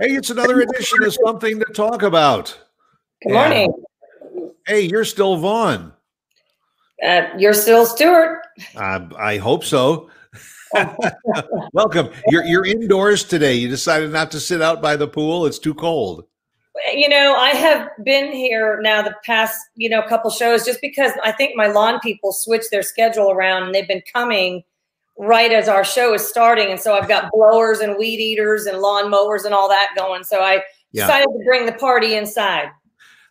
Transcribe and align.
Hey, 0.00 0.12
it's 0.12 0.30
another 0.30 0.62
edition 0.62 1.02
of 1.02 1.12
something 1.26 1.58
to 1.58 1.66
talk 1.74 2.02
about. 2.02 2.58
Good 3.22 3.34
morning. 3.34 3.70
And, 4.32 4.50
hey, 4.66 4.80
you're 4.80 5.04
still 5.04 5.36
Vaughn. 5.36 5.92
Uh, 7.06 7.28
you're 7.36 7.52
still 7.52 7.84
Stewart. 7.84 8.38
Uh, 8.74 9.00
I 9.18 9.36
hope 9.36 9.62
so. 9.62 10.08
Welcome. 11.74 12.08
You're 12.28 12.44
you're 12.44 12.64
indoors 12.64 13.24
today. 13.24 13.52
You 13.52 13.68
decided 13.68 14.10
not 14.10 14.30
to 14.30 14.40
sit 14.40 14.62
out 14.62 14.80
by 14.80 14.96
the 14.96 15.06
pool. 15.06 15.44
It's 15.44 15.58
too 15.58 15.74
cold. 15.74 16.24
You 16.94 17.10
know, 17.10 17.36
I 17.36 17.50
have 17.50 17.90
been 18.02 18.32
here 18.32 18.80
now 18.80 19.02
the 19.02 19.14
past, 19.26 19.58
you 19.74 19.90
know, 19.90 20.00
couple 20.00 20.30
shows 20.30 20.64
just 20.64 20.80
because 20.80 21.12
I 21.22 21.32
think 21.32 21.56
my 21.56 21.66
lawn 21.66 22.00
people 22.00 22.32
switched 22.32 22.70
their 22.70 22.82
schedule 22.82 23.30
around 23.30 23.64
and 23.64 23.74
they've 23.74 23.86
been 23.86 24.02
coming 24.10 24.62
right 25.20 25.52
as 25.52 25.68
our 25.68 25.84
show 25.84 26.14
is 26.14 26.26
starting. 26.26 26.70
And 26.70 26.80
so 26.80 26.94
I've 26.94 27.06
got 27.06 27.30
blowers 27.30 27.80
and 27.80 27.96
weed 27.98 28.20
eaters 28.20 28.64
and 28.64 28.78
lawn 28.78 29.10
mowers 29.10 29.44
and 29.44 29.54
all 29.54 29.68
that 29.68 29.90
going. 29.96 30.24
So 30.24 30.40
I 30.40 30.62
yeah. 30.92 31.06
decided 31.06 31.26
to 31.26 31.44
bring 31.44 31.66
the 31.66 31.72
party 31.72 32.14
inside. 32.14 32.70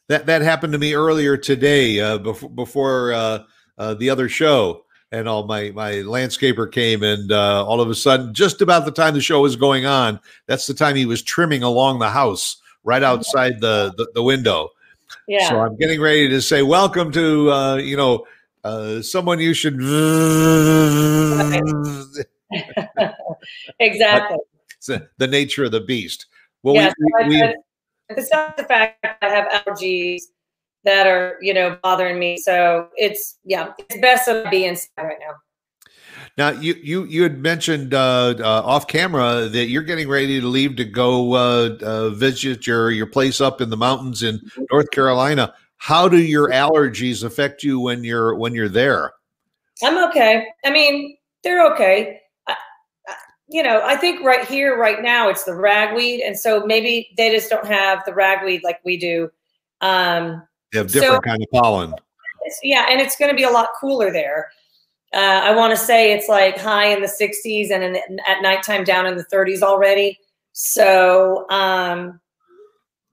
That 0.07 0.25
that 0.27 0.41
happened 0.41 0.73
to 0.73 0.79
me 0.79 0.93
earlier 0.93 1.37
today, 1.37 1.99
uh, 1.99 2.17
before 2.17 2.49
before 2.49 3.13
uh, 3.13 3.43
uh, 3.77 3.93
the 3.93 4.09
other 4.09 4.27
show, 4.27 4.85
and 5.11 5.27
all 5.27 5.45
my 5.45 5.69
my 5.69 5.93
landscaper 5.93 6.71
came, 6.71 7.03
and 7.03 7.31
uh, 7.31 7.63
all 7.63 7.79
of 7.79 7.89
a 7.91 7.95
sudden, 7.95 8.33
just 8.33 8.61
about 8.61 8.85
the 8.85 8.91
time 8.91 9.13
the 9.13 9.21
show 9.21 9.41
was 9.41 9.55
going 9.55 9.85
on, 9.85 10.19
that's 10.47 10.65
the 10.65 10.73
time 10.73 10.95
he 10.95 11.05
was 11.05 11.21
trimming 11.21 11.61
along 11.61 11.99
the 11.99 12.09
house, 12.09 12.57
right 12.83 13.03
outside 13.03 13.61
the 13.61 13.93
the, 13.97 14.09
the 14.15 14.23
window. 14.23 14.69
Yeah. 15.27 15.47
So 15.47 15.59
I'm 15.59 15.77
getting 15.77 16.01
ready 16.01 16.27
to 16.27 16.41
say 16.41 16.63
welcome 16.63 17.11
to 17.11 17.51
uh, 17.51 17.75
you 17.75 17.95
know 17.95 18.25
uh, 18.63 19.01
someone 19.01 19.39
you 19.39 19.53
should. 19.53 19.75
exactly. 23.79 24.37
It's 24.81 24.89
the 25.17 25.27
nature 25.27 25.65
of 25.65 25.71
the 25.71 25.81
beast. 25.81 26.27
Well, 26.63 26.75
yeah, 26.75 26.93
we, 26.97 27.27
we, 27.27 27.41
we, 27.41 27.55
besides 28.15 28.53
the 28.55 28.63
fact 28.63 29.05
I 29.21 29.27
have 29.27 29.49
allergies 29.51 30.21
that 30.85 31.05
are, 31.05 31.37
you 31.41 31.53
know, 31.53 31.77
bothering 31.83 32.17
me. 32.17 32.37
So 32.37 32.87
it's, 32.95 33.39
yeah, 33.43 33.73
it's 33.77 33.99
best 33.99 34.25
to 34.25 34.47
be 34.49 34.63
inside 34.63 34.89
right 34.97 35.17
now. 35.19 35.33
Now 36.37 36.51
you 36.51 36.75
you 36.81 37.03
you 37.05 37.23
had 37.23 37.39
mentioned 37.39 37.93
uh, 37.93 38.35
uh, 38.39 38.61
off 38.65 38.87
camera 38.87 39.49
that 39.49 39.65
you're 39.67 39.83
getting 39.83 40.07
ready 40.07 40.39
to 40.39 40.47
leave 40.47 40.77
to 40.77 40.85
go 40.85 41.33
uh, 41.33 41.77
uh 41.81 42.09
visit 42.11 42.65
your 42.65 42.91
your 42.91 43.07
place 43.07 43.41
up 43.41 43.59
in 43.59 43.69
the 43.69 43.77
mountains 43.77 44.23
in 44.23 44.39
North 44.71 44.89
Carolina 44.91 45.53
how 45.79 46.07
do 46.07 46.17
your 46.17 46.49
allergies 46.49 47.23
affect 47.23 47.63
you 47.63 47.79
when 47.79 48.03
you're 48.03 48.35
when 48.35 48.53
you're 48.53 48.69
there? 48.69 49.13
I'm 49.81 49.97
okay. 50.09 50.45
I 50.63 50.71
mean 50.71 51.17
they're 51.43 51.65
okay. 51.73 52.19
I, 52.47 52.55
I, 53.07 53.15
you 53.47 53.63
know 53.63 53.81
i 53.83 53.95
think 53.95 54.23
right 54.23 54.45
here 54.45 54.77
right 54.77 55.01
now 55.01 55.29
it's 55.29 55.45
the 55.45 55.55
ragweed 55.55 56.19
and 56.21 56.37
so 56.37 56.65
maybe 56.65 57.09
they 57.17 57.31
just 57.31 57.49
don't 57.49 57.65
have 57.65 58.03
the 58.05 58.13
ragweed 58.13 58.61
like 58.63 58.79
we 58.83 58.97
do. 58.97 59.31
Um 59.81 60.43
they 60.71 60.79
have 60.79 60.91
different 60.91 61.23
so, 61.23 61.29
kind 61.29 61.41
of 61.41 61.49
pollen. 61.51 61.93
Yeah 62.61 62.85
and 62.89 62.99
it's 62.99 63.15
going 63.15 63.31
to 63.31 63.35
be 63.35 63.43
a 63.43 63.49
lot 63.49 63.69
cooler 63.79 64.11
there. 64.11 64.51
Uh, 65.13 65.41
i 65.43 65.55
want 65.55 65.71
to 65.71 65.77
say 65.77 66.11
it's 66.11 66.27
like 66.27 66.57
high 66.57 66.87
in 66.87 67.01
the 67.01 67.07
60s 67.07 67.71
and 67.71 67.83
in, 67.83 68.19
at 68.27 68.41
nighttime 68.41 68.83
down 68.83 69.07
in 69.07 69.15
the 69.15 69.25
30s 69.33 69.61
already. 69.61 70.19
So 70.51 71.49
um 71.49 72.19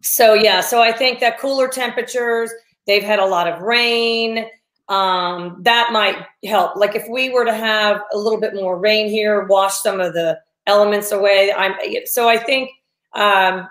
so 0.06 0.34
yeah, 0.34 0.60
so 0.60 0.80
I 0.80 0.92
think 0.92 1.20
that 1.20 1.38
cooler 1.38 1.68
temperatures, 1.68 2.50
they've 2.86 3.02
had 3.02 3.18
a 3.18 3.26
lot 3.26 3.48
of 3.48 3.60
rain. 3.60 4.46
Um, 4.88 5.58
that 5.62 5.90
might 5.92 6.24
help. 6.44 6.76
Like 6.76 6.94
if 6.94 7.08
we 7.08 7.30
were 7.30 7.44
to 7.44 7.54
have 7.54 8.00
a 8.12 8.18
little 8.18 8.40
bit 8.40 8.54
more 8.54 8.78
rain 8.78 9.08
here, 9.08 9.44
wash 9.46 9.74
some 9.74 10.00
of 10.00 10.12
the 10.12 10.38
elements 10.66 11.10
away. 11.12 11.52
I'm 11.56 11.74
so 12.04 12.28
I 12.28 12.38
think 12.38 12.70
um, 13.14 13.68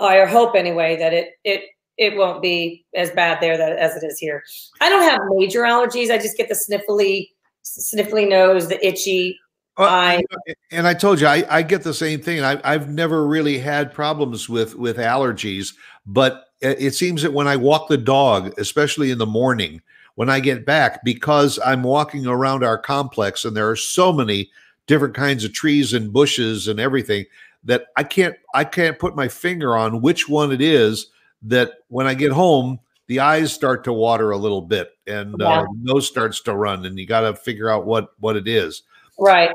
I 0.00 0.24
hope 0.24 0.56
anyway 0.56 0.96
that 0.96 1.12
it 1.12 1.30
it 1.44 1.62
it 1.96 2.16
won't 2.16 2.42
be 2.42 2.84
as 2.94 3.10
bad 3.12 3.40
there 3.40 3.56
that, 3.56 3.78
as 3.78 3.96
it 3.96 4.04
is 4.04 4.18
here. 4.18 4.42
I 4.80 4.88
don't 4.88 5.02
have 5.02 5.20
major 5.30 5.62
allergies. 5.62 6.10
I 6.10 6.18
just 6.18 6.36
get 6.36 6.48
the 6.48 6.54
sniffly 6.54 7.28
sniffly 7.64 8.28
nose, 8.28 8.68
the 8.68 8.84
itchy 8.84 9.38
well, 9.78 9.88
I, 9.88 10.22
and 10.70 10.86
I 10.86 10.94
told 10.94 11.20
you 11.20 11.26
I, 11.26 11.44
I 11.50 11.62
get 11.62 11.82
the 11.82 11.94
same 11.94 12.20
thing. 12.20 12.42
I, 12.42 12.60
I've 12.64 12.88
never 12.88 13.26
really 13.26 13.58
had 13.58 13.92
problems 13.92 14.48
with 14.48 14.74
with 14.74 14.96
allergies, 14.96 15.74
but 16.06 16.44
it 16.60 16.94
seems 16.94 17.22
that 17.22 17.34
when 17.34 17.46
I 17.46 17.56
walk 17.56 17.88
the 17.88 17.98
dog, 17.98 18.58
especially 18.58 19.10
in 19.10 19.18
the 19.18 19.26
morning, 19.26 19.82
when 20.14 20.30
I 20.30 20.40
get 20.40 20.64
back, 20.64 21.04
because 21.04 21.58
I'm 21.64 21.82
walking 21.82 22.26
around 22.26 22.64
our 22.64 22.78
complex 22.78 23.44
and 23.44 23.54
there 23.54 23.68
are 23.68 23.76
so 23.76 24.12
many 24.12 24.50
different 24.86 25.14
kinds 25.14 25.44
of 25.44 25.52
trees 25.52 25.92
and 25.92 26.12
bushes 26.12 26.68
and 26.68 26.80
everything 26.80 27.26
that 27.64 27.86
I 27.96 28.04
can't 28.04 28.36
I 28.54 28.64
can't 28.64 28.98
put 28.98 29.16
my 29.16 29.28
finger 29.28 29.76
on 29.76 30.00
which 30.00 30.28
one 30.28 30.52
it 30.52 30.60
is 30.60 31.08
that 31.42 31.72
when 31.88 32.06
I 32.06 32.14
get 32.14 32.32
home 32.32 32.80
the 33.08 33.20
eyes 33.20 33.52
start 33.52 33.84
to 33.84 33.92
water 33.92 34.30
a 34.30 34.36
little 34.36 34.62
bit 34.62 34.96
and 35.06 35.36
yeah. 35.38 35.60
uh, 35.60 35.66
nose 35.80 36.06
starts 36.06 36.40
to 36.42 36.54
run 36.54 36.86
and 36.86 36.98
you 36.98 37.06
got 37.06 37.20
to 37.20 37.34
figure 37.34 37.68
out 37.68 37.86
what 37.86 38.10
what 38.18 38.36
it 38.36 38.48
is. 38.48 38.82
Right. 39.18 39.50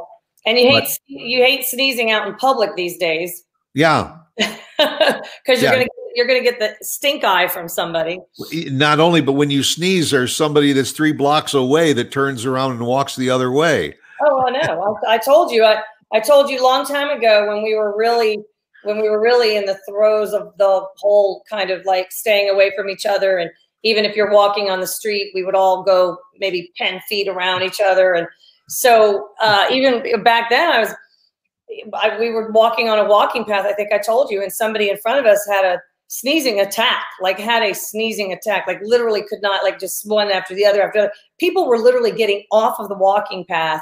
And 0.45 0.57
you 0.57 0.69
hate 0.69 0.83
but, 0.83 0.97
you 1.05 1.43
hate 1.43 1.65
sneezing 1.65 2.11
out 2.11 2.27
in 2.27 2.35
public 2.35 2.75
these 2.75 2.97
days. 2.97 3.43
Yeah. 3.73 4.17
Because 4.37 5.61
you're 5.61 5.61
yeah. 5.61 5.71
gonna 5.71 5.87
you're 6.13 6.27
gonna 6.27 6.43
get 6.43 6.59
the 6.59 6.75
stink 6.81 7.23
eye 7.23 7.47
from 7.47 7.69
somebody. 7.69 8.19
Not 8.51 8.99
only, 8.99 9.21
but 9.21 9.31
when 9.31 9.49
you 9.49 9.63
sneeze, 9.63 10.11
there's 10.11 10.35
somebody 10.35 10.73
that's 10.73 10.91
three 10.91 11.13
blocks 11.13 11.53
away 11.53 11.93
that 11.93 12.11
turns 12.11 12.45
around 12.45 12.71
and 12.71 12.85
walks 12.85 13.15
the 13.15 13.29
other 13.29 13.49
way. 13.49 13.95
Oh, 14.25 14.45
I 14.45 14.51
know. 14.51 14.97
I, 15.07 15.13
I 15.13 15.17
told 15.19 15.53
you. 15.53 15.63
I 15.63 15.81
I 16.13 16.19
told 16.19 16.49
you 16.49 16.59
a 16.59 16.63
long 16.63 16.85
time 16.85 17.09
ago 17.17 17.47
when 17.47 17.63
we 17.63 17.75
were 17.75 17.95
really 17.95 18.43
when 18.83 19.01
we 19.01 19.09
were 19.09 19.21
really 19.21 19.55
in 19.55 19.65
the 19.65 19.79
throes 19.87 20.33
of 20.33 20.51
the 20.57 20.85
whole 20.97 21.43
kind 21.49 21.69
of 21.69 21.85
like 21.85 22.11
staying 22.11 22.49
away 22.49 22.71
from 22.75 22.89
each 22.89 23.05
other 23.05 23.37
and 23.37 23.49
even 23.83 24.05
if 24.05 24.15
you're 24.15 24.31
walking 24.31 24.69
on 24.69 24.79
the 24.79 24.87
street 24.87 25.31
we 25.33 25.43
would 25.43 25.55
all 25.55 25.83
go 25.83 26.17
maybe 26.39 26.71
10 26.77 26.99
feet 27.07 27.27
around 27.27 27.61
each 27.63 27.79
other 27.79 28.13
and 28.13 28.27
so 28.71 29.29
uh, 29.41 29.65
even 29.69 30.23
back 30.23 30.49
then, 30.49 30.71
I 30.71 30.79
was 30.79 30.93
I, 31.93 32.17
we 32.17 32.29
were 32.29 32.51
walking 32.51 32.89
on 32.89 32.99
a 32.99 33.05
walking 33.05 33.43
path. 33.43 33.65
I 33.65 33.73
think 33.73 33.91
I 33.91 33.97
told 33.97 34.31
you, 34.31 34.41
and 34.41 34.51
somebody 34.51 34.89
in 34.89 34.97
front 34.97 35.19
of 35.19 35.25
us 35.25 35.45
had 35.45 35.65
a 35.65 35.81
sneezing 36.07 36.59
attack, 36.59 37.05
like 37.21 37.37
had 37.37 37.63
a 37.63 37.73
sneezing 37.73 38.31
attack, 38.31 38.67
like 38.67 38.79
literally 38.81 39.23
could 39.23 39.41
not, 39.41 39.63
like 39.63 39.77
just 39.77 40.09
one 40.09 40.31
after 40.31 40.55
the 40.55 40.65
other 40.65 40.81
after 40.81 40.99
the 40.99 41.05
other. 41.05 41.13
People 41.37 41.67
were 41.67 41.77
literally 41.77 42.13
getting 42.13 42.43
off 42.51 42.79
of 42.79 42.87
the 42.87 42.97
walking 42.97 43.45
path 43.45 43.81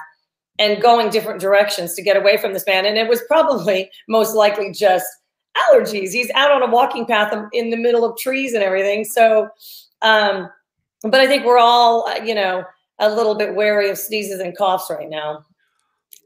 and 0.57 0.81
going 0.81 1.09
different 1.09 1.39
directions 1.39 1.93
to 1.93 2.01
get 2.01 2.17
away 2.17 2.37
from 2.37 2.53
this 2.53 2.65
man. 2.65 2.85
And 2.85 2.97
it 2.97 3.07
was 3.07 3.21
probably 3.27 3.91
most 4.07 4.35
likely 4.35 4.71
just 4.71 5.05
allergies. 5.71 6.11
He's 6.11 6.31
out 6.31 6.51
on 6.51 6.63
a 6.63 6.71
walking 6.71 7.05
path 7.05 7.31
in 7.53 7.69
the 7.69 7.77
middle 7.77 8.05
of 8.05 8.17
trees 8.17 8.53
and 8.53 8.63
everything. 8.63 9.05
So, 9.05 9.49
um, 10.01 10.49
but 11.03 11.21
I 11.21 11.27
think 11.27 11.45
we're 11.45 11.59
all, 11.59 12.07
uh, 12.07 12.23
you 12.23 12.33
know, 12.33 12.63
a 12.99 13.09
little 13.09 13.35
bit 13.35 13.55
wary 13.55 13.89
of 13.89 13.97
sneezes 13.97 14.39
and 14.39 14.55
coughs 14.57 14.89
right 14.89 15.09
now. 15.09 15.45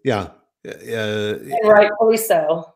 Yeah. 0.03 0.29
Uh, 0.67 1.39
rightfully 1.63 2.17
so. 2.17 2.73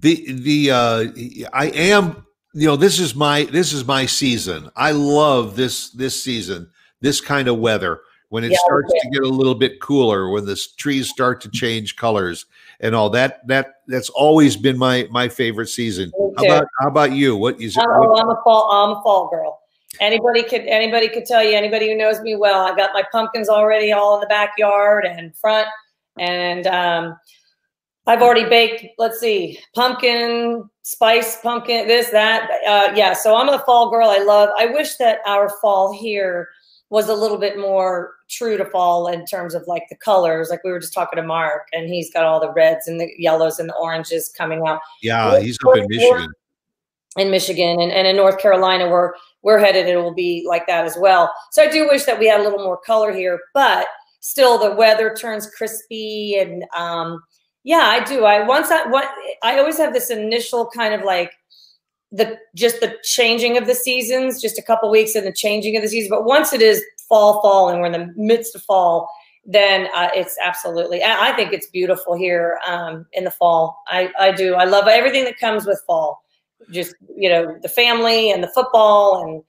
The 0.00 0.32
the 0.32 0.70
uh, 0.70 1.48
I 1.52 1.66
am 1.68 2.26
you 2.52 2.66
know 2.66 2.76
this 2.76 2.98
is 2.98 3.14
my 3.14 3.44
this 3.44 3.72
is 3.72 3.86
my 3.86 4.06
season. 4.06 4.70
I 4.76 4.92
love 4.92 5.56
this 5.56 5.90
this 5.90 6.22
season, 6.22 6.70
this 7.00 7.20
kind 7.20 7.48
of 7.48 7.58
weather 7.58 8.00
when 8.30 8.42
it 8.42 8.50
yeah, 8.50 8.58
starts 8.64 8.90
okay. 8.90 8.98
to 9.00 9.10
get 9.10 9.22
a 9.22 9.28
little 9.28 9.54
bit 9.54 9.80
cooler, 9.80 10.28
when 10.30 10.44
the 10.44 10.60
trees 10.76 11.08
start 11.08 11.40
to 11.42 11.50
change 11.50 11.94
colors 11.94 12.46
and 12.80 12.94
all 12.94 13.10
that. 13.10 13.46
That 13.46 13.74
that's 13.86 14.10
always 14.10 14.56
been 14.56 14.76
my 14.76 15.06
my 15.10 15.28
favorite 15.28 15.68
season. 15.68 16.10
How 16.36 16.44
about 16.44 16.66
how 16.80 16.88
about 16.88 17.12
you? 17.12 17.36
What 17.36 17.60
is? 17.60 17.76
I'm, 17.76 17.84
what, 17.88 18.20
I'm 18.20 18.30
a 18.30 18.40
fall 18.42 18.70
I'm 18.70 18.98
a 18.98 19.02
fall 19.02 19.28
girl. 19.30 19.60
Anybody 20.00 20.42
could 20.42 20.62
anybody 20.62 21.08
could 21.08 21.26
tell 21.26 21.42
you. 21.42 21.56
Anybody 21.56 21.90
who 21.90 21.96
knows 21.96 22.20
me 22.20 22.36
well, 22.36 22.60
I 22.60 22.74
got 22.74 22.92
my 22.92 23.04
pumpkins 23.12 23.48
already 23.48 23.92
all 23.92 24.14
in 24.14 24.20
the 24.20 24.26
backyard 24.26 25.04
and 25.04 25.36
front, 25.36 25.68
and 26.18 26.66
um, 26.66 27.16
I've 28.06 28.22
already 28.22 28.48
baked. 28.48 28.86
Let's 28.98 29.20
see, 29.20 29.58
pumpkin 29.74 30.68
spice, 30.82 31.40
pumpkin 31.40 31.86
this 31.86 32.10
that. 32.10 32.50
Uh, 32.66 32.92
yeah, 32.94 33.12
so 33.12 33.36
I'm 33.36 33.48
a 33.48 33.58
fall 33.60 33.90
girl. 33.90 34.08
I 34.08 34.18
love. 34.18 34.50
I 34.58 34.66
wish 34.66 34.96
that 34.96 35.18
our 35.26 35.48
fall 35.60 35.92
here 35.92 36.48
was 36.90 37.08
a 37.08 37.14
little 37.14 37.38
bit 37.38 37.58
more 37.58 38.14
true 38.28 38.56
to 38.56 38.64
fall 38.66 39.08
in 39.08 39.24
terms 39.26 39.54
of 39.54 39.64
like 39.66 39.84
the 39.90 39.96
colors. 39.96 40.48
Like 40.50 40.62
we 40.64 40.70
were 40.70 40.80
just 40.80 40.94
talking 40.94 41.16
to 41.16 41.26
Mark, 41.26 41.68
and 41.72 41.88
he's 41.88 42.12
got 42.12 42.24
all 42.24 42.40
the 42.40 42.52
reds 42.52 42.88
and 42.88 43.00
the 43.00 43.10
yellows 43.18 43.58
and 43.58 43.68
the 43.68 43.76
oranges 43.76 44.32
coming 44.36 44.62
out. 44.66 44.80
Yeah, 45.02 45.38
he's 45.40 45.58
up 45.66 45.76
in 45.76 45.86
Michigan 45.88 46.28
in 47.16 47.30
Michigan 47.30 47.80
and, 47.80 47.92
and 47.92 48.06
in 48.06 48.16
North 48.16 48.38
Carolina 48.38 48.88
where 48.88 49.14
we're 49.44 49.58
headed, 49.58 49.86
it 49.86 49.96
will 49.96 50.14
be 50.14 50.44
like 50.48 50.66
that 50.66 50.84
as 50.84 50.96
well. 50.98 51.32
So 51.52 51.62
I 51.62 51.70
do 51.70 51.86
wish 51.86 52.04
that 52.04 52.18
we 52.18 52.26
had 52.26 52.40
a 52.40 52.42
little 52.42 52.64
more 52.64 52.78
color 52.78 53.12
here, 53.12 53.38
but 53.52 53.86
still 54.20 54.58
the 54.58 54.74
weather 54.74 55.14
turns 55.14 55.48
crispy 55.50 56.36
and 56.38 56.64
um, 56.74 57.22
yeah, 57.62 57.84
I 57.84 58.02
do. 58.04 58.24
I 58.24 58.46
once 58.46 58.70
I 58.70 58.86
what 58.88 59.08
I 59.42 59.58
always 59.58 59.78
have 59.78 59.92
this 59.92 60.10
initial 60.10 60.68
kind 60.74 60.94
of 60.94 61.02
like 61.02 61.30
the 62.10 62.38
just 62.54 62.80
the 62.80 62.96
changing 63.02 63.56
of 63.56 63.66
the 63.66 63.74
seasons, 63.74 64.40
just 64.40 64.58
a 64.58 64.62
couple 64.62 64.90
weeks 64.90 65.14
in 65.14 65.24
the 65.24 65.32
changing 65.32 65.76
of 65.76 65.82
the 65.82 65.88
season. 65.88 66.10
But 66.10 66.24
once 66.24 66.52
it 66.52 66.60
is 66.60 66.82
fall, 67.08 67.40
fall, 67.42 67.68
and 67.68 67.80
we're 67.80 67.86
in 67.86 67.92
the 67.92 68.12
midst 68.16 68.54
of 68.54 68.62
fall, 68.62 69.10
then 69.44 69.88
uh, 69.94 70.08
it's 70.14 70.36
absolutely. 70.42 71.02
I, 71.02 71.30
I, 71.30 71.36
think 71.36 71.52
it's 71.52 71.66
beautiful 71.68 72.16
here 72.16 72.58
um, 72.66 73.06
in 73.12 73.24
the 73.24 73.30
fall. 73.30 73.82
I, 73.88 74.10
I 74.18 74.32
do. 74.32 74.54
I 74.54 74.64
love 74.64 74.88
everything 74.88 75.24
that 75.24 75.38
comes 75.38 75.66
with 75.66 75.82
fall. 75.86 76.23
Just 76.70 76.94
you 77.16 77.28
know, 77.28 77.56
the 77.62 77.68
family 77.68 78.30
and 78.30 78.42
the 78.42 78.50
football, 78.54 79.22
and 79.22 79.42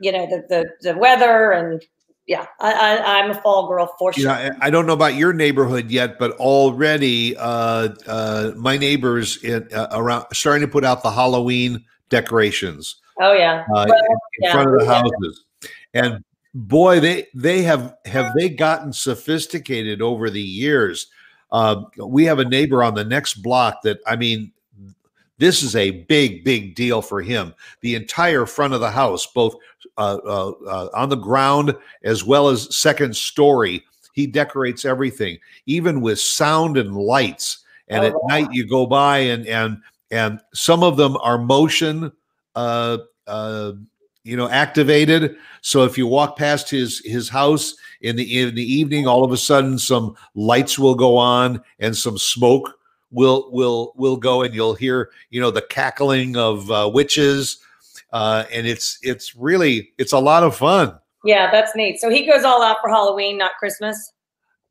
you 0.00 0.12
know, 0.12 0.26
the 0.26 0.44
the, 0.48 0.92
the 0.92 0.98
weather, 0.98 1.52
and 1.52 1.82
yeah, 2.26 2.46
I, 2.58 2.96
I 2.96 3.18
am 3.18 3.30
a 3.30 3.34
fall 3.34 3.68
girl 3.68 3.94
for 3.98 4.12
sure. 4.12 4.24
Yeah, 4.24 4.56
I 4.60 4.70
don't 4.70 4.86
know 4.86 4.94
about 4.94 5.14
your 5.14 5.32
neighborhood 5.32 5.90
yet, 5.90 6.18
but 6.18 6.32
already 6.32 7.36
uh, 7.36 7.90
uh, 8.06 8.52
my 8.56 8.78
neighbors 8.78 9.42
in, 9.44 9.68
uh, 9.74 9.88
around 9.92 10.26
starting 10.32 10.66
to 10.66 10.70
put 10.70 10.84
out 10.84 11.02
the 11.02 11.10
Halloween 11.10 11.84
decorations. 12.08 12.96
Oh 13.20 13.34
yeah, 13.34 13.64
uh, 13.74 13.84
well, 13.86 13.86
in, 13.86 13.92
in 13.92 14.18
yeah. 14.40 14.52
front 14.52 14.70
of 14.70 14.80
the 14.80 14.86
houses, 14.86 15.44
and 15.92 16.24
boy, 16.54 16.98
they 17.00 17.26
they 17.34 17.62
have 17.62 17.94
have 18.06 18.32
they 18.34 18.48
gotten 18.48 18.92
sophisticated 18.92 20.00
over 20.00 20.30
the 20.30 20.40
years. 20.40 21.08
Uh, 21.52 21.84
we 21.98 22.24
have 22.24 22.38
a 22.38 22.44
neighbor 22.44 22.82
on 22.82 22.94
the 22.94 23.04
next 23.04 23.34
block 23.34 23.82
that 23.82 23.98
I 24.06 24.16
mean, 24.16 24.50
this 25.38 25.62
is 25.62 25.76
a 25.76 25.90
big 25.90 26.44
big 26.44 26.74
deal 26.74 27.02
for 27.02 27.20
him. 27.20 27.54
The 27.80 27.94
entire 27.94 28.46
front 28.46 28.74
of 28.74 28.80
the 28.80 28.90
house, 28.90 29.26
both 29.26 29.56
uh, 29.96 30.18
uh, 30.24 30.50
uh 30.66 30.88
on 30.94 31.08
the 31.08 31.16
ground 31.16 31.74
as 32.02 32.24
well 32.24 32.48
as 32.48 32.74
second 32.76 33.16
story, 33.16 33.84
he 34.12 34.26
decorates 34.26 34.84
everything, 34.84 35.38
even 35.66 36.00
with 36.00 36.20
sound 36.20 36.76
and 36.76 36.96
lights. 36.96 37.64
And 37.88 38.04
oh, 38.04 38.06
at 38.06 38.14
wow. 38.14 38.20
night, 38.28 38.48
you 38.52 38.66
go 38.66 38.86
by 38.86 39.18
and 39.18 39.46
and 39.46 39.82
and 40.10 40.40
some 40.52 40.82
of 40.82 40.96
them 40.96 41.16
are 41.18 41.38
motion. 41.38 42.12
Uh, 42.54 42.98
uh, 43.26 43.72
you 44.24 44.36
know 44.36 44.48
activated 44.48 45.36
so 45.60 45.84
if 45.84 45.96
you 45.96 46.06
walk 46.06 46.36
past 46.36 46.70
his 46.70 47.00
his 47.04 47.28
house 47.28 47.74
in 48.00 48.16
the 48.16 48.40
in 48.40 48.54
the 48.54 48.62
evening 48.62 49.06
all 49.06 49.22
of 49.22 49.32
a 49.32 49.36
sudden 49.36 49.78
some 49.78 50.16
lights 50.34 50.78
will 50.78 50.94
go 50.94 51.16
on 51.16 51.62
and 51.78 51.94
some 51.94 52.16
smoke 52.18 52.78
will 53.14 53.48
will 53.52 53.92
will 53.96 54.16
go 54.16 54.42
and 54.42 54.54
you'll 54.54 54.74
hear 54.74 55.10
you 55.30 55.40
know 55.40 55.50
the 55.50 55.62
cackling 55.62 56.36
of 56.36 56.70
uh, 56.70 56.90
witches. 56.92 57.58
Uh, 58.12 58.44
and 58.52 58.66
it's 58.66 58.98
it's 59.02 59.34
really 59.34 59.92
it's 59.98 60.12
a 60.12 60.18
lot 60.18 60.42
of 60.42 60.56
fun. 60.56 60.98
Yeah 61.24 61.50
that's 61.50 61.74
neat. 61.74 62.00
So 62.00 62.10
he 62.10 62.26
goes 62.26 62.44
all 62.44 62.62
out 62.62 62.78
for 62.82 62.90
halloween 62.90 63.38
not 63.38 63.52
christmas? 63.58 64.12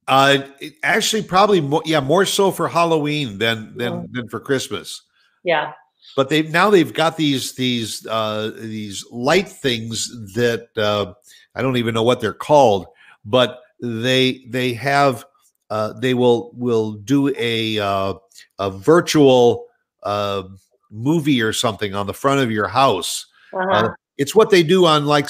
Uh 0.07 0.39
actually 0.83 1.23
probably 1.23 1.61
more 1.61 1.81
yeah 1.85 2.01
more 2.01 2.25
so 2.25 2.51
for 2.51 2.67
halloween 2.67 3.37
than 3.37 3.75
than 3.77 3.93
mm. 3.93 4.11
than 4.11 4.27
for 4.27 4.39
christmas. 4.39 5.01
Yeah. 5.43 5.73
But 6.15 6.29
they 6.29 6.43
now 6.43 6.69
they've 6.69 6.93
got 6.93 7.17
these 7.17 7.53
these 7.55 8.05
uh, 8.05 8.51
these 8.55 9.05
light 9.11 9.47
things 9.47 10.09
that 10.35 10.69
uh, 10.77 11.13
I 11.55 11.61
don't 11.61 11.77
even 11.77 11.93
know 11.93 12.03
what 12.03 12.21
they're 12.21 12.33
called, 12.33 12.85
but 13.25 13.61
they 13.81 14.45
they 14.47 14.73
have 14.73 15.25
uh, 15.73 15.91
they 15.93 16.13
will 16.13 16.51
will 16.53 16.91
do 16.91 17.33
a 17.35 17.79
uh, 17.79 18.13
a 18.59 18.69
virtual 18.69 19.65
uh, 20.03 20.43
movie 20.91 21.41
or 21.41 21.51
something 21.51 21.95
on 21.95 22.05
the 22.05 22.13
front 22.13 22.41
of 22.41 22.51
your 22.51 22.67
house. 22.67 23.25
Uh-huh. 23.51 23.71
Uh, 23.71 23.89
it's 24.19 24.35
what 24.35 24.51
they 24.51 24.61
do 24.61 24.85
on 24.85 25.07
like 25.07 25.27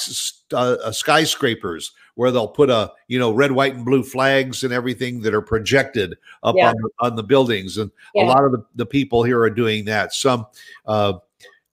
uh, 0.52 0.92
skyscrapers 0.92 1.92
where 2.16 2.30
they'll 2.30 2.46
put 2.46 2.68
a 2.68 2.92
you 3.08 3.18
know 3.18 3.32
red, 3.32 3.52
white, 3.52 3.74
and 3.74 3.86
blue 3.86 4.02
flags 4.02 4.64
and 4.64 4.74
everything 4.74 5.22
that 5.22 5.32
are 5.32 5.40
projected 5.40 6.14
up 6.42 6.56
yeah. 6.58 6.68
on, 6.68 6.74
the, 6.76 6.90
on 7.00 7.16
the 7.16 7.22
buildings, 7.22 7.78
and 7.78 7.90
yeah. 8.14 8.24
a 8.24 8.26
lot 8.26 8.44
of 8.44 8.52
the, 8.52 8.62
the 8.74 8.86
people 8.86 9.22
here 9.22 9.40
are 9.40 9.48
doing 9.48 9.86
that. 9.86 10.12
Some 10.12 10.46
uh, 10.84 11.14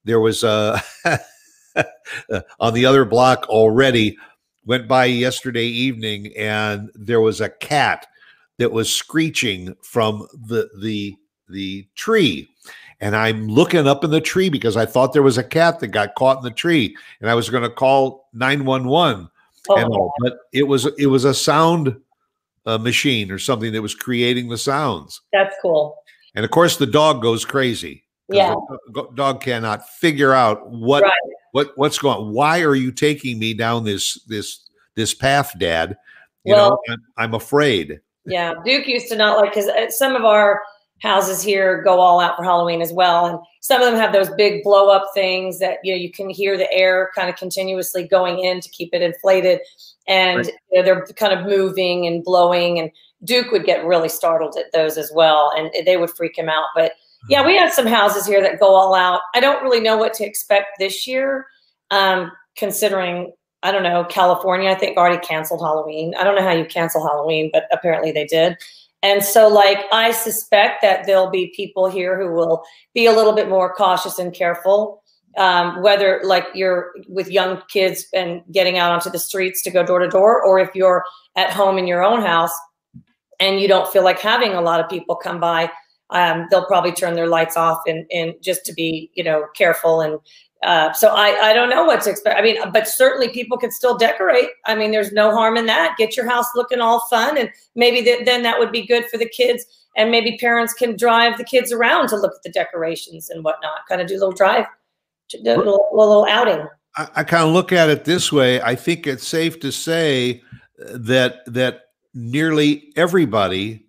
there 0.05 0.21
was 0.21 0.45
a 0.45 0.81
on 2.57 2.73
the 2.73 2.85
other 2.85 3.03
block 3.03 3.49
already 3.49 4.17
went 4.65 4.87
by 4.87 5.05
yesterday 5.05 5.65
evening, 5.65 6.31
and 6.37 6.89
there 6.95 7.19
was 7.19 7.41
a 7.41 7.49
cat 7.49 8.07
that 8.61 8.71
was 8.71 8.93
screeching 8.93 9.75
from 9.81 10.27
the 10.33 10.69
the 10.79 11.15
the 11.49 11.85
tree 11.95 12.47
and 13.01 13.15
I'm 13.15 13.47
looking 13.47 13.87
up 13.87 14.03
in 14.03 14.11
the 14.11 14.21
tree 14.21 14.49
because 14.49 14.77
I 14.77 14.85
thought 14.85 15.11
there 15.11 15.23
was 15.23 15.39
a 15.39 15.43
cat 15.43 15.79
that 15.79 15.87
got 15.87 16.13
caught 16.15 16.37
in 16.37 16.43
the 16.43 16.51
tree, 16.51 16.95
and 17.19 17.29
I 17.29 17.35
was 17.35 17.49
going 17.49 17.63
to 17.63 17.69
call 17.69 18.29
911 18.33 19.27
oh, 19.69 19.75
and 19.75 19.89
all, 19.89 20.13
but 20.19 20.37
it 20.53 20.63
was 20.63 20.85
it 20.97 21.07
was 21.07 21.25
a 21.25 21.33
sound 21.33 21.99
uh, 22.67 22.77
machine 22.77 23.31
or 23.31 23.39
something 23.39 23.73
that 23.73 23.81
was 23.81 23.95
creating 23.95 24.49
the 24.49 24.57
sounds. 24.57 25.21
That's 25.33 25.55
cool. 25.63 25.97
And 26.35 26.45
of 26.45 26.51
course, 26.51 26.77
the 26.77 26.85
dog 26.85 27.23
goes 27.23 27.43
crazy. 27.43 28.05
Yeah, 28.29 28.55
dog 29.15 29.41
cannot 29.41 29.89
figure 29.89 30.31
out 30.31 30.69
what 30.69 31.03
right. 31.03 31.11
what 31.51 31.71
what's 31.75 31.97
going. 31.97 32.31
Why 32.33 32.61
are 32.61 32.75
you 32.75 32.91
taking 32.91 33.39
me 33.39 33.53
down 33.55 33.83
this 33.83 34.23
this 34.25 34.69
this 34.95 35.13
path, 35.13 35.53
Dad? 35.57 35.97
You 36.43 36.53
well, 36.53 36.69
know, 36.69 36.93
I'm, 36.93 37.01
I'm 37.17 37.33
afraid. 37.33 37.99
Yeah, 38.25 38.53
Duke 38.63 38.87
used 38.87 39.07
to 39.09 39.15
not 39.15 39.37
like 39.37 39.53
because 39.53 39.67
uh, 39.67 39.89
some 39.89 40.15
of 40.15 40.25
our 40.25 40.61
houses 41.01 41.41
here 41.41 41.81
go 41.81 41.99
all 41.99 42.19
out 42.19 42.37
for 42.37 42.43
Halloween 42.43 42.81
as 42.81 42.93
well. 42.93 43.25
And 43.25 43.39
some 43.61 43.81
of 43.81 43.89
them 43.89 43.99
have 43.99 44.13
those 44.13 44.29
big 44.29 44.63
blow 44.63 44.89
up 44.89 45.05
things 45.13 45.59
that 45.59 45.79
you 45.83 45.93
know 45.93 45.97
you 45.97 46.11
can 46.11 46.29
hear 46.29 46.57
the 46.57 46.71
air 46.71 47.09
kind 47.15 47.29
of 47.29 47.35
continuously 47.35 48.07
going 48.07 48.39
in 48.39 48.61
to 48.61 48.69
keep 48.69 48.93
it 48.93 49.01
inflated, 49.01 49.59
and 50.07 50.37
right. 50.37 50.53
you 50.71 50.79
know, 50.79 50.85
they're 50.85 51.05
kind 51.15 51.33
of 51.33 51.45
moving 51.45 52.05
and 52.05 52.23
blowing. 52.23 52.79
And 52.79 52.91
Duke 53.23 53.51
would 53.51 53.65
get 53.65 53.85
really 53.85 54.09
startled 54.09 54.55
at 54.57 54.71
those 54.71 54.97
as 54.97 55.11
well, 55.13 55.51
and 55.55 55.71
they 55.85 55.97
would 55.97 56.11
freak 56.11 56.37
him 56.37 56.49
out. 56.49 56.65
But 56.75 56.93
yeah, 57.29 57.45
we 57.45 57.55
have 57.57 57.71
some 57.71 57.85
houses 57.85 58.25
here 58.25 58.41
that 58.41 58.59
go 58.59 58.73
all 58.73 58.95
out. 58.95 59.21
I 59.35 59.39
don't 59.39 59.63
really 59.63 59.79
know 59.79 59.97
what 59.97 60.13
to 60.15 60.25
expect 60.25 60.79
this 60.79 61.05
year, 61.05 61.45
um, 61.91 62.31
considering 62.55 63.31
I 63.63 63.71
don't 63.71 63.83
know 63.83 64.03
California. 64.05 64.69
I 64.69 64.75
think 64.75 64.97
already 64.97 65.19
canceled 65.19 65.61
Halloween. 65.61 66.13
I 66.17 66.23
don't 66.23 66.35
know 66.35 66.43
how 66.43 66.51
you 66.53 66.65
cancel 66.65 67.05
Halloween, 67.05 67.49
but 67.53 67.65
apparently 67.71 68.11
they 68.11 68.25
did. 68.25 68.57
And 69.03 69.23
so, 69.23 69.47
like, 69.47 69.79
I 69.91 70.11
suspect 70.11 70.81
that 70.83 71.05
there'll 71.05 71.31
be 71.31 71.53
people 71.55 71.89
here 71.89 72.19
who 72.19 72.31
will 72.33 72.63
be 72.93 73.07
a 73.07 73.11
little 73.11 73.33
bit 73.33 73.49
more 73.49 73.73
cautious 73.73 74.19
and 74.19 74.33
careful. 74.33 75.01
Um, 75.37 75.81
whether 75.81 76.19
like 76.25 76.45
you're 76.53 76.91
with 77.07 77.31
young 77.31 77.61
kids 77.69 78.05
and 78.13 78.41
getting 78.51 78.77
out 78.77 78.91
onto 78.91 79.09
the 79.09 79.17
streets 79.17 79.61
to 79.63 79.71
go 79.71 79.81
door 79.81 79.99
to 79.99 80.09
door, 80.09 80.43
or 80.43 80.59
if 80.59 80.75
you're 80.75 81.05
at 81.37 81.51
home 81.51 81.77
in 81.77 81.87
your 81.87 82.03
own 82.03 82.21
house 82.21 82.51
and 83.39 83.61
you 83.61 83.67
don't 83.69 83.91
feel 83.91 84.03
like 84.03 84.19
having 84.19 84.51
a 84.51 84.61
lot 84.61 84.81
of 84.81 84.89
people 84.89 85.15
come 85.15 85.39
by, 85.39 85.71
um, 86.09 86.47
they'll 86.51 86.65
probably 86.65 86.91
turn 86.91 87.15
their 87.15 87.27
lights 87.27 87.55
off 87.55 87.79
and, 87.87 88.05
and 88.11 88.33
just 88.41 88.65
to 88.65 88.73
be, 88.73 89.09
you 89.13 89.23
know, 89.23 89.45
careful 89.55 90.01
and 90.01 90.19
uh, 90.63 90.93
so 90.93 91.09
I, 91.09 91.49
I 91.49 91.53
don't 91.53 91.69
know 91.69 91.85
what 91.85 92.01
to 92.01 92.11
expect. 92.11 92.37
I 92.37 92.43
mean, 92.43 92.57
but 92.71 92.87
certainly 92.87 93.29
people 93.29 93.57
can 93.57 93.71
still 93.71 93.97
decorate. 93.97 94.49
I 94.65 94.75
mean, 94.75 94.91
there's 94.91 95.11
no 95.11 95.31
harm 95.31 95.57
in 95.57 95.65
that. 95.65 95.95
Get 95.97 96.15
your 96.15 96.29
house 96.29 96.45
looking 96.55 96.79
all 96.79 96.99
fun, 97.09 97.37
and 97.37 97.49
maybe 97.75 98.03
th- 98.03 98.25
then 98.25 98.43
that 98.43 98.59
would 98.59 98.71
be 98.71 98.85
good 98.85 99.05
for 99.07 99.17
the 99.17 99.27
kids. 99.27 99.65
And 99.97 100.11
maybe 100.11 100.37
parents 100.37 100.73
can 100.73 100.95
drive 100.95 101.37
the 101.37 101.43
kids 101.43 101.71
around 101.71 102.07
to 102.09 102.15
look 102.15 102.33
at 102.33 102.43
the 102.43 102.51
decorations 102.51 103.29
and 103.29 103.43
whatnot. 103.43 103.79
Kind 103.89 104.01
of 104.01 104.07
do 104.07 104.13
a 104.13 104.19
little 104.19 104.31
drive, 104.31 104.65
a 105.33 105.37
little, 105.37 105.89
little 105.91 106.25
outing. 106.29 106.65
I, 106.95 107.07
I 107.17 107.23
kind 107.23 107.43
of 107.43 107.53
look 107.53 107.71
at 107.71 107.89
it 107.89 108.05
this 108.05 108.31
way. 108.31 108.61
I 108.61 108.75
think 108.75 109.07
it's 109.07 109.27
safe 109.27 109.59
to 109.61 109.71
say 109.71 110.43
that 110.77 111.43
that 111.45 111.85
nearly 112.13 112.91
everybody 112.95 113.85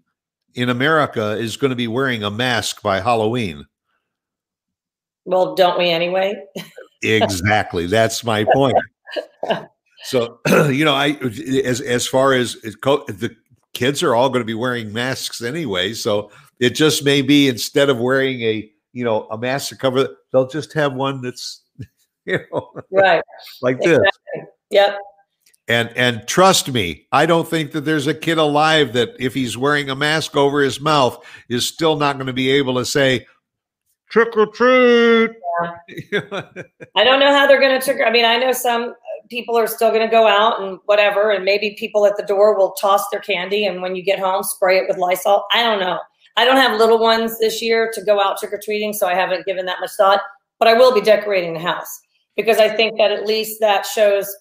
in 0.54 0.68
America 0.68 1.32
is 1.32 1.56
going 1.56 1.70
to 1.70 1.76
be 1.76 1.88
wearing 1.88 2.22
a 2.22 2.30
mask 2.30 2.82
by 2.82 3.00
Halloween. 3.00 3.66
Well, 5.24 5.54
don't 5.54 5.78
we 5.78 5.90
anyway? 5.90 6.34
exactly. 7.02 7.86
That's 7.86 8.24
my 8.24 8.44
point. 8.52 8.76
So, 10.04 10.40
you 10.68 10.84
know, 10.84 10.94
I 10.94 11.18
as 11.64 11.80
as 11.80 12.06
far 12.06 12.32
as 12.34 12.54
the 12.54 13.34
kids 13.72 14.02
are 14.02 14.14
all 14.14 14.28
going 14.28 14.40
to 14.40 14.46
be 14.46 14.54
wearing 14.54 14.92
masks 14.92 15.42
anyway, 15.42 15.94
so 15.94 16.30
it 16.58 16.70
just 16.70 17.04
may 17.04 17.22
be 17.22 17.48
instead 17.48 17.88
of 17.88 17.98
wearing 17.98 18.42
a 18.42 18.70
you 18.92 19.04
know 19.04 19.26
a 19.30 19.38
mask 19.38 19.68
to 19.70 19.76
cover, 19.76 20.08
they'll 20.32 20.48
just 20.48 20.72
have 20.72 20.94
one 20.94 21.22
that's 21.22 21.62
you 22.24 22.40
know 22.52 22.72
right 22.90 23.22
like 23.62 23.76
exactly. 23.76 24.02
this. 24.34 24.46
Yep. 24.70 24.98
And 25.68 25.90
and 25.96 26.26
trust 26.26 26.72
me, 26.72 27.06
I 27.12 27.24
don't 27.24 27.48
think 27.48 27.70
that 27.72 27.82
there's 27.82 28.08
a 28.08 28.14
kid 28.14 28.36
alive 28.36 28.94
that 28.94 29.10
if 29.20 29.32
he's 29.32 29.56
wearing 29.56 29.88
a 29.88 29.94
mask 29.94 30.36
over 30.36 30.60
his 30.60 30.80
mouth 30.80 31.24
is 31.48 31.66
still 31.66 31.96
not 31.96 32.16
going 32.16 32.26
to 32.26 32.32
be 32.32 32.50
able 32.50 32.74
to 32.74 32.84
say, 32.84 33.26
trick 34.12 34.36
or 34.36 34.46
treat. 34.46 35.30
Yeah. 36.12 36.42
I 36.94 37.02
don't 37.02 37.18
know 37.18 37.32
how 37.32 37.46
they're 37.46 37.60
going 37.60 37.78
to 37.78 37.84
trick. 37.84 38.00
I 38.06 38.10
mean, 38.10 38.24
I 38.24 38.36
know 38.36 38.52
some 38.52 38.94
people 39.30 39.58
are 39.58 39.66
still 39.66 39.88
going 39.88 40.06
to 40.06 40.10
go 40.10 40.28
out 40.28 40.60
and 40.60 40.78
whatever, 40.84 41.30
and 41.30 41.44
maybe 41.44 41.74
people 41.78 42.06
at 42.06 42.16
the 42.16 42.22
door 42.22 42.56
will 42.56 42.72
toss 42.72 43.08
their 43.10 43.20
candy, 43.20 43.66
and 43.66 43.80
when 43.80 43.96
you 43.96 44.02
get 44.02 44.18
home, 44.18 44.42
spray 44.42 44.78
it 44.78 44.84
with 44.86 44.98
Lysol. 44.98 45.46
I 45.52 45.62
don't 45.62 45.80
know. 45.80 45.98
I 46.36 46.44
don't 46.44 46.56
have 46.56 46.78
little 46.78 46.98
ones 46.98 47.38
this 47.38 47.60
year 47.60 47.90
to 47.94 48.04
go 48.04 48.20
out 48.20 48.38
trick 48.38 48.52
or 48.52 48.60
treating, 48.62 48.92
so 48.92 49.06
I 49.06 49.14
haven't 49.14 49.46
given 49.46 49.66
that 49.66 49.80
much 49.80 49.92
thought. 49.96 50.20
But 50.58 50.68
I 50.68 50.74
will 50.74 50.94
be 50.94 51.00
decorating 51.00 51.54
the 51.54 51.60
house 51.60 52.00
because 52.36 52.58
I 52.58 52.68
think 52.68 52.96
that 52.98 53.10
at 53.10 53.26
least 53.26 53.60
that 53.60 53.84
shows, 53.84 54.34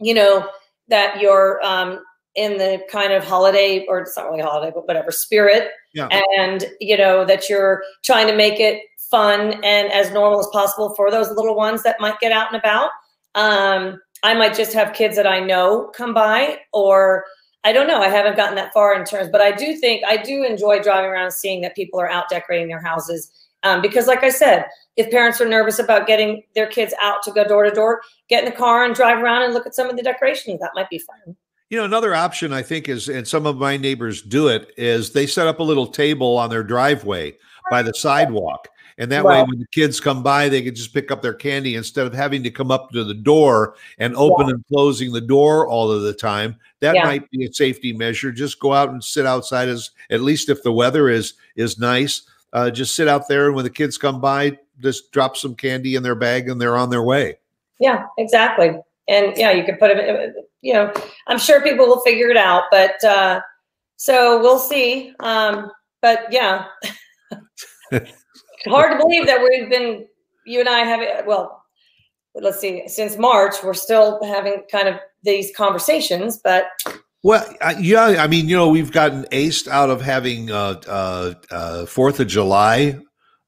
you 0.00 0.14
know, 0.14 0.48
that 0.88 1.20
you're 1.20 1.64
um, 1.64 2.00
in 2.34 2.58
the 2.58 2.80
kind 2.90 3.12
of 3.12 3.24
holiday, 3.24 3.84
or 3.88 4.00
it's 4.00 4.16
not 4.16 4.28
really 4.28 4.42
holiday, 4.42 4.72
but 4.74 4.86
whatever 4.86 5.10
spirit 5.10 5.70
yeah. 5.94 6.08
and 6.36 6.66
you 6.80 6.96
know 6.96 7.24
that 7.24 7.48
you're 7.48 7.82
trying 8.04 8.26
to 8.26 8.36
make 8.36 8.60
it 8.60 8.82
fun 9.10 9.54
and 9.64 9.90
as 9.92 10.12
normal 10.12 10.40
as 10.40 10.48
possible 10.52 10.94
for 10.94 11.10
those 11.10 11.30
little 11.30 11.54
ones 11.54 11.82
that 11.82 12.00
might 12.00 12.18
get 12.20 12.32
out 12.32 12.48
and 12.52 12.56
about 12.56 12.90
um, 13.34 14.00
i 14.22 14.34
might 14.34 14.54
just 14.54 14.72
have 14.72 14.92
kids 14.92 15.16
that 15.16 15.26
i 15.26 15.40
know 15.40 15.90
come 15.94 16.12
by 16.12 16.58
or 16.72 17.24
I 17.66 17.72
don't 17.72 17.86
know. 17.86 18.02
I 18.02 18.08
haven't 18.08 18.36
gotten 18.36 18.56
that 18.56 18.74
far 18.74 18.94
in 18.94 19.06
terms, 19.06 19.30
but 19.32 19.40
I 19.40 19.50
do 19.50 19.74
think 19.74 20.04
I 20.06 20.18
do 20.18 20.44
enjoy 20.44 20.82
driving 20.82 21.10
around 21.10 21.30
seeing 21.30 21.62
that 21.62 21.74
people 21.74 21.98
are 21.98 22.10
out 22.10 22.28
decorating 22.28 22.68
their 22.68 22.82
houses. 22.82 23.30
Um, 23.62 23.80
because, 23.80 24.06
like 24.06 24.22
I 24.22 24.28
said, 24.28 24.66
if 24.98 25.10
parents 25.10 25.40
are 25.40 25.48
nervous 25.48 25.78
about 25.78 26.06
getting 26.06 26.42
their 26.54 26.66
kids 26.66 26.92
out 27.00 27.22
to 27.22 27.32
go 27.32 27.42
door 27.42 27.64
to 27.64 27.70
door, 27.70 28.02
get 28.28 28.44
in 28.44 28.50
the 28.50 28.54
car 28.54 28.84
and 28.84 28.94
drive 28.94 29.22
around 29.22 29.44
and 29.44 29.54
look 29.54 29.66
at 29.66 29.74
some 29.74 29.88
of 29.88 29.96
the 29.96 30.02
decorations. 30.02 30.60
That 30.60 30.72
might 30.74 30.90
be 30.90 30.98
fun. 30.98 31.34
You 31.74 31.80
know, 31.80 31.86
another 31.86 32.14
option 32.14 32.52
I 32.52 32.62
think 32.62 32.88
is, 32.88 33.08
and 33.08 33.26
some 33.26 33.46
of 33.46 33.56
my 33.56 33.76
neighbors 33.76 34.22
do 34.22 34.46
it, 34.46 34.72
is 34.76 35.10
they 35.10 35.26
set 35.26 35.48
up 35.48 35.58
a 35.58 35.62
little 35.64 35.88
table 35.88 36.38
on 36.38 36.48
their 36.48 36.62
driveway 36.62 37.36
by 37.68 37.82
the 37.82 37.92
sidewalk. 37.92 38.68
And 38.96 39.10
that 39.10 39.24
way, 39.24 39.42
when 39.42 39.58
the 39.58 39.66
kids 39.72 39.98
come 39.98 40.22
by, 40.22 40.48
they 40.48 40.62
can 40.62 40.76
just 40.76 40.94
pick 40.94 41.10
up 41.10 41.20
their 41.20 41.34
candy 41.34 41.74
instead 41.74 42.06
of 42.06 42.14
having 42.14 42.44
to 42.44 42.50
come 42.52 42.70
up 42.70 42.90
to 42.92 43.02
the 43.02 43.12
door 43.12 43.74
and 43.98 44.14
open 44.14 44.46
yeah. 44.46 44.54
and 44.54 44.64
closing 44.68 45.12
the 45.12 45.20
door 45.20 45.66
all 45.66 45.90
of 45.90 46.02
the 46.02 46.14
time. 46.14 46.54
That 46.78 46.94
yeah. 46.94 47.06
might 47.06 47.28
be 47.32 47.44
a 47.44 47.52
safety 47.52 47.92
measure. 47.92 48.30
Just 48.30 48.60
go 48.60 48.72
out 48.72 48.90
and 48.90 49.02
sit 49.02 49.26
outside 49.26 49.68
as 49.68 49.90
at 50.10 50.20
least 50.20 50.50
if 50.50 50.62
the 50.62 50.72
weather 50.72 51.08
is 51.08 51.34
is 51.56 51.76
nice. 51.76 52.22
Uh, 52.52 52.70
just 52.70 52.94
sit 52.94 53.08
out 53.08 53.26
there, 53.26 53.46
and 53.46 53.56
when 53.56 53.64
the 53.64 53.70
kids 53.70 53.98
come 53.98 54.20
by, 54.20 54.56
just 54.80 55.10
drop 55.10 55.36
some 55.36 55.56
candy 55.56 55.96
in 55.96 56.04
their 56.04 56.14
bag, 56.14 56.48
and 56.48 56.60
they're 56.60 56.76
on 56.76 56.90
their 56.90 57.02
way. 57.02 57.36
Yeah, 57.80 58.06
exactly. 58.16 58.76
And 59.08 59.36
yeah, 59.36 59.52
you 59.52 59.64
could 59.64 59.78
put 59.78 59.94
them. 59.94 60.34
You 60.62 60.74
know, 60.74 60.92
I'm 61.26 61.38
sure 61.38 61.62
people 61.62 61.86
will 61.86 62.00
figure 62.00 62.28
it 62.28 62.36
out, 62.36 62.64
but 62.70 63.02
uh, 63.04 63.40
so 63.96 64.40
we'll 64.40 64.58
see. 64.58 65.14
Um, 65.20 65.70
but 66.00 66.26
yeah. 66.30 66.66
hard 68.66 68.92
to 68.92 68.98
believe 68.98 69.26
that 69.26 69.42
we've 69.42 69.68
been 69.68 70.06
you 70.46 70.60
and 70.60 70.68
I 70.68 70.80
have 70.80 71.26
well, 71.26 71.62
let's 72.34 72.60
see, 72.60 72.86
since 72.88 73.16
March 73.16 73.56
we're 73.62 73.74
still 73.74 74.22
having 74.22 74.64
kind 74.70 74.88
of 74.88 74.96
these 75.22 75.54
conversations, 75.56 76.40
but. 76.42 76.66
Well, 77.22 77.48
uh, 77.62 77.74
yeah, 77.80 78.22
I 78.22 78.26
mean, 78.26 78.50
you 78.50 78.56
know, 78.56 78.68
we've 78.68 78.92
gotten 78.92 79.24
aced 79.32 79.66
out 79.66 79.88
of 79.88 80.02
having 80.02 80.50
uh, 80.50 80.82
uh, 80.86 81.34
uh 81.50 81.86
Fourth 81.86 82.20
of 82.20 82.26
July 82.26 82.98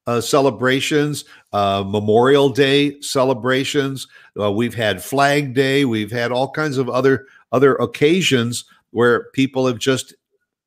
uh, 0.06 0.22
celebrations, 0.22 1.26
uh, 1.56 1.82
Memorial 1.86 2.50
Day 2.50 3.00
celebrations. 3.00 4.08
we've 4.34 4.74
had 4.74 5.02
Flag 5.02 5.54
Day. 5.54 5.86
We've 5.86 6.12
had 6.12 6.30
all 6.30 6.50
kinds 6.50 6.76
of 6.76 6.90
other 6.90 7.26
other 7.50 7.76
occasions 7.76 8.66
where 8.90 9.30
people 9.32 9.66
have 9.66 9.78
just 9.78 10.14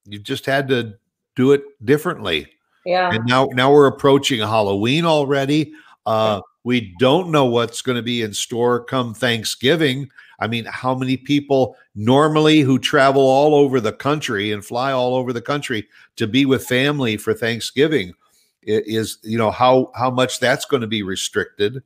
you've 0.05 0.24
just 0.24 0.48
had 0.48 0.67
to 0.69 0.96
do 1.36 1.51
it 1.51 1.62
differently. 1.86 2.48
Yeah. 2.86 3.13
And 3.13 3.24
now 3.25 3.50
now 3.53 3.72
we're 3.72 3.86
approaching 3.86 4.39
Halloween 4.39 5.05
already. 5.05 5.74
Uh, 6.08 6.41
we 6.63 6.96
don't 6.98 7.29
know 7.29 7.46
what's 7.46 7.84
going 7.84 7.98
to 7.98 8.01
be 8.01 8.24
in 8.24 8.34
store 8.34 8.84
come 8.84 9.13
Thanksgiving. 9.13 10.10
I 10.39 10.48
mean, 10.48 10.65
how 10.65 10.96
many 10.96 11.17
people 11.17 11.75
normally 11.93 12.62
who 12.62 12.79
travel 12.79 13.22
all 13.22 13.53
over 13.53 13.79
the 13.79 13.93
country 13.93 14.51
and 14.51 14.65
fly 14.65 14.91
all 14.91 15.13
over 15.13 15.34
the 15.34 15.41
country 15.41 15.88
to 16.15 16.25
be 16.25 16.48
with 16.48 16.65
family 16.65 17.15
for 17.15 17.36
Thanksgiving 17.36 18.15
is, 18.63 19.18
you 19.24 19.38
know, 19.38 19.51
how 19.51 19.92
how 19.96 20.10
much 20.10 20.39
that's 20.39 20.66
going 20.66 20.82
to 20.82 20.88
be 20.88 21.04
restricted. 21.04 21.84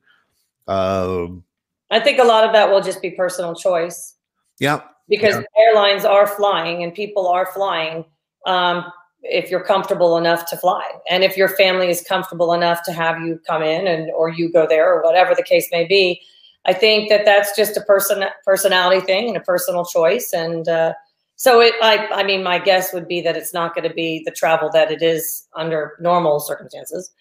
Um, 0.67 1.43
I 1.91 1.99
think 1.99 2.19
a 2.19 2.23
lot 2.23 2.43
of 2.43 2.53
that 2.53 2.69
will 2.69 2.81
just 2.81 3.01
be 3.01 3.11
personal 3.11 3.55
choice. 3.55 4.15
Yeah. 4.59 4.81
Because 5.09 5.35
yeah. 5.35 5.63
airlines 5.63 6.05
are 6.05 6.27
flying 6.27 6.83
and 6.83 6.93
people 6.93 7.27
are 7.27 7.45
flying. 7.53 8.05
Um, 8.45 8.85
if 9.23 9.49
you're 9.49 9.63
comfortable 9.63 10.17
enough 10.17 10.49
to 10.49 10.57
fly 10.57 10.83
and 11.09 11.23
if 11.23 11.37
your 11.37 11.47
family 11.47 11.89
is 11.89 12.01
comfortable 12.01 12.53
enough 12.53 12.83
to 12.83 12.91
have 12.91 13.21
you 13.21 13.39
come 13.47 13.63
in 13.63 13.87
and 13.87 14.11
or 14.11 14.29
you 14.29 14.51
go 14.51 14.67
there 14.67 14.93
or 14.93 15.01
whatever 15.01 15.33
the 15.33 15.43
case 15.43 15.67
may 15.71 15.85
be 15.85 16.21
i 16.65 16.73
think 16.73 17.09
that 17.09 17.23
that's 17.23 17.55
just 17.55 17.77
a 17.77 17.81
person 17.81 18.25
personality 18.45 18.99
thing 18.99 19.29
and 19.29 19.37
a 19.37 19.41
personal 19.41 19.85
choice 19.85 20.33
and 20.33 20.67
uh, 20.67 20.93
so 21.35 21.61
it 21.61 21.73
I, 21.81 22.07
I 22.07 22.23
mean 22.23 22.43
my 22.43 22.59
guess 22.59 22.93
would 22.93 23.07
be 23.07 23.21
that 23.21 23.37
it's 23.37 23.53
not 23.53 23.75
going 23.75 23.87
to 23.87 23.93
be 23.93 24.21
the 24.25 24.31
travel 24.31 24.69
that 24.73 24.91
it 24.91 25.01
is 25.01 25.47
under 25.55 25.97
normal 25.99 26.39
circumstances 26.39 27.11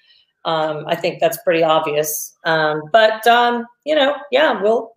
um, 0.45 0.85
i 0.87 0.95
think 0.95 1.21
that's 1.21 1.39
pretty 1.43 1.63
obvious 1.63 2.37
um, 2.45 2.83
but 2.93 3.27
um, 3.27 3.67
you 3.85 3.95
know 3.95 4.17
yeah 4.31 4.61
we'll 4.61 4.95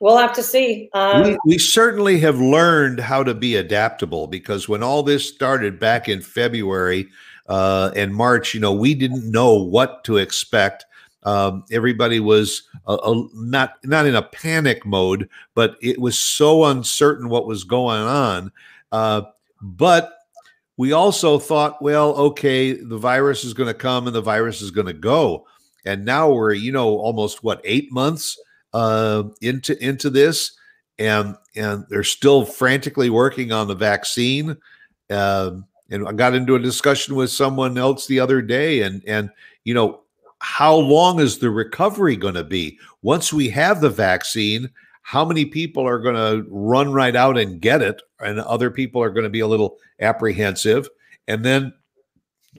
We'll 0.00 0.16
have 0.16 0.32
to 0.34 0.42
see. 0.42 0.88
Um, 0.94 1.22
we, 1.22 1.38
we 1.44 1.58
certainly 1.58 2.20
have 2.20 2.38
learned 2.38 3.00
how 3.00 3.24
to 3.24 3.34
be 3.34 3.56
adaptable 3.56 4.28
because 4.28 4.68
when 4.68 4.82
all 4.82 5.02
this 5.02 5.28
started 5.28 5.80
back 5.80 6.08
in 6.08 6.20
February 6.20 7.08
uh, 7.48 7.90
and 7.96 8.14
March, 8.14 8.54
you 8.54 8.60
know, 8.60 8.72
we 8.72 8.94
didn't 8.94 9.28
know 9.28 9.54
what 9.54 10.04
to 10.04 10.18
expect. 10.18 10.86
Um, 11.24 11.64
everybody 11.70 12.20
was 12.20 12.62
not 12.86 13.74
not 13.84 14.06
in 14.06 14.14
a 14.14 14.22
panic 14.22 14.86
mode, 14.86 15.28
but 15.54 15.76
it 15.82 16.00
was 16.00 16.18
so 16.18 16.64
uncertain 16.66 17.28
what 17.28 17.46
was 17.46 17.64
going 17.64 18.00
on. 18.00 18.52
Uh, 18.92 19.22
but 19.60 20.12
we 20.76 20.92
also 20.92 21.38
thought, 21.38 21.82
well, 21.82 22.14
okay, 22.14 22.72
the 22.72 22.96
virus 22.96 23.44
is 23.44 23.52
going 23.52 23.66
to 23.66 23.74
come 23.74 24.06
and 24.06 24.14
the 24.14 24.22
virus 24.22 24.62
is 24.62 24.70
going 24.70 24.86
to 24.86 24.92
go. 24.92 25.44
And 25.84 26.04
now 26.04 26.30
we're, 26.30 26.52
you 26.52 26.70
know, 26.70 26.98
almost 26.98 27.42
what 27.42 27.60
eight 27.64 27.90
months 27.90 28.38
uh, 28.72 29.24
into 29.40 29.76
into 29.84 30.10
this, 30.10 30.56
and 30.98 31.34
and 31.56 31.84
they're 31.88 32.04
still 32.04 32.44
frantically 32.44 33.10
working 33.10 33.52
on 33.52 33.68
the 33.68 33.74
vaccine. 33.74 34.56
Um, 35.10 35.66
and 35.90 36.06
I 36.06 36.12
got 36.12 36.34
into 36.34 36.54
a 36.54 36.60
discussion 36.60 37.14
with 37.14 37.30
someone 37.30 37.78
else 37.78 38.06
the 38.06 38.20
other 38.20 38.42
day, 38.42 38.82
and 38.82 39.02
and 39.06 39.30
you 39.64 39.74
know 39.74 40.02
how 40.40 40.74
long 40.74 41.20
is 41.20 41.38
the 41.38 41.50
recovery 41.50 42.16
going 42.16 42.34
to 42.34 42.44
be 42.44 42.78
once 43.02 43.32
we 43.32 43.48
have 43.50 43.80
the 43.80 43.90
vaccine? 43.90 44.68
How 45.02 45.24
many 45.24 45.44
people 45.44 45.86
are 45.86 45.98
going 45.98 46.14
to 46.14 46.46
run 46.50 46.92
right 46.92 47.16
out 47.16 47.38
and 47.38 47.60
get 47.60 47.82
it, 47.82 48.02
and 48.20 48.40
other 48.40 48.70
people 48.70 49.02
are 49.02 49.10
going 49.10 49.24
to 49.24 49.30
be 49.30 49.40
a 49.40 49.46
little 49.46 49.78
apprehensive? 50.00 50.88
And 51.26 51.44
then 51.44 51.72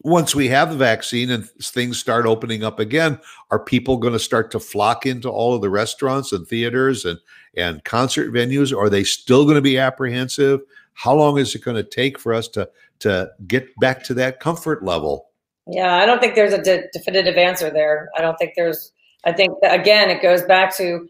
once 0.03 0.33
we 0.33 0.47
have 0.47 0.69
the 0.69 0.77
vaccine 0.77 1.29
and 1.29 1.49
things 1.49 1.99
start 1.99 2.25
opening 2.25 2.63
up 2.63 2.79
again, 2.79 3.19
are 3.51 3.59
people 3.59 3.97
going 3.97 4.13
to 4.13 4.19
start 4.19 4.51
to 4.51 4.59
flock 4.59 5.05
into 5.05 5.29
all 5.29 5.53
of 5.53 5.61
the 5.61 5.69
restaurants 5.69 6.31
and 6.31 6.47
theaters 6.47 7.05
and 7.05 7.19
and 7.55 7.83
concert 7.83 8.31
venues? 8.31 8.75
Are 8.75 8.89
they 8.89 9.03
still 9.03 9.43
going 9.43 9.55
to 9.55 9.61
be 9.61 9.77
apprehensive? 9.77 10.61
How 10.93 11.15
long 11.15 11.37
is 11.37 11.55
it 11.55 11.63
going 11.63 11.77
to 11.77 11.83
take 11.83 12.19
for 12.19 12.33
us 12.33 12.47
to 12.49 12.69
to 12.99 13.31
get 13.47 13.75
back 13.79 14.03
to 14.05 14.13
that 14.15 14.39
comfort 14.39 14.83
level? 14.83 15.28
Yeah, 15.71 15.95
I 15.97 16.05
don't 16.05 16.19
think 16.19 16.35
there's 16.35 16.53
a 16.53 16.61
de- 16.61 16.87
definitive 16.93 17.37
answer 17.37 17.69
there. 17.69 18.09
I 18.17 18.21
don't 18.21 18.37
think 18.37 18.53
there's. 18.55 18.91
I 19.25 19.33
think 19.33 19.53
that, 19.61 19.77
again, 19.77 20.09
it 20.09 20.21
goes 20.21 20.41
back 20.43 20.75
to 20.77 21.07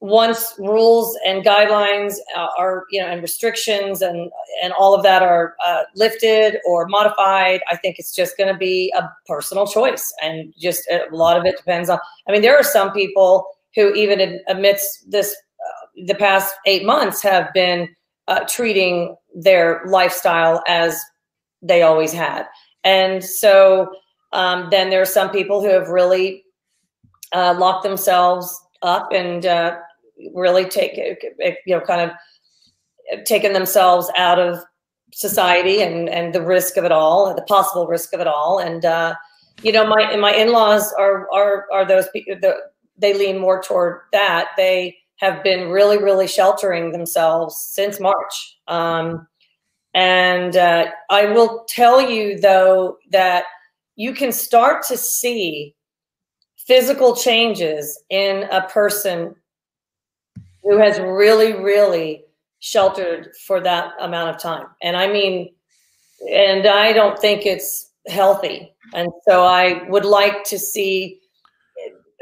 once 0.00 0.54
rules 0.58 1.18
and 1.26 1.44
guidelines 1.44 2.16
uh, 2.36 2.48
are 2.58 2.84
you 2.90 3.00
know 3.00 3.08
and 3.08 3.22
restrictions 3.22 4.02
and 4.02 4.30
and 4.62 4.72
all 4.74 4.94
of 4.94 5.02
that 5.02 5.22
are 5.22 5.54
uh, 5.64 5.84
lifted 5.96 6.58
or 6.66 6.86
modified 6.88 7.62
i 7.70 7.76
think 7.76 7.98
it's 7.98 8.14
just 8.14 8.36
going 8.36 8.52
to 8.52 8.58
be 8.58 8.92
a 8.96 9.08
personal 9.26 9.66
choice 9.66 10.12
and 10.22 10.52
just 10.58 10.86
a 10.90 11.06
lot 11.12 11.38
of 11.38 11.46
it 11.46 11.56
depends 11.56 11.88
on 11.88 11.98
i 12.28 12.32
mean 12.32 12.42
there 12.42 12.54
are 12.56 12.62
some 12.64 12.92
people 12.92 13.46
who 13.74 13.94
even 13.94 14.40
amidst 14.48 15.10
this 15.10 15.34
uh, 15.64 15.86
the 16.06 16.14
past 16.14 16.54
eight 16.66 16.84
months 16.84 17.22
have 17.22 17.52
been 17.54 17.88
uh, 18.28 18.40
treating 18.48 19.16
their 19.34 19.82
lifestyle 19.86 20.62
as 20.68 21.00
they 21.62 21.82
always 21.82 22.12
had 22.12 22.44
and 22.84 23.24
so 23.24 23.90
um, 24.32 24.68
then 24.70 24.90
there 24.90 25.00
are 25.00 25.06
some 25.06 25.30
people 25.30 25.60
who 25.62 25.68
have 25.68 25.88
really 25.88 26.44
uh, 27.32 27.54
locked 27.58 27.82
themselves 27.84 28.60
up 28.82 29.12
and 29.12 29.46
uh, 29.46 29.76
really 30.34 30.64
take 30.64 30.96
you 30.96 31.56
know 31.66 31.80
kind 31.80 32.00
of 32.00 33.24
taken 33.24 33.52
themselves 33.52 34.10
out 34.16 34.38
of 34.38 34.58
society 35.12 35.80
and 35.80 36.08
and 36.08 36.34
the 36.34 36.42
risk 36.42 36.76
of 36.76 36.84
it 36.84 36.90
all 36.90 37.32
the 37.34 37.42
possible 37.42 37.86
risk 37.86 38.12
of 38.12 38.20
it 38.20 38.26
all. 38.26 38.58
And 38.58 38.84
uh 38.84 39.14
you 39.62 39.72
know 39.72 39.86
my 39.86 40.16
my 40.16 40.34
in-laws 40.34 40.92
are 40.98 41.28
are 41.32 41.66
are 41.72 41.86
those 41.86 42.08
people 42.12 42.34
the, 42.40 42.56
they 42.98 43.14
lean 43.14 43.38
more 43.38 43.62
toward 43.62 44.02
that. 44.12 44.48
They 44.56 44.96
have 45.16 45.42
been 45.44 45.68
really 45.68 45.98
really 45.98 46.26
sheltering 46.26 46.92
themselves 46.92 47.56
since 47.56 48.00
march. 48.00 48.58
Um 48.68 49.26
and 49.94 50.56
uh, 50.56 50.86
i 51.10 51.24
will 51.24 51.64
tell 51.68 52.00
you 52.00 52.38
though 52.38 52.98
that 53.10 53.44
you 53.96 54.12
can 54.12 54.32
start 54.32 54.84
to 54.88 54.96
see 54.96 55.74
physical 56.66 57.14
changes 57.14 58.02
in 58.10 58.44
a 58.50 58.66
person 58.68 59.34
who 60.62 60.78
has 60.78 60.98
really, 60.98 61.52
really 61.52 62.24
sheltered 62.60 63.32
for 63.46 63.60
that 63.60 63.92
amount 64.00 64.34
of 64.34 64.40
time. 64.40 64.66
And 64.82 64.96
I 64.96 65.12
mean, 65.12 65.52
and 66.30 66.66
I 66.66 66.92
don't 66.92 67.18
think 67.18 67.44
it's 67.44 67.90
healthy. 68.08 68.72
And 68.94 69.10
so 69.28 69.44
I 69.44 69.86
would 69.88 70.06
like 70.06 70.44
to 70.44 70.58
see, 70.58 71.20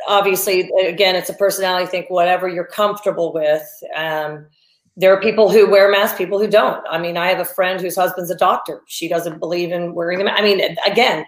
obviously, 0.08 0.70
again, 0.84 1.14
it's 1.14 1.30
a 1.30 1.34
personality 1.34 1.86
thing, 1.86 2.04
whatever 2.08 2.48
you're 2.48 2.64
comfortable 2.64 3.32
with. 3.32 3.68
Um, 3.94 4.46
there 4.96 5.12
are 5.12 5.20
people 5.20 5.50
who 5.50 5.70
wear 5.70 5.90
masks, 5.90 6.18
people 6.18 6.38
who 6.38 6.48
don't. 6.48 6.84
I 6.90 6.98
mean, 6.98 7.16
I 7.16 7.28
have 7.28 7.40
a 7.40 7.44
friend 7.44 7.80
whose 7.80 7.96
husband's 7.96 8.30
a 8.30 8.36
doctor. 8.36 8.82
She 8.86 9.08
doesn't 9.08 9.38
believe 9.38 9.72
in 9.72 9.94
wearing 9.94 10.18
them. 10.18 10.28
I 10.28 10.42
mean, 10.42 10.60
again, 10.86 11.24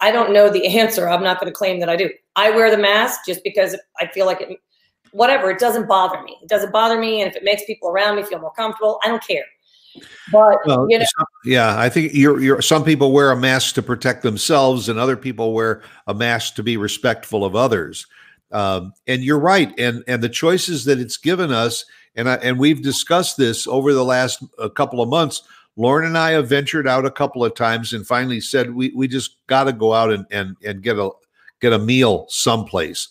I 0.00 0.10
don't 0.10 0.32
know 0.32 0.48
the 0.50 0.66
answer. 0.78 1.08
I'm 1.08 1.22
not 1.22 1.40
going 1.40 1.52
to 1.52 1.56
claim 1.56 1.80
that 1.80 1.88
I 1.88 1.96
do. 1.96 2.10
I 2.36 2.50
wear 2.50 2.70
the 2.70 2.78
mask 2.78 3.20
just 3.26 3.42
because 3.44 3.76
I 4.00 4.08
feel 4.08 4.26
like 4.26 4.40
it 4.40 4.58
whatever, 5.14 5.50
it 5.50 5.58
doesn't 5.58 5.86
bother 5.86 6.20
me. 6.22 6.36
It 6.42 6.48
doesn't 6.48 6.72
bother 6.72 6.98
me. 6.98 7.22
And 7.22 7.30
if 7.30 7.36
it 7.36 7.44
makes 7.44 7.64
people 7.64 7.88
around 7.88 8.16
me 8.16 8.24
feel 8.24 8.40
more 8.40 8.52
comfortable, 8.52 8.98
I 9.04 9.08
don't 9.08 9.24
care. 9.24 9.44
But 10.32 10.58
well, 10.66 10.86
you 10.90 10.98
know, 10.98 11.04
some, 11.16 11.26
yeah, 11.44 11.78
I 11.78 11.88
think 11.88 12.12
you're, 12.14 12.40
you're. 12.40 12.60
Some 12.60 12.82
people 12.82 13.12
wear 13.12 13.30
a 13.30 13.36
mask 13.36 13.76
to 13.76 13.82
protect 13.82 14.24
themselves, 14.24 14.88
and 14.88 14.98
other 14.98 15.16
people 15.16 15.54
wear 15.54 15.82
a 16.08 16.14
mask 16.14 16.56
to 16.56 16.64
be 16.64 16.76
respectful 16.76 17.44
of 17.44 17.54
others. 17.54 18.04
Um, 18.50 18.92
and 19.06 19.22
you're 19.22 19.38
right, 19.38 19.72
and 19.78 20.02
and 20.08 20.20
the 20.20 20.28
choices 20.28 20.84
that 20.86 20.98
it's 20.98 21.16
given 21.16 21.52
us, 21.52 21.84
and 22.16 22.28
I, 22.28 22.34
and 22.36 22.58
we've 22.58 22.82
discussed 22.82 23.36
this 23.36 23.66
over 23.66 23.92
the 23.92 24.04
last 24.04 24.42
a 24.58 24.70
couple 24.70 25.00
of 25.00 25.08
months. 25.08 25.42
Lauren 25.76 26.06
and 26.06 26.16
I 26.16 26.32
have 26.32 26.48
ventured 26.48 26.86
out 26.86 27.04
a 27.04 27.10
couple 27.10 27.44
of 27.44 27.54
times 27.54 27.92
and 27.92 28.06
finally 28.06 28.40
said 28.40 28.74
we 28.74 28.92
we 28.94 29.08
just 29.08 29.36
got 29.46 29.64
to 29.64 29.72
go 29.72 29.92
out 29.92 30.12
and 30.12 30.24
and 30.30 30.56
and 30.64 30.82
get 30.82 30.98
a 30.98 31.10
get 31.60 31.72
a 31.72 31.78
meal 31.78 32.26
someplace 32.28 33.08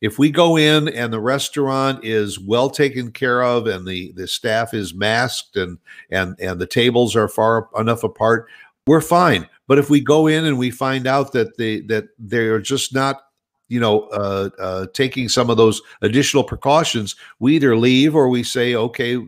if 0.00 0.18
we 0.18 0.30
go 0.30 0.56
in 0.56 0.88
and 0.88 1.12
the 1.12 1.20
restaurant 1.20 2.04
is 2.04 2.38
well 2.38 2.68
taken 2.70 3.10
care 3.10 3.42
of 3.42 3.66
and 3.66 3.86
the 3.86 4.12
the 4.12 4.26
staff 4.26 4.74
is 4.74 4.94
masked 4.94 5.56
and 5.56 5.78
and 6.10 6.38
and 6.40 6.60
the 6.60 6.66
tables 6.66 7.16
are 7.16 7.28
far 7.28 7.68
enough 7.76 8.04
apart 8.04 8.48
we're 8.86 9.00
fine 9.00 9.48
but 9.66 9.78
if 9.78 9.90
we 9.90 10.00
go 10.00 10.26
in 10.26 10.44
and 10.44 10.58
we 10.58 10.70
find 10.70 11.06
out 11.06 11.32
that 11.32 11.56
they 11.56 11.80
that 11.80 12.04
they're 12.18 12.60
just 12.60 12.94
not 12.94 13.22
you 13.68 13.80
know 13.80 14.02
uh, 14.08 14.50
uh, 14.58 14.86
taking 14.92 15.28
some 15.28 15.50
of 15.50 15.56
those 15.56 15.82
additional 16.02 16.44
precautions 16.44 17.16
we 17.38 17.56
either 17.56 17.76
leave 17.76 18.14
or 18.14 18.28
we 18.28 18.42
say 18.42 18.74
okay 18.74 19.18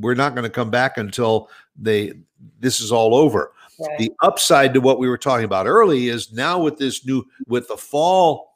we're 0.00 0.14
not 0.14 0.34
going 0.34 0.42
to 0.44 0.50
come 0.50 0.70
back 0.70 0.98
until 0.98 1.48
they 1.76 2.12
this 2.60 2.80
is 2.80 2.90
all 2.90 3.14
over 3.14 3.52
right. 3.78 3.98
the 3.98 4.12
upside 4.22 4.74
to 4.74 4.80
what 4.80 4.98
we 4.98 5.08
were 5.08 5.18
talking 5.18 5.44
about 5.44 5.66
early 5.66 6.08
is 6.08 6.32
now 6.32 6.60
with 6.60 6.76
this 6.76 7.06
new 7.06 7.24
with 7.46 7.68
the 7.68 7.76
fall 7.76 8.54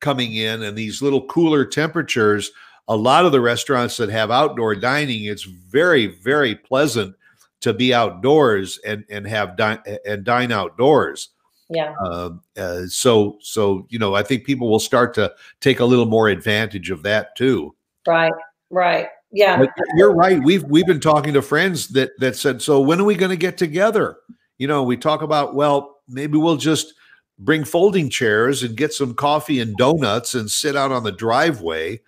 coming 0.00 0.34
in 0.34 0.62
and 0.62 0.76
these 0.76 1.02
little 1.02 1.26
cooler 1.26 1.64
temperatures, 1.64 2.50
a 2.88 2.96
lot 2.96 3.24
of 3.24 3.32
the 3.32 3.40
restaurants 3.40 3.96
that 3.96 4.08
have 4.08 4.30
outdoor 4.30 4.74
dining, 4.74 5.24
it's 5.24 5.42
very, 5.42 6.06
very 6.06 6.54
pleasant 6.54 7.14
to 7.60 7.72
be 7.74 7.92
outdoors 7.92 8.78
and 8.86 9.04
and 9.10 9.26
have 9.26 9.56
dine 9.56 9.80
and 10.06 10.24
dine 10.24 10.52
outdoors. 10.52 11.30
Yeah. 11.70 11.94
Uh, 12.02 12.30
uh, 12.56 12.86
so 12.86 13.38
so 13.40 13.86
you 13.90 13.98
know, 13.98 14.14
I 14.14 14.22
think 14.22 14.44
people 14.44 14.70
will 14.70 14.78
start 14.78 15.14
to 15.14 15.34
take 15.60 15.80
a 15.80 15.84
little 15.84 16.06
more 16.06 16.28
advantage 16.28 16.90
of 16.90 17.02
that 17.02 17.36
too. 17.36 17.74
Right. 18.06 18.32
Right. 18.70 19.08
Yeah. 19.30 19.58
But 19.58 19.70
you're 19.96 20.14
right. 20.14 20.42
We've 20.42 20.64
we've 20.64 20.86
been 20.86 21.00
talking 21.00 21.34
to 21.34 21.42
friends 21.42 21.88
that 21.88 22.12
that 22.18 22.36
said, 22.36 22.62
so 22.62 22.80
when 22.80 23.00
are 23.00 23.04
we 23.04 23.14
going 23.14 23.30
to 23.30 23.36
get 23.36 23.58
together? 23.58 24.16
You 24.56 24.66
know, 24.66 24.82
we 24.82 24.96
talk 24.96 25.22
about 25.22 25.54
well, 25.54 26.00
maybe 26.08 26.38
we'll 26.38 26.56
just 26.56 26.94
bring 27.38 27.64
folding 27.64 28.10
chairs 28.10 28.62
and 28.62 28.76
get 28.76 28.92
some 28.92 29.14
coffee 29.14 29.60
and 29.60 29.76
donuts 29.76 30.34
and 30.34 30.50
sit 30.50 30.74
out 30.74 30.90
on 30.90 31.04
the 31.04 31.12
driveway. 31.12 32.00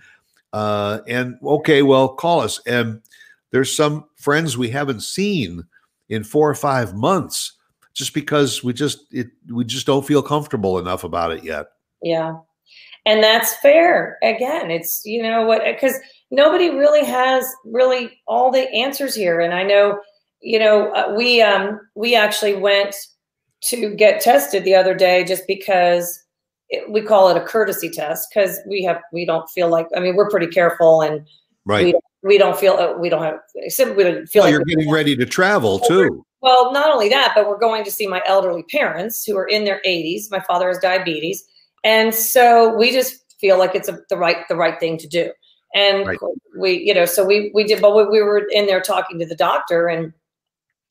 Uh, 0.53 1.01
and 1.07 1.37
okay, 1.45 1.83
well, 1.83 2.09
call 2.09 2.41
us. 2.41 2.61
And 2.67 3.01
there's 3.51 3.75
some 3.75 4.07
friends 4.17 4.59
we 4.59 4.71
haven't 4.71 5.03
seen 5.03 5.65
in 6.09 6.25
four 6.25 6.51
or 6.51 6.55
five 6.55 6.95
months 6.95 7.53
just 7.95 8.15
because 8.15 8.63
we 8.63 8.73
just 8.73 9.13
it 9.13 9.29
we 9.53 9.65
just 9.65 9.87
don't 9.87 10.07
feel 10.07 10.23
comfortable 10.23 10.79
enough 10.79 11.05
about 11.05 11.33
it 11.33 11.45
yet. 11.45 11.67
Yeah. 12.03 12.37
And 13.07 13.23
that's 13.23 13.55
fair. 13.57 14.19
Again, 14.23 14.71
it's 14.71 15.03
you 15.05 15.23
know 15.23 15.45
what 15.45 15.63
because 15.65 15.95
nobody 16.31 16.71
really 16.71 17.05
has 17.05 17.47
really 17.65 18.21
all 18.27 18.51
the 18.51 18.71
answers 18.73 19.15
here. 19.15 19.41
And 19.41 19.55
I 19.55 19.63
know, 19.63 20.01
you 20.41 20.59
know, 20.59 20.93
uh, 20.93 21.15
we 21.17 21.43
um 21.43 21.81
we 21.95 22.15
actually 22.15 22.55
went 22.55 22.95
to 23.63 23.95
get 23.95 24.21
tested 24.21 24.65
the 24.65 24.75
other 24.75 24.95
day 24.95 25.25
just 25.25 25.47
because 25.47 26.23
it, 26.69 26.91
we 26.91 27.03
call 27.03 27.29
it 27.29 27.37
a 27.37 27.45
courtesy 27.45 27.91
test 27.91 28.29
because 28.33 28.59
we 28.67 28.83
have 28.85 29.01
we 29.13 29.25
don't 29.25 29.49
feel 29.51 29.69
like 29.69 29.87
I 29.97 30.01
mean 30.01 30.17
we're 30.17 30.31
pretty 30.31 30.47
careful 30.47 31.03
and 31.03 31.27
right 31.67 31.87
we, 31.87 32.01
we 32.23 32.39
don't 32.39 32.59
feel 32.59 32.75
uh, 32.75 32.97
we 32.97 33.09
don't 33.09 33.23
have 33.23 33.41
except 33.57 33.97
we 33.97 34.05
don't 34.05 34.27
feel 34.27 34.43
well, 34.43 34.53
like 34.53 34.53
you're 34.53 34.77
getting 34.77 34.91
ready 34.91 35.17
to 35.17 35.27
travel 35.27 35.79
too. 35.81 36.25
Well, 36.43 36.73
not 36.73 36.91
only 36.91 37.09
that, 37.11 37.33
but 37.35 37.49
we're 37.49 37.59
going 37.59 37.85
to 37.85 37.91
see 37.91 38.07
my 38.07 38.23
elderly 38.27 38.63
parents 38.65 39.25
who 39.25 39.37
are 39.37 39.47
in 39.47 39.65
their 39.65 39.81
80s. 39.87 40.31
My 40.31 40.41
father 40.41 40.69
has 40.69 40.79
diabetes, 40.79 41.45
and 41.85 42.15
so 42.15 42.75
we 42.75 42.93
just 42.93 43.39
feel 43.41 43.59
like 43.59 43.75
it's 43.75 43.89
a, 43.89 43.99
the 44.09 44.17
right 44.17 44.49
the 44.49 44.57
right 44.57 44.79
thing 44.81 44.97
to 44.99 45.07
do. 45.07 45.33
And 45.75 46.07
right. 46.07 46.19
we, 46.59 46.79
you 46.79 46.95
know, 46.95 47.05
so 47.05 47.25
we 47.25 47.51
we 47.55 47.65
did, 47.65 47.81
but 47.81 47.95
we, 47.95 48.05
we 48.05 48.23
were 48.23 48.47
in 48.51 48.67
there 48.67 48.81
talking 48.81 49.19
to 49.19 49.27
the 49.27 49.37
doctor, 49.37 49.89
and 49.89 50.13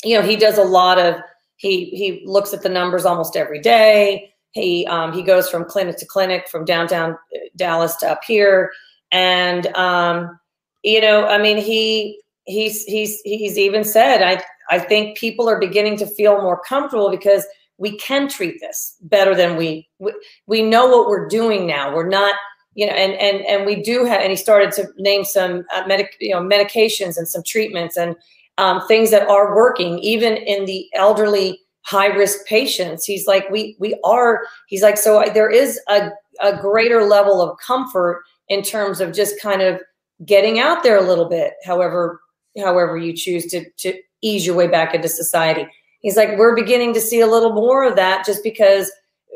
you 0.04 0.16
know, 0.16 0.26
he 0.26 0.36
does 0.36 0.58
a 0.58 0.64
lot 0.64 1.00
of 1.00 1.16
he 1.58 1.86
he 1.86 2.22
looks 2.26 2.54
at 2.54 2.62
the 2.62 2.70
numbers 2.70 3.06
almost 3.06 3.36
every 3.36 3.60
day. 3.60 4.34
He 4.52 4.86
um, 4.88 5.14
he 5.14 5.24
goes 5.24 5.50
from 5.50 5.66
clinic 5.66 5.98
to 5.98 6.06
clinic, 6.06 6.48
from 6.48 6.64
downtown 6.64 7.12
uh, 7.12 7.40
Dallas 7.56 7.96
to 7.98 8.12
up 8.12 8.24
here, 8.24 8.72
and 9.12 9.68
um, 9.76 10.40
you 10.84 11.02
know, 11.02 11.28
I 11.28 11.38
mean, 11.38 11.58
he 11.58 12.22
he's 12.46 12.84
he's 12.86 13.20
he's 13.22 13.58
even 13.58 13.84
said, 13.84 14.22
I 14.22 14.42
I 14.70 14.80
think 14.80 15.18
people 15.18 15.50
are 15.50 15.60
beginning 15.60 15.98
to 15.98 16.08
feel 16.08 16.42
more 16.42 16.62
comfortable 16.62 17.10
because 17.10 17.46
we 17.78 17.98
can 17.98 18.28
treat 18.28 18.60
this 18.60 18.98
better 19.02 19.34
than 19.34 19.56
we 19.58 19.90
we, 20.00 20.14
we 20.48 20.62
know 20.62 20.88
what 20.88 21.08
we're 21.08 21.28
doing 21.28 21.66
now. 21.66 21.94
We're 21.94 22.10
not 22.10 22.36
you 22.76 22.86
know, 22.86 22.94
and 22.94 23.14
and 23.14 23.46
and 23.46 23.66
we 23.66 23.82
do 23.82 24.06
have, 24.06 24.22
and 24.22 24.30
he 24.30 24.36
started 24.36 24.72
to 24.74 24.88
name 24.98 25.26
some 25.26 25.66
uh, 25.74 25.84
medic, 25.88 26.16
you 26.20 26.34
know, 26.34 26.42
medications 26.42 27.18
and 27.18 27.28
some 27.28 27.44
treatments, 27.44 27.98
and 27.98 28.16
um, 28.58 28.88
things 28.88 29.12
that 29.12 29.28
are 29.28 29.56
working, 29.56 30.00
even 30.00 30.38
in 30.38 30.66
the 30.66 30.88
elderly 30.94 31.60
high 31.82 32.08
risk 32.08 32.46
patients. 32.46 33.06
He's 33.06 33.28
like, 33.28 33.50
we 33.50 33.76
we 33.80 34.00
are. 34.04 34.44
He's 34.68 34.82
like, 34.82 34.98
so 34.98 35.24
there 35.34 35.50
is 35.50 35.80
a 35.90 36.12
a 36.42 36.56
greater 36.58 37.04
level 37.04 37.42
of 37.42 37.58
comfort 37.60 38.24
in 38.48 38.62
terms 38.62 39.02
of 39.02 39.14
just 39.14 39.42
kind 39.42 39.62
of 39.62 39.82
getting 40.26 40.60
out 40.60 40.84
there 40.84 40.98
a 40.98 41.08
little 41.08 41.28
bit. 41.28 41.56
However, 41.66 42.22
however 42.58 42.98
you 42.98 43.14
choose 43.14 43.48
to 43.48 43.66
to 43.80 44.00
ease 44.22 44.46
your 44.46 44.56
way 44.56 44.68
back 44.68 44.94
into 44.94 45.10
society. 45.10 45.68
He's 46.02 46.16
like, 46.16 46.38
we're 46.38 46.56
beginning 46.56 46.94
to 46.94 47.02
see 47.02 47.20
a 47.20 47.28
little 47.28 47.54
more 47.54 47.84
of 47.84 47.96
that 47.96 48.26
just 48.26 48.44
because 48.44 48.92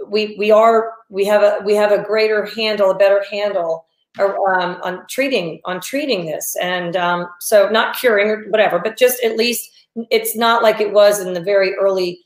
we 0.07 0.35
we 0.37 0.51
are 0.51 0.93
we 1.09 1.25
have 1.25 1.43
a 1.43 1.59
we 1.63 1.75
have 1.75 1.91
a 1.91 2.03
greater 2.03 2.45
handle, 2.45 2.91
a 2.91 2.97
better 2.97 3.23
handle 3.29 3.85
um, 4.19 4.77
on 4.83 5.05
treating 5.09 5.61
on 5.65 5.81
treating 5.81 6.25
this, 6.25 6.55
and 6.61 6.95
um, 6.95 7.27
so 7.39 7.69
not 7.69 7.97
curing 7.97 8.29
or 8.29 8.43
whatever, 8.49 8.79
but 8.79 8.97
just 8.97 9.23
at 9.23 9.37
least 9.37 9.69
it's 10.09 10.35
not 10.35 10.63
like 10.63 10.79
it 10.79 10.93
was 10.93 11.19
in 11.19 11.33
the 11.33 11.41
very 11.41 11.73
early, 11.75 12.19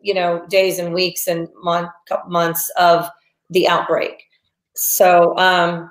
you 0.00 0.14
know, 0.14 0.44
days 0.48 0.78
and 0.78 0.92
weeks 0.92 1.26
and 1.26 1.48
month 1.62 1.90
months 2.26 2.70
of 2.78 3.08
the 3.50 3.68
outbreak. 3.68 4.22
So 4.74 5.36
um, 5.38 5.90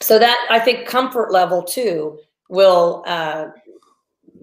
so 0.00 0.18
that 0.18 0.46
I 0.50 0.58
think 0.58 0.86
comfort 0.86 1.32
level 1.32 1.62
too 1.62 2.18
will 2.48 3.02
uh, 3.06 3.46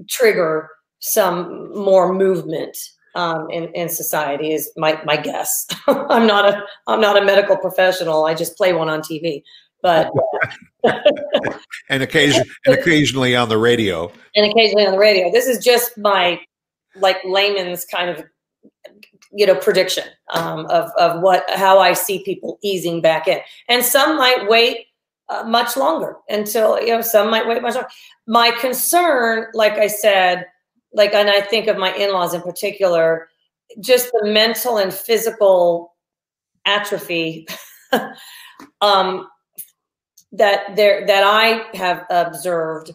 trigger 0.09 0.69
some 1.05 1.77
more 1.77 2.13
movement 2.13 2.77
um, 3.15 3.47
in, 3.51 3.65
in 3.73 3.89
society 3.89 4.53
is 4.53 4.71
my, 4.77 4.99
my 5.05 5.17
guess. 5.17 5.67
I'm 5.87 6.25
not 6.25 6.45
a 6.45 6.63
I'm 6.87 7.01
not 7.01 7.21
a 7.21 7.25
medical 7.25 7.57
professional. 7.57 8.25
I 8.25 8.33
just 8.33 8.57
play 8.57 8.73
one 8.73 8.89
on 8.89 9.01
TV 9.01 9.43
but 9.83 10.09
and 11.89 12.01
occasion 12.01 12.43
and 12.65 12.73
occasionally 12.73 13.35
on 13.35 13.49
the 13.49 13.57
radio 13.57 14.11
and 14.35 14.49
occasionally 14.49 14.85
on 14.85 14.93
the 14.93 14.97
radio 14.97 15.31
this 15.31 15.45
is 15.45 15.63
just 15.63 15.95
my 15.97 16.39
like 16.95 17.17
layman's 17.25 17.85
kind 17.85 18.09
of 18.09 18.23
you 19.31 19.45
know 19.45 19.55
prediction 19.55 20.05
um, 20.33 20.65
of, 20.67 20.89
of 20.97 21.21
what 21.21 21.43
how 21.49 21.77
i 21.77 21.93
see 21.93 22.23
people 22.23 22.57
easing 22.63 23.01
back 23.01 23.27
in 23.27 23.39
and 23.67 23.83
some 23.83 24.17
might 24.17 24.47
wait 24.47 24.87
uh, 25.29 25.43
much 25.43 25.77
longer 25.77 26.15
until 26.29 26.79
you 26.81 26.87
know 26.87 27.01
some 27.01 27.29
might 27.29 27.47
wait 27.47 27.61
much 27.61 27.75
longer 27.75 27.89
my 28.25 28.51
concern 28.51 29.47
like 29.53 29.73
i 29.73 29.87
said 29.87 30.45
like 30.93 31.13
and 31.13 31.29
i 31.29 31.41
think 31.41 31.67
of 31.67 31.77
my 31.77 31.93
in-laws 31.95 32.33
in 32.33 32.41
particular 32.41 33.27
just 33.79 34.11
the 34.11 34.29
mental 34.29 34.77
and 34.77 34.93
physical 34.93 35.93
atrophy 36.65 37.47
um, 38.81 39.27
that 40.31 40.75
there 40.75 41.05
that 41.05 41.23
I 41.23 41.65
have 41.77 42.05
observed 42.09 42.91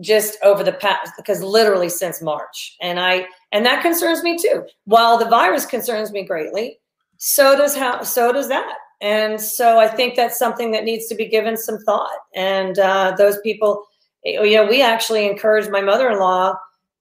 just 0.00 0.38
over 0.42 0.64
the 0.64 0.72
past 0.72 1.12
because 1.16 1.42
literally 1.42 1.90
since 1.90 2.22
March. 2.22 2.76
And 2.80 2.98
I 2.98 3.26
and 3.52 3.64
that 3.66 3.82
concerns 3.82 4.22
me 4.22 4.38
too. 4.38 4.64
While 4.84 5.18
the 5.18 5.28
virus 5.28 5.66
concerns 5.66 6.10
me 6.10 6.24
greatly, 6.24 6.78
so 7.18 7.56
does 7.56 7.76
how 7.76 8.02
so 8.02 8.32
does 8.32 8.48
that. 8.48 8.76
And 9.02 9.40
so 9.40 9.78
I 9.78 9.88
think 9.88 10.14
that's 10.14 10.38
something 10.38 10.72
that 10.72 10.84
needs 10.84 11.06
to 11.06 11.14
be 11.14 11.26
given 11.26 11.56
some 11.56 11.78
thought. 11.78 12.18
And 12.34 12.78
uh, 12.78 13.14
those 13.16 13.38
people, 13.40 13.82
you 14.24 14.56
know, 14.56 14.66
we 14.66 14.82
actually 14.82 15.26
encouraged 15.26 15.70
my 15.70 15.80
mother-in-law 15.80 16.54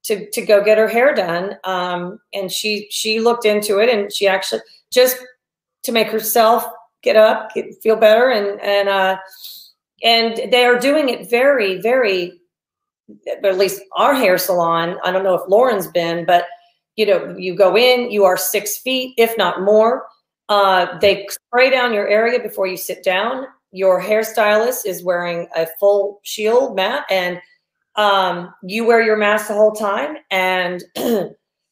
to 0.09 0.29
to 0.31 0.41
go 0.41 0.63
get 0.63 0.77
her 0.77 0.87
hair 0.87 1.13
done. 1.13 1.55
Um, 1.63 2.19
and 2.33 2.51
she 2.51 2.87
she 2.89 3.19
looked 3.19 3.45
into 3.45 3.79
it 3.79 3.89
and 3.89 4.11
she 4.11 4.27
actually 4.27 4.61
just 4.91 5.17
to 5.83 5.91
make 5.91 6.07
herself 6.07 6.65
get 7.03 7.15
up, 7.15 7.53
get, 7.53 7.81
feel 7.81 7.95
better, 7.95 8.29
and 8.29 8.59
and 8.61 8.89
uh, 8.89 9.17
and 10.03 10.51
they 10.51 10.65
are 10.65 10.79
doing 10.79 11.09
it 11.09 11.29
very, 11.29 11.79
very, 11.79 12.41
at 13.43 13.57
least 13.57 13.81
our 13.95 14.13
hair 14.13 14.37
salon. 14.37 14.97
I 15.03 15.11
don't 15.11 15.23
know 15.23 15.35
if 15.35 15.47
Lauren's 15.47 15.87
been, 15.87 16.25
but 16.25 16.45
you 16.95 17.05
know, 17.05 17.35
you 17.37 17.55
go 17.55 17.77
in, 17.77 18.11
you 18.11 18.25
are 18.25 18.37
six 18.37 18.79
feet, 18.79 19.13
if 19.17 19.37
not 19.37 19.61
more. 19.61 20.05
Uh, 20.49 20.97
they 20.99 21.27
spray 21.29 21.69
down 21.69 21.93
your 21.93 22.07
area 22.07 22.39
before 22.39 22.67
you 22.67 22.75
sit 22.75 23.03
down. 23.03 23.45
Your 23.71 24.01
hairstylist 24.01 24.85
is 24.85 25.03
wearing 25.03 25.47
a 25.55 25.67
full 25.79 26.19
shield 26.23 26.75
mat, 26.75 27.05
and 27.09 27.39
um, 27.99 28.53
you 28.63 28.85
wear 28.85 29.01
your 29.01 29.17
mask 29.17 29.49
the 29.49 29.53
whole 29.53 29.73
time 29.73 30.15
and 30.31 30.81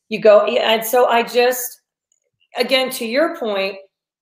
you 0.09 0.19
go. 0.19 0.45
And 0.45 0.85
so 0.85 1.07
I 1.07 1.23
just, 1.23 1.81
again, 2.57 2.89
to 2.91 3.05
your 3.05 3.37
point, 3.37 3.77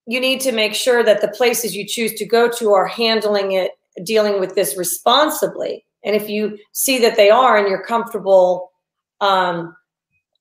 you 0.06 0.20
need 0.20 0.40
to 0.42 0.52
make 0.52 0.76
sure 0.76 1.04
that 1.04 1.22
the 1.22 1.30
places 1.30 1.76
you 1.76 1.84
choose 1.84 2.14
to 2.14 2.26
go 2.26 2.48
to 2.60 2.74
are 2.74 2.86
handling 2.86 3.54
it, 3.54 3.72
dealing 4.04 4.40
with 4.40 4.54
this 4.54 4.78
responsibly. 4.78 5.84
And 6.04 6.16
if 6.16 6.30
you 6.30 6.60
see 6.74 7.00
that 7.00 7.16
they 7.16 7.32
are 7.32 7.58
and 7.58 7.68
you're 7.68 7.84
comfortable 7.84 8.72
um, 9.20 9.76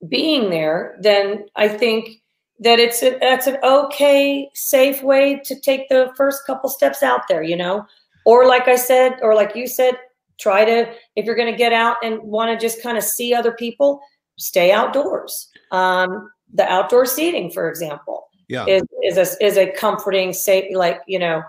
being 0.07 0.50
there, 0.50 0.98
then 1.00 1.46
I 1.57 1.68
think 1.68 2.20
that 2.59 2.79
it's 2.79 3.03
a, 3.03 3.16
that's 3.20 3.46
an 3.46 3.57
okay, 3.64 4.50
safe 4.53 5.03
way 5.03 5.40
to 5.46 5.59
take 5.59 5.88
the 5.88 6.12
first 6.14 6.44
couple 6.46 6.68
steps 6.68 7.03
out 7.03 7.22
there, 7.27 7.42
you 7.42 7.57
know? 7.57 7.87
Or 8.27 8.46
like 8.46 8.68
I 8.68 8.77
said, 8.77 9.14
or 9.22 9.35
like 9.35 9.57
you 9.57 9.66
said, 9.66 9.94
try 10.38 10.64
to, 10.64 10.92
if 11.16 11.25
you're 11.25 11.37
going 11.37 11.51
to 11.51 11.59
get 11.59 11.73
out 11.73 11.97
and 12.03 12.20
want 12.23 12.51
to 12.51 12.64
just 12.64 12.83
kind 12.83 12.99
of 12.99 13.05
see 13.05 13.35
other 13.35 13.53
people, 13.53 14.01
stay 14.37 14.73
outdoors. 14.73 15.51
Um, 15.70 16.31
the 16.53 16.70
outdoor 16.70 17.07
seating, 17.07 17.51
for 17.51 17.68
example, 17.68 18.29
yeah. 18.49 18.66
is, 18.66 18.83
is 19.03 19.16
a, 19.16 19.44
is 19.44 19.57
a 19.57 19.70
comforting, 19.73 20.33
safe, 20.33 20.75
like, 20.75 21.01
you 21.07 21.18
know, 21.18 21.42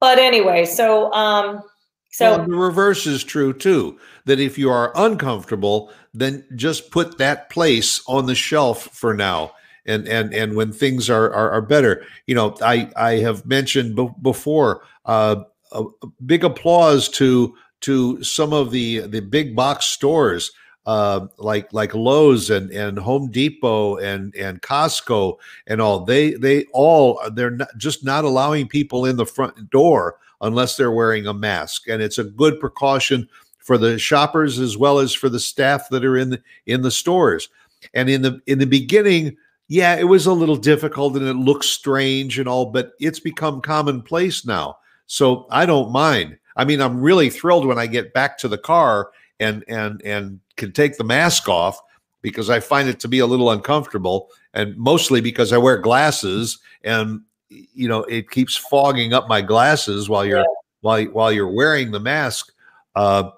but 0.00 0.18
anyway, 0.18 0.64
so, 0.64 1.12
um, 1.12 1.62
so 2.10 2.38
well, 2.38 2.46
the 2.46 2.56
reverse 2.56 3.06
is 3.06 3.22
true 3.22 3.52
too. 3.52 3.98
That 4.24 4.40
if 4.40 4.58
you 4.58 4.70
are 4.70 4.92
uncomfortable, 4.96 5.92
then 6.12 6.44
just 6.56 6.90
put 6.90 7.18
that 7.18 7.50
place 7.50 8.02
on 8.08 8.26
the 8.26 8.34
shelf 8.34 8.88
for 8.92 9.14
now. 9.14 9.52
And 9.86 10.08
and 10.08 10.34
and 10.34 10.56
when 10.56 10.72
things 10.72 11.08
are 11.08 11.32
are, 11.32 11.50
are 11.52 11.62
better, 11.62 12.04
you 12.26 12.34
know, 12.34 12.56
I 12.60 12.90
I 12.96 13.12
have 13.18 13.46
mentioned 13.46 13.96
b- 13.96 14.10
before. 14.20 14.82
Uh, 15.04 15.44
a, 15.72 15.84
a 16.02 16.06
big 16.26 16.44
applause 16.44 17.08
to 17.08 17.54
to 17.80 18.22
some 18.22 18.52
of 18.52 18.70
the 18.70 19.00
the 19.00 19.20
big 19.20 19.56
box 19.56 19.86
stores 19.86 20.52
uh, 20.86 21.26
like 21.38 21.72
like 21.72 21.94
Lowe's 21.94 22.50
and 22.50 22.70
and 22.70 22.98
Home 22.98 23.30
Depot 23.30 23.96
and 23.96 24.34
and 24.34 24.62
Costco 24.62 25.36
and 25.66 25.80
all. 25.80 26.04
They 26.04 26.32
they 26.34 26.64
all 26.72 27.20
they're 27.32 27.50
not, 27.50 27.68
just 27.76 28.04
not 28.04 28.24
allowing 28.24 28.66
people 28.66 29.04
in 29.04 29.16
the 29.16 29.26
front 29.26 29.70
door 29.70 30.16
unless 30.40 30.76
they're 30.76 30.90
wearing 30.90 31.26
a 31.26 31.34
mask, 31.34 31.88
and 31.88 32.00
it's 32.00 32.18
a 32.18 32.24
good 32.24 32.58
precaution 32.58 33.28
for 33.58 33.76
the 33.76 33.98
shoppers 33.98 34.58
as 34.58 34.76
well 34.76 34.98
as 34.98 35.12
for 35.12 35.28
the 35.28 35.38
staff 35.38 35.88
that 35.90 36.04
are 36.04 36.16
in 36.16 36.30
the 36.30 36.42
in 36.66 36.82
the 36.82 36.90
stores. 36.90 37.48
And 37.94 38.08
in 38.08 38.22
the 38.22 38.40
in 38.46 38.58
the 38.58 38.66
beginning, 38.66 39.36
yeah, 39.68 39.96
it 39.96 40.08
was 40.08 40.26
a 40.26 40.32
little 40.32 40.56
difficult 40.56 41.16
and 41.16 41.26
it 41.26 41.34
looks 41.34 41.66
strange 41.68 42.38
and 42.38 42.48
all, 42.48 42.66
but 42.66 42.92
it's 42.98 43.20
become 43.20 43.60
commonplace 43.60 44.44
now. 44.44 44.78
So 45.06 45.46
I 45.50 45.66
don't 45.66 45.92
mind. 45.92 46.38
I 46.56 46.64
mean, 46.64 46.80
I'm 46.80 47.00
really 47.00 47.30
thrilled 47.30 47.66
when 47.66 47.78
I 47.78 47.86
get 47.86 48.12
back 48.12 48.38
to 48.38 48.48
the 48.48 48.58
car 48.58 49.10
and 49.38 49.64
and 49.68 50.02
and 50.04 50.40
can 50.56 50.72
take 50.72 50.96
the 50.96 51.04
mask 51.04 51.48
off 51.48 51.80
because 52.22 52.50
I 52.50 52.60
find 52.60 52.88
it 52.88 53.00
to 53.00 53.08
be 53.08 53.18
a 53.20 53.26
little 53.26 53.50
uncomfortable, 53.50 54.28
and 54.54 54.76
mostly 54.76 55.20
because 55.20 55.52
I 55.52 55.58
wear 55.58 55.78
glasses 55.78 56.58
and 56.82 57.22
you 57.48 57.88
know 57.88 58.04
it 58.04 58.30
keeps 58.30 58.56
fogging 58.56 59.12
up 59.12 59.28
my 59.28 59.40
glasses 59.40 60.08
while 60.08 60.24
you're 60.24 60.38
yeah. 60.38 60.44
while 60.82 61.04
while 61.06 61.32
you're 61.32 61.50
wearing 61.52 61.90
the 61.90 62.00
mask. 62.00 62.52
Uh, 62.94 63.30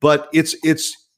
but 0.00 0.28
it's 0.32 0.54
it's 0.62 1.08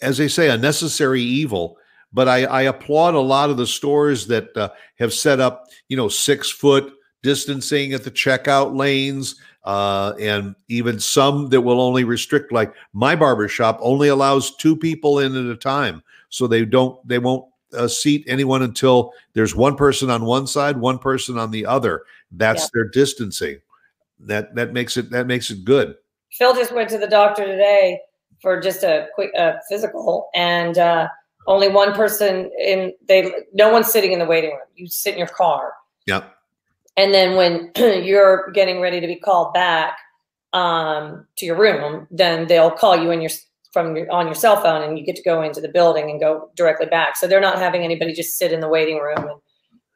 as 0.00 0.18
they 0.18 0.28
say 0.28 0.50
a 0.50 0.58
necessary 0.58 1.22
evil. 1.22 1.78
But 2.14 2.28
I, 2.28 2.44
I 2.44 2.62
applaud 2.62 3.14
a 3.14 3.20
lot 3.20 3.48
of 3.48 3.56
the 3.56 3.66
stores 3.66 4.26
that 4.26 4.54
uh, 4.54 4.68
have 4.98 5.14
set 5.14 5.40
up 5.40 5.68
you 5.88 5.96
know 5.96 6.08
six 6.08 6.50
foot 6.50 6.92
distancing 7.22 7.92
at 7.94 8.04
the 8.04 8.10
checkout 8.10 8.76
lanes 8.76 9.36
uh, 9.64 10.14
and 10.18 10.54
even 10.68 10.98
some 10.98 11.48
that 11.50 11.60
will 11.60 11.80
only 11.80 12.04
restrict 12.04 12.52
like 12.52 12.74
my 12.92 13.14
barber 13.14 13.48
shop 13.48 13.78
only 13.80 14.08
allows 14.08 14.56
two 14.56 14.76
people 14.76 15.20
in 15.20 15.36
at 15.36 15.52
a 15.52 15.56
time. 15.56 16.02
So 16.30 16.46
they 16.46 16.64
don't 16.64 17.06
they 17.06 17.18
won't 17.18 17.46
uh, 17.72 17.88
seat 17.88 18.24
anyone 18.26 18.62
until 18.62 19.12
there's 19.34 19.54
one 19.54 19.76
person 19.76 20.10
on 20.10 20.24
one 20.24 20.46
side 20.46 20.76
one 20.76 20.98
person 20.98 21.38
on 21.38 21.50
the 21.50 21.66
other. 21.66 22.02
That's 22.32 22.62
yeah. 22.62 22.68
their 22.74 22.88
distancing. 22.88 23.60
That 24.20 24.54
that 24.54 24.72
makes 24.72 24.96
it 24.96 25.10
that 25.10 25.26
makes 25.26 25.50
it 25.50 25.64
good. 25.64 25.94
Phil 26.32 26.54
just 26.54 26.72
went 26.72 26.88
to 26.90 26.98
the 26.98 27.08
doctor 27.08 27.44
today 27.44 28.00
for 28.40 28.60
just 28.60 28.82
a 28.82 29.08
quick 29.14 29.30
uh, 29.38 29.52
physical 29.68 30.28
and 30.34 30.78
uh, 30.78 31.08
only 31.46 31.68
one 31.68 31.92
person 31.92 32.50
in 32.58 32.92
they 33.06 33.30
no 33.52 33.70
one's 33.70 33.92
sitting 33.92 34.12
in 34.12 34.18
the 34.18 34.26
waiting 34.26 34.50
room. 34.50 34.60
You 34.74 34.88
sit 34.88 35.12
in 35.12 35.18
your 35.18 35.28
car. 35.28 35.74
Yep 36.06 36.34
and 36.96 37.14
then 37.14 37.36
when 37.36 37.70
you're 38.04 38.50
getting 38.52 38.80
ready 38.80 39.00
to 39.00 39.06
be 39.06 39.16
called 39.16 39.54
back 39.54 39.98
um, 40.52 41.26
to 41.36 41.46
your 41.46 41.56
room, 41.56 42.06
then 42.10 42.46
they'll 42.46 42.70
call 42.70 42.96
you 42.96 43.10
in 43.10 43.20
your 43.20 43.30
from 43.72 43.96
your, 43.96 44.10
on 44.12 44.26
your 44.26 44.34
cell 44.34 44.60
phone, 44.60 44.82
and 44.82 44.98
you 44.98 45.04
get 45.04 45.16
to 45.16 45.22
go 45.22 45.40
into 45.40 45.60
the 45.60 45.68
building 45.68 46.10
and 46.10 46.20
go 46.20 46.50
directly 46.56 46.86
back. 46.86 47.16
So 47.16 47.26
they're 47.26 47.40
not 47.40 47.58
having 47.58 47.82
anybody 47.82 48.12
just 48.12 48.36
sit 48.36 48.52
in 48.52 48.60
the 48.60 48.68
waiting 48.68 48.98
room. 48.98 49.16
And 49.18 49.40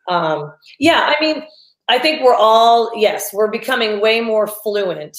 um, 0.09 0.53
yeah, 0.79 1.13
I 1.15 1.23
mean, 1.23 1.43
I 1.89 1.99
think 1.99 2.23
we're 2.23 2.35
all 2.35 2.91
yes, 2.97 3.31
we're 3.33 3.51
becoming 3.51 4.01
way 4.01 4.21
more 4.21 4.47
fluent. 4.47 5.19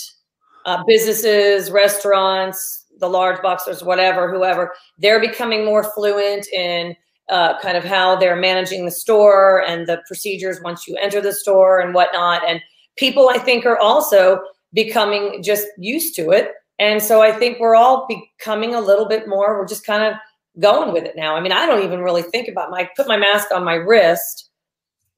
Uh, 0.65 0.83
businesses, 0.85 1.71
restaurants, 1.71 2.87
the 2.99 3.07
large 3.07 3.41
boxers, 3.41 3.83
whatever, 3.83 4.29
whoever, 4.29 4.73
they're 4.97 5.21
becoming 5.21 5.63
more 5.63 5.83
fluent 5.93 6.45
in 6.49 6.93
uh, 7.29 7.59
kind 7.59 7.77
of 7.77 7.83
how 7.83 8.15
they're 8.15 8.35
managing 8.35 8.85
the 8.85 8.91
store 8.91 9.63
and 9.67 9.87
the 9.87 10.01
procedures 10.07 10.61
once 10.61 10.87
you 10.87 10.95
enter 10.97 11.21
the 11.21 11.33
store 11.33 11.79
and 11.79 11.93
whatnot. 11.93 12.41
And 12.47 12.61
people, 12.95 13.29
I 13.29 13.37
think, 13.37 13.65
are 13.65 13.77
also 13.77 14.39
becoming 14.73 15.41
just 15.43 15.67
used 15.77 16.15
to 16.15 16.31
it. 16.31 16.51
And 16.79 17.01
so 17.01 17.21
I 17.21 17.31
think 17.31 17.59
we're 17.59 17.75
all 17.75 18.07
becoming 18.07 18.75
a 18.75 18.81
little 18.81 19.07
bit 19.07 19.27
more, 19.27 19.57
we're 19.57 19.67
just 19.67 19.85
kind 19.85 20.03
of 20.03 20.13
going 20.59 20.93
with 20.93 21.03
it 21.03 21.15
now. 21.15 21.35
I 21.35 21.41
mean, 21.41 21.51
I 21.51 21.65
don't 21.65 21.83
even 21.83 22.01
really 22.01 22.21
think 22.21 22.47
about 22.47 22.69
my 22.69 22.89
put 22.95 23.07
my 23.07 23.17
mask 23.17 23.51
on 23.51 23.63
my 23.63 23.75
wrist 23.75 24.49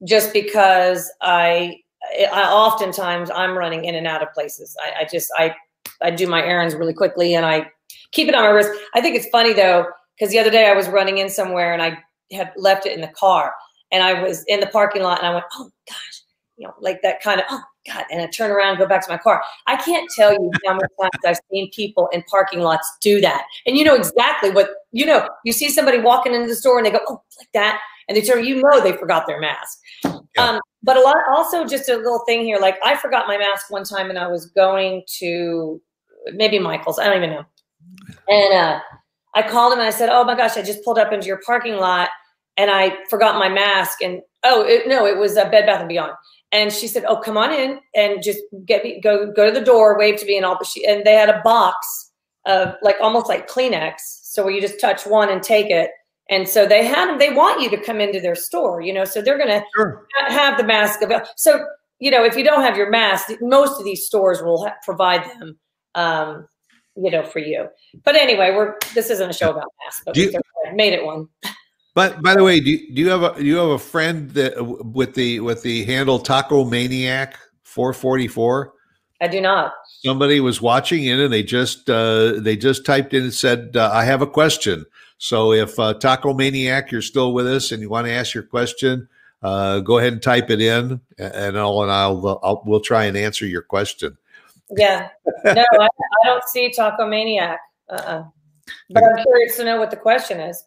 just 0.06 0.32
because 0.32 1.10
I, 1.20 1.76
I 2.32 2.44
oftentimes 2.50 3.30
I'm 3.30 3.56
running 3.56 3.84
in 3.84 3.94
and 3.94 4.06
out 4.06 4.22
of 4.22 4.32
places. 4.32 4.76
I, 4.84 5.02
I 5.02 5.04
just 5.04 5.30
I 5.36 5.54
I 6.02 6.10
do 6.10 6.26
my 6.26 6.42
errands 6.42 6.74
really 6.74 6.94
quickly 6.94 7.34
and 7.34 7.44
I 7.44 7.70
keep 8.12 8.28
it 8.28 8.34
on 8.34 8.42
my 8.42 8.48
wrist. 8.48 8.70
I 8.94 9.00
think 9.00 9.16
it's 9.16 9.28
funny 9.28 9.52
though 9.52 9.86
because 10.20 10.32
the 10.32 10.38
other 10.38 10.50
day 10.50 10.68
I 10.68 10.74
was 10.74 10.86
running 10.88 11.18
in 11.18 11.30
somewhere 11.30 11.72
and 11.72 11.82
I 11.82 11.98
had 12.30 12.52
left 12.56 12.84
it 12.84 12.92
in 12.92 13.00
the 13.00 13.08
car 13.08 13.54
and 13.90 14.02
I 14.02 14.22
was 14.22 14.44
in 14.48 14.60
the 14.60 14.66
parking 14.66 15.02
lot 15.02 15.18
and 15.18 15.26
I 15.26 15.32
went, 15.32 15.46
oh 15.54 15.70
gosh, 15.88 16.22
you 16.58 16.66
know, 16.66 16.74
like 16.78 17.00
that 17.02 17.22
kind 17.22 17.40
of, 17.40 17.46
oh 17.48 17.62
God. 17.86 18.04
And 18.10 18.20
I 18.20 18.26
turn 18.26 18.50
around, 18.50 18.76
go 18.76 18.86
back 18.86 19.02
to 19.06 19.10
my 19.10 19.16
car. 19.16 19.42
I 19.66 19.76
can't 19.76 20.10
tell 20.14 20.32
you 20.32 20.50
how 20.66 20.74
many 20.74 20.88
times 21.00 21.10
I've 21.26 21.38
seen 21.50 21.70
people 21.70 22.08
in 22.12 22.22
parking 22.24 22.60
lots 22.60 22.98
do 23.00 23.18
that. 23.22 23.46
And 23.66 23.78
you 23.78 23.84
know 23.84 23.94
exactly 23.94 24.50
what, 24.50 24.68
you 24.92 25.06
know, 25.06 25.26
you 25.46 25.52
see 25.54 25.70
somebody 25.70 25.98
walking 25.98 26.34
into 26.34 26.48
the 26.48 26.54
store 26.54 26.76
and 26.76 26.86
they 26.86 26.90
go, 26.90 27.00
oh, 27.08 27.22
like 27.38 27.48
that. 27.54 27.80
And 28.06 28.16
they 28.16 28.20
turn, 28.20 28.44
you 28.44 28.60
know, 28.60 28.82
they 28.82 28.92
forgot 28.92 29.26
their 29.26 29.40
mask. 29.40 29.78
Yeah. 30.04 30.20
Um, 30.36 30.60
but 30.82 30.98
a 30.98 31.00
lot, 31.00 31.16
also 31.30 31.64
just 31.64 31.88
a 31.88 31.96
little 31.96 32.22
thing 32.26 32.44
here. 32.44 32.58
Like 32.58 32.76
I 32.84 32.94
forgot 32.96 33.26
my 33.26 33.38
mask 33.38 33.70
one 33.70 33.84
time 33.84 34.10
and 34.10 34.18
I 34.18 34.28
was 34.28 34.46
going 34.46 35.02
to 35.18 35.80
maybe 36.34 36.58
Michael's, 36.58 36.98
I 36.98 37.06
don't 37.06 37.16
even 37.16 37.30
know. 37.30 37.44
And, 38.28 38.52
uh, 38.52 38.80
I 39.34 39.48
called 39.48 39.72
him 39.72 39.78
and 39.78 39.88
I 39.88 39.90
said, 39.90 40.08
"Oh 40.10 40.24
my 40.24 40.34
gosh, 40.34 40.56
I 40.56 40.62
just 40.62 40.84
pulled 40.84 40.98
up 40.98 41.12
into 41.12 41.26
your 41.26 41.40
parking 41.44 41.76
lot 41.76 42.08
and 42.56 42.70
I 42.70 42.96
forgot 43.08 43.38
my 43.38 43.48
mask." 43.48 44.02
And 44.02 44.20
oh 44.44 44.64
it, 44.64 44.88
no, 44.88 45.06
it 45.06 45.18
was 45.18 45.36
a 45.36 45.48
Bed 45.48 45.66
Bath 45.66 45.80
and 45.80 45.88
Beyond. 45.88 46.12
And 46.52 46.72
she 46.72 46.88
said, 46.88 47.04
"Oh, 47.06 47.16
come 47.16 47.36
on 47.36 47.52
in 47.52 47.80
and 47.94 48.22
just 48.22 48.40
get 48.64 48.84
me 48.84 49.00
go 49.00 49.30
go 49.32 49.46
to 49.46 49.58
the 49.58 49.64
door, 49.64 49.98
wave 49.98 50.18
to 50.20 50.26
me, 50.26 50.36
and 50.36 50.46
all." 50.46 50.62
She, 50.64 50.84
and 50.86 51.04
they 51.04 51.14
had 51.14 51.28
a 51.28 51.40
box 51.42 52.10
of 52.46 52.74
like 52.82 52.96
almost 53.00 53.28
like 53.28 53.48
Kleenex, 53.48 53.94
so 54.22 54.44
where 54.44 54.52
you 54.52 54.60
just 54.60 54.80
touch 54.80 55.06
one 55.06 55.30
and 55.30 55.42
take 55.42 55.70
it. 55.70 55.90
And 56.28 56.48
so 56.48 56.64
they 56.64 56.84
had 56.84 57.08
them. 57.08 57.18
They 57.18 57.32
want 57.32 57.60
you 57.60 57.68
to 57.70 57.76
come 57.76 58.00
into 58.00 58.20
their 58.20 58.36
store, 58.36 58.80
you 58.80 58.92
know. 58.92 59.04
So 59.04 59.20
they're 59.20 59.38
going 59.38 59.48
to 59.48 59.64
sure. 59.76 60.06
have 60.28 60.56
the 60.56 60.64
mask 60.64 61.02
available. 61.02 61.28
So 61.36 61.66
you 62.00 62.10
know, 62.10 62.24
if 62.24 62.34
you 62.34 62.42
don't 62.42 62.62
have 62.62 62.76
your 62.76 62.90
mask, 62.90 63.30
most 63.40 63.78
of 63.78 63.84
these 63.84 64.04
stores 64.06 64.42
will 64.42 64.64
ha- 64.64 64.74
provide 64.82 65.22
them. 65.38 65.58
Um, 65.94 66.48
you 67.00 67.10
know, 67.10 67.24
for 67.24 67.38
you. 67.38 67.68
But 68.04 68.16
anyway, 68.16 68.52
we're 68.54 68.74
this 68.94 69.10
isn't 69.10 69.30
a 69.30 69.32
show 69.32 69.50
about 69.50 69.68
masks, 69.84 70.02
but 70.04 70.16
you, 70.16 70.32
we 70.64 70.76
made 70.76 70.92
it 70.92 71.04
one. 71.04 71.28
But 71.94 72.22
by 72.22 72.34
the 72.34 72.44
way, 72.44 72.60
do 72.60 72.70
you, 72.70 72.94
do 72.94 73.02
you 73.02 73.08
have 73.08 73.22
a 73.22 73.34
do 73.36 73.44
you 73.44 73.56
have 73.56 73.70
a 73.70 73.78
friend 73.78 74.30
that 74.30 74.54
with 74.84 75.14
the 75.14 75.40
with 75.40 75.62
the 75.62 75.84
handle 75.84 76.18
Taco 76.18 76.64
Maniac 76.64 77.38
four 77.62 77.92
forty 77.92 78.28
four? 78.28 78.74
I 79.20 79.28
do 79.28 79.40
not. 79.40 79.72
Somebody 80.04 80.40
was 80.40 80.62
watching 80.62 81.04
in 81.04 81.20
and 81.20 81.32
they 81.32 81.42
just 81.42 81.90
uh, 81.90 82.40
they 82.40 82.56
just 82.56 82.86
typed 82.86 83.12
in 83.12 83.24
and 83.24 83.34
said, 83.34 83.76
uh, 83.76 83.90
"I 83.92 84.04
have 84.04 84.22
a 84.22 84.26
question." 84.26 84.86
So 85.18 85.52
if 85.52 85.78
uh, 85.78 85.94
Taco 85.94 86.32
Maniac, 86.32 86.90
you're 86.90 87.02
still 87.02 87.34
with 87.34 87.46
us 87.46 87.72
and 87.72 87.82
you 87.82 87.90
want 87.90 88.06
to 88.06 88.12
ask 88.12 88.32
your 88.32 88.42
question, 88.42 89.06
uh, 89.42 89.80
go 89.80 89.98
ahead 89.98 90.14
and 90.14 90.22
type 90.22 90.48
it 90.48 90.62
in, 90.62 91.00
and 91.18 91.58
I'll 91.58 91.82
and 91.82 91.90
I'll, 91.90 92.40
I'll 92.42 92.62
we'll 92.64 92.80
try 92.80 93.04
and 93.04 93.16
answer 93.16 93.46
your 93.46 93.62
question. 93.62 94.16
Yeah. 94.76 95.08
No, 95.44 95.64
I, 95.78 95.88
I 95.88 96.26
don't 96.26 96.44
see 96.48 96.70
Taco 96.70 97.06
Maniac. 97.06 97.60
Uh-uh. 97.88 98.24
But 98.90 99.02
I'm 99.02 99.22
curious 99.24 99.56
to 99.56 99.64
know 99.64 99.78
what 99.78 99.90
the 99.90 99.96
question 99.96 100.40
is. 100.40 100.64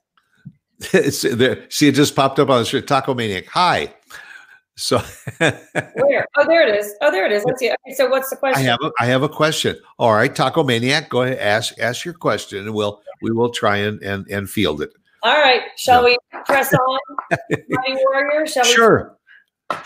See, 0.82 1.88
it 1.88 1.92
just 1.92 2.16
popped 2.16 2.40
up 2.40 2.50
on 2.50 2.60
the 2.60 2.66
street. 2.66 2.88
Taco 2.88 3.14
Maniac. 3.14 3.46
Hi. 3.48 3.94
So 4.76 4.98
where? 5.38 6.26
Oh, 6.36 6.46
there 6.48 6.68
it 6.68 6.76
is. 6.76 6.94
Oh, 7.02 7.12
there 7.12 7.26
it 7.28 7.32
is. 7.32 7.44
Let's 7.46 7.60
see. 7.60 7.70
Okay, 7.70 7.94
so 7.94 8.10
what's 8.10 8.32
the 8.32 8.36
question? 8.36 8.60
I 8.60 8.64
have 8.64 8.80
a 8.82 8.92
I 9.00 9.06
have 9.06 9.22
a 9.22 9.30
question. 9.30 9.78
All 10.00 10.14
right, 10.14 10.36
Taco 10.36 10.64
Maniac, 10.64 11.10
go 11.10 11.22
ahead, 11.22 11.38
ask 11.38 11.78
ask 11.80 12.04
your 12.04 12.16
question, 12.16 12.66
and 12.66 12.74
we'll 12.74 13.00
we 13.22 13.32
will 13.32 13.52
try 13.52 13.78
and 13.78 14.02
and, 14.02 14.28
and 14.30 14.50
field 14.50 14.82
it. 14.82 14.90
All 15.22 15.40
right. 15.40 15.62
Shall 15.78 16.04
we 16.04 16.18
press 16.46 16.74
on, 16.74 17.00
Warrior? 17.70 18.48
Shall 18.48 18.64
we? 18.64 18.70
Sure. 18.70 19.16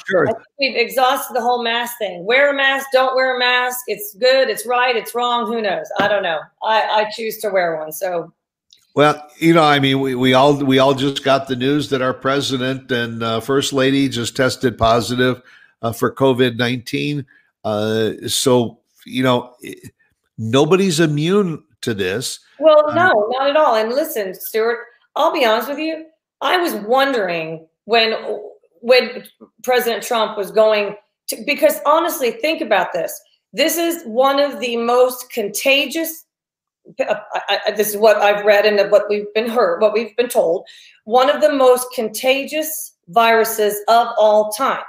Sure. 0.07 0.27
we've 0.59 0.75
exhausted 0.75 1.35
the 1.35 1.41
whole 1.41 1.63
mask 1.63 1.97
thing. 1.97 2.25
Wear 2.25 2.51
a 2.51 2.55
mask, 2.55 2.87
don't 2.93 3.15
wear 3.15 3.35
a 3.35 3.39
mask. 3.39 3.79
It's 3.87 4.13
good, 4.15 4.49
it's 4.49 4.65
right, 4.65 4.95
it's 4.95 5.13
wrong. 5.13 5.47
Who 5.47 5.61
knows? 5.61 5.87
I 5.99 6.07
don't 6.07 6.23
know. 6.23 6.39
I, 6.63 6.81
I 6.81 7.11
choose 7.11 7.37
to 7.39 7.49
wear 7.49 7.77
one. 7.77 7.91
So 7.91 8.33
well, 8.97 9.29
you 9.37 9.53
know, 9.53 9.63
I 9.63 9.79
mean, 9.79 9.99
we, 9.99 10.15
we 10.15 10.33
all 10.33 10.55
we 10.55 10.79
all 10.79 10.95
just 10.95 11.23
got 11.23 11.47
the 11.47 11.55
news 11.55 11.89
that 11.89 12.01
our 12.01 12.15
president 12.15 12.91
and 12.91 13.21
uh, 13.21 13.39
first 13.41 13.71
lady 13.71 14.09
just 14.09 14.35
tested 14.35 14.75
positive 14.75 15.39
uh, 15.83 15.91
for 15.91 16.11
COVID 16.11 16.57
nineteen. 16.57 17.23
Uh, 17.63 18.13
so 18.27 18.79
you 19.05 19.21
know, 19.21 19.55
nobody's 20.39 20.99
immune 20.99 21.63
to 21.81 21.93
this. 21.93 22.39
Well, 22.59 22.91
no, 22.95 23.27
not 23.29 23.51
at 23.51 23.55
all. 23.55 23.75
And 23.75 23.89
listen, 23.89 24.33
Stuart, 24.33 24.79
I'll 25.15 25.31
be 25.31 25.45
honest 25.45 25.69
with 25.69 25.77
you. 25.77 26.07
I 26.41 26.57
was 26.57 26.73
wondering 26.73 27.67
when 27.85 28.13
when 28.81 29.25
President 29.63 30.03
Trump 30.03 30.37
was 30.37 30.51
going 30.51 30.95
to, 31.27 31.43
because 31.45 31.79
honestly, 31.85 32.31
think 32.31 32.61
about 32.61 32.93
this. 32.93 33.19
This 33.53 33.77
is 33.77 34.03
one 34.03 34.39
of 34.39 34.59
the 34.59 34.77
most 34.77 35.31
contagious 35.31 36.25
I, 36.99 37.19
I, 37.67 37.71
this 37.71 37.89
is 37.89 37.97
what 37.97 38.17
I've 38.17 38.45
read 38.45 38.65
and 38.65 38.91
what 38.91 39.09
we've 39.09 39.31
been 39.33 39.49
heard, 39.49 39.81
what 39.81 39.93
we've 39.93 40.15
been 40.15 40.29
told, 40.29 40.65
one 41.05 41.29
of 41.29 41.41
the 41.41 41.51
most 41.51 41.87
contagious 41.93 42.93
viruses 43.09 43.81
of 43.87 44.07
all 44.17 44.51
time. 44.51 44.83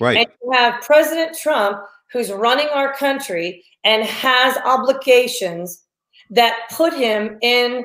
Right. 0.00 0.18
And 0.18 0.26
you 0.42 0.52
have 0.52 0.82
President 0.82 1.36
Trump 1.36 1.80
who's 2.12 2.32
running 2.32 2.68
our 2.68 2.94
country 2.94 3.64
and 3.84 4.04
has 4.04 4.56
obligations 4.64 5.84
that 6.30 6.56
put 6.72 6.92
him 6.92 7.38
in 7.42 7.84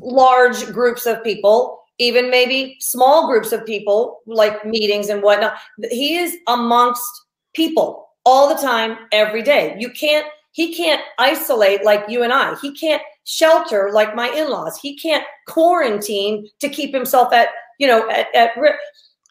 large 0.00 0.66
groups 0.72 1.06
of 1.06 1.22
people, 1.22 1.80
even 1.98 2.30
maybe 2.30 2.76
small 2.80 3.26
groups 3.28 3.52
of 3.52 3.64
people, 3.64 4.20
like 4.26 4.64
meetings 4.64 5.08
and 5.08 5.22
whatnot. 5.22 5.54
He 5.90 6.16
is 6.16 6.36
amongst 6.46 7.04
people 7.54 8.08
all 8.24 8.48
the 8.48 8.60
time, 8.60 8.98
every 9.12 9.42
day. 9.42 9.76
You 9.78 9.90
can't 9.90 10.26
he 10.56 10.74
can't 10.74 11.02
isolate 11.18 11.84
like 11.84 12.04
you 12.08 12.22
and 12.22 12.32
I. 12.32 12.54
He 12.62 12.72
can't 12.72 13.02
shelter 13.24 13.90
like 13.92 14.16
my 14.16 14.30
in-laws. 14.30 14.80
He 14.80 14.96
can't 14.96 15.22
quarantine 15.46 16.48
to 16.60 16.68
keep 16.70 16.94
himself 16.94 17.30
at, 17.34 17.48
you 17.78 17.86
know, 17.86 18.08
at, 18.08 18.34
at 18.34 18.56
risk. 18.56 18.78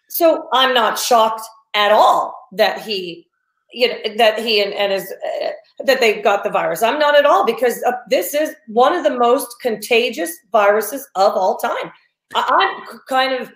So 0.08 0.48
I'm 0.54 0.76
not 0.76 1.00
shocked 1.00 1.42
at 1.74 1.92
all 1.92 2.48
that 2.52 2.80
he, 2.80 3.26
you 3.74 3.88
know, 3.88 3.96
that 4.18 4.38
he 4.38 4.62
and, 4.62 4.72
and 4.76 4.92
his, 4.92 5.12
uh, 5.12 5.50
that 5.86 6.00
they 6.00 6.22
got 6.22 6.44
the 6.44 6.52
virus. 6.52 6.84
I'm 6.84 7.00
not 7.00 7.18
at 7.18 7.26
all 7.26 7.44
because 7.44 7.82
uh, 7.82 7.94
this 8.08 8.36
is 8.36 8.54
one 8.68 8.94
of 8.94 9.04
the 9.04 9.18
most 9.18 9.48
contagious 9.64 10.32
viruses 10.52 11.08
of 11.16 11.34
all 11.34 11.58
time. 11.58 11.92
I, 12.36 12.86
am 12.92 13.00
kind 13.08 13.42
of 13.42 13.52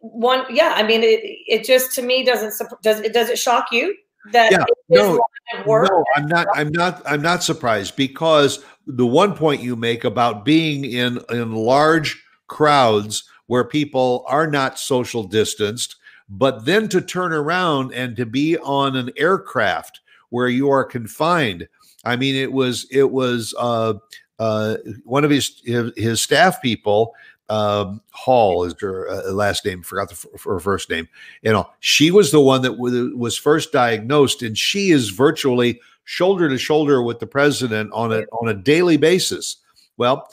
one. 0.00 0.44
Yeah. 0.48 0.72
I 0.76 0.82
mean, 0.82 1.02
it, 1.02 1.20
it 1.46 1.64
just 1.64 1.92
to 1.96 2.02
me 2.02 2.24
doesn't, 2.24 2.54
does 2.82 3.00
it, 3.00 3.12
does 3.12 3.28
it 3.28 3.38
shock 3.38 3.66
you? 3.72 3.94
that 4.32 4.50
yeah, 4.50 4.64
no, 4.88 5.20
no, 5.66 6.04
I'm 6.16 6.26
not. 6.26 6.46
I'm 6.54 6.70
not. 6.72 7.02
I'm 7.04 7.22
not 7.22 7.42
surprised 7.42 7.96
because 7.96 8.64
the 8.86 9.06
one 9.06 9.34
point 9.34 9.62
you 9.62 9.76
make 9.76 10.04
about 10.04 10.44
being 10.44 10.84
in 10.84 11.20
in 11.30 11.52
large 11.52 12.22
crowds 12.46 13.24
where 13.46 13.64
people 13.64 14.24
are 14.26 14.46
not 14.46 14.78
social 14.78 15.24
distanced, 15.24 15.96
but 16.28 16.64
then 16.64 16.88
to 16.88 17.00
turn 17.00 17.32
around 17.32 17.92
and 17.92 18.16
to 18.16 18.24
be 18.24 18.56
on 18.58 18.96
an 18.96 19.10
aircraft 19.16 20.00
where 20.30 20.48
you 20.48 20.70
are 20.70 20.84
confined. 20.84 21.68
I 22.04 22.16
mean, 22.16 22.34
it 22.34 22.52
was 22.52 22.86
it 22.90 23.10
was 23.10 23.54
uh, 23.58 23.94
uh, 24.38 24.76
one 25.04 25.24
of 25.24 25.30
his 25.30 25.60
his 25.96 26.22
staff 26.22 26.62
people 26.62 27.14
um, 27.48 28.00
Hall 28.10 28.64
is 28.64 28.74
her 28.80 29.08
uh, 29.08 29.32
last 29.32 29.64
name. 29.64 29.82
Forgot 29.82 30.08
the 30.08 30.28
f- 30.34 30.44
her 30.44 30.60
first 30.60 30.90
name. 30.90 31.08
You 31.42 31.52
know, 31.52 31.68
she 31.80 32.10
was 32.10 32.30
the 32.30 32.40
one 32.40 32.62
that 32.62 32.72
w- 32.72 33.16
was 33.16 33.36
first 33.36 33.72
diagnosed, 33.72 34.42
and 34.42 34.56
she 34.56 34.90
is 34.90 35.10
virtually 35.10 35.80
shoulder 36.04 36.48
to 36.48 36.58
shoulder 36.58 37.02
with 37.02 37.18
the 37.18 37.26
president 37.26 37.92
on 37.92 38.12
a 38.12 38.22
on 38.32 38.48
a 38.48 38.54
daily 38.54 38.96
basis. 38.96 39.56
Well, 39.96 40.28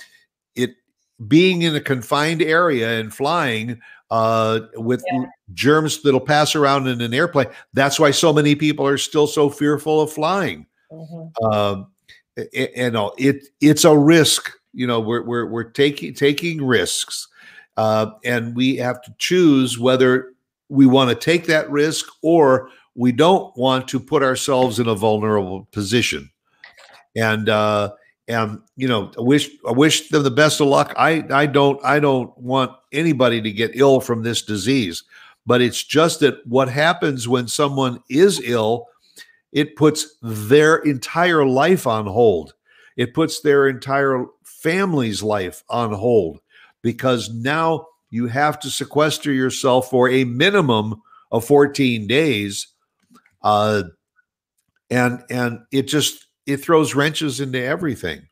it 0.56 0.72
being 1.28 1.64
in 1.64 1.76
a 1.76 1.82
confined 1.82 2.42
area 2.42 3.00
and 3.00 3.14
flying 3.14 3.82
uh, 4.10 4.62
with 4.76 5.04
yeah. 5.12 5.26
germs 5.54 6.02
that'll 6.02 6.20
pass 6.20 6.56
around 6.56 6.88
in 6.88 7.02
an 7.02 7.14
airplane. 7.14 7.48
That's 7.74 8.00
why 8.00 8.12
so 8.12 8.32
many 8.32 8.56
people 8.56 8.88
are 8.88 8.98
still 8.98 9.28
so 9.28 9.50
fearful 9.50 10.02
of 10.02 10.12
flying. 10.12 10.66
Mm-hmm. 10.92 11.46
Um, 11.46 11.88
and, 12.38 12.96
and 12.96 13.10
it 13.18 13.48
it's 13.60 13.84
a 13.84 13.98
risk 13.98 14.52
you 14.74 14.88
know 14.88 15.00
we're 15.00 15.24
we're, 15.24 15.46
we're 15.46 15.64
taking 15.64 16.14
taking 16.14 16.64
risks 16.64 17.28
uh, 17.78 18.12
and 18.26 18.56
we 18.56 18.76
have 18.76 19.02
to 19.02 19.14
choose 19.18 19.80
whether 19.80 20.34
we 20.70 20.86
want 20.86 21.10
to 21.10 21.16
take 21.16 21.46
that 21.46 21.70
risk 21.70 22.06
or 22.22 22.70
we 22.96 23.12
don't 23.12 23.56
want 23.58 23.88
to 23.88 24.00
put 24.00 24.24
ourselves 24.24 24.80
in 24.80 24.88
a 24.88 24.96
vulnerable 24.96 25.68
position. 25.72 26.30
And 27.16 27.50
uh 27.50 27.92
and 28.28 28.62
you 28.78 28.88
know 28.88 29.12
i 29.18 29.22
wish 29.22 29.50
i 29.68 29.72
wish 29.72 30.10
them 30.10 30.24
the 30.24 30.32
best 30.32 30.62
of 30.62 30.68
luck. 30.68 30.94
I 30.98 31.26
i 31.32 31.46
don't 31.46 31.84
i 31.84 32.00
don't 32.00 32.36
want 32.38 32.72
anybody 32.92 33.42
to 33.42 33.52
get 33.52 33.72
ill 33.76 34.00
from 34.00 34.24
this 34.24 34.42
disease 34.42 35.04
but 35.46 35.60
it's 35.60 35.84
just 35.84 36.20
that 36.20 36.46
what 36.46 36.70
happens 36.70 37.28
when 37.28 37.48
someone 37.48 38.02
is 38.10 38.40
ill 38.44 38.88
it 39.52 39.76
puts 39.76 40.16
their 40.22 40.78
entire 40.78 41.46
life 41.46 41.86
on 41.86 42.06
hold. 42.06 42.54
It 42.98 43.14
puts 43.14 43.42
their 43.42 43.68
entire 43.68 44.26
family's 44.62 45.24
life 45.24 45.64
on 45.70 45.92
hold 45.92 46.40
because 46.82 47.30
now 47.30 47.88
you 48.10 48.28
have 48.28 48.60
to 48.60 48.70
sequester 48.70 49.32
yourself 49.32 49.90
for 49.90 50.10
a 50.10 50.24
minimum 50.24 51.02
of 51.32 51.46
14 51.46 52.08
days 52.08 52.68
uh, 53.44 53.84
and 54.90 55.24
and 55.30 55.60
it 55.72 55.84
just 55.84 56.28
it 56.46 56.58
throws 56.58 56.94
wrenches 56.94 57.40
into 57.40 57.62
everything. 57.62 58.28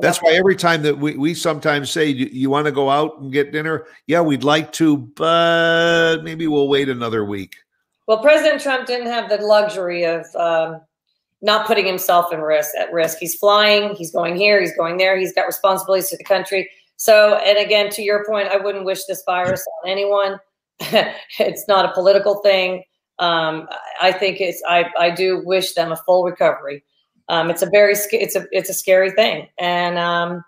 That's 0.00 0.18
why 0.18 0.32
every 0.32 0.54
time 0.54 0.82
that 0.82 0.98
we, 0.98 1.16
we 1.16 1.34
sometimes 1.34 1.90
say 1.90 2.06
you, 2.06 2.26
you 2.26 2.48
want 2.48 2.66
to 2.66 2.72
go 2.72 2.90
out 2.90 3.20
and 3.20 3.32
get 3.32 3.52
dinner? 3.52 3.86
Yeah 4.06 4.20
we'd 4.20 4.44
like 4.44 4.72
to 4.74 4.96
but 4.96 6.18
maybe 6.22 6.46
we'll 6.46 6.68
wait 6.68 6.88
another 6.88 7.24
week. 7.24 7.56
Well 8.06 8.18
president 8.18 8.60
trump 8.60 8.86
didn't 8.86 9.08
have 9.08 9.28
the 9.28 9.38
luxury 9.38 10.04
of 10.04 10.26
um, 10.36 10.80
not 11.42 11.66
putting 11.66 11.86
himself 11.86 12.32
in 12.32 12.40
risk 12.40 12.70
at 12.78 12.92
risk. 12.92 13.18
He's 13.18 13.34
flying, 13.34 13.94
he's 13.94 14.12
going 14.12 14.36
here, 14.36 14.60
he's 14.60 14.76
going 14.76 14.98
there, 14.98 15.18
he's 15.18 15.32
got 15.32 15.46
responsibilities 15.46 16.10
to 16.10 16.16
the 16.16 16.24
country. 16.24 16.70
So, 16.96 17.36
and 17.36 17.58
again, 17.58 17.88
to 17.90 18.02
your 18.02 18.24
point, 18.26 18.48
I 18.48 18.58
wouldn't 18.58 18.84
wish 18.84 19.04
this 19.06 19.22
virus 19.24 19.64
on 19.82 19.90
anyone. 19.90 20.38
it's 21.38 21.66
not 21.66 21.86
a 21.86 21.92
political 21.92 22.36
thing. 22.42 22.84
Um, 23.18 23.68
I 24.00 24.12
think 24.12 24.40
it's. 24.40 24.62
I, 24.66 24.86
I 24.98 25.10
do 25.10 25.42
wish 25.44 25.74
them 25.74 25.92
a 25.92 25.96
full 25.96 26.24
recovery. 26.24 26.82
Um, 27.28 27.50
it's 27.50 27.62
a 27.62 27.68
very 27.70 27.92
it's 27.92 28.34
a 28.34 28.46
it's 28.50 28.70
a 28.70 28.74
scary 28.74 29.10
thing, 29.10 29.46
and 29.58 29.98
um, 29.98 30.42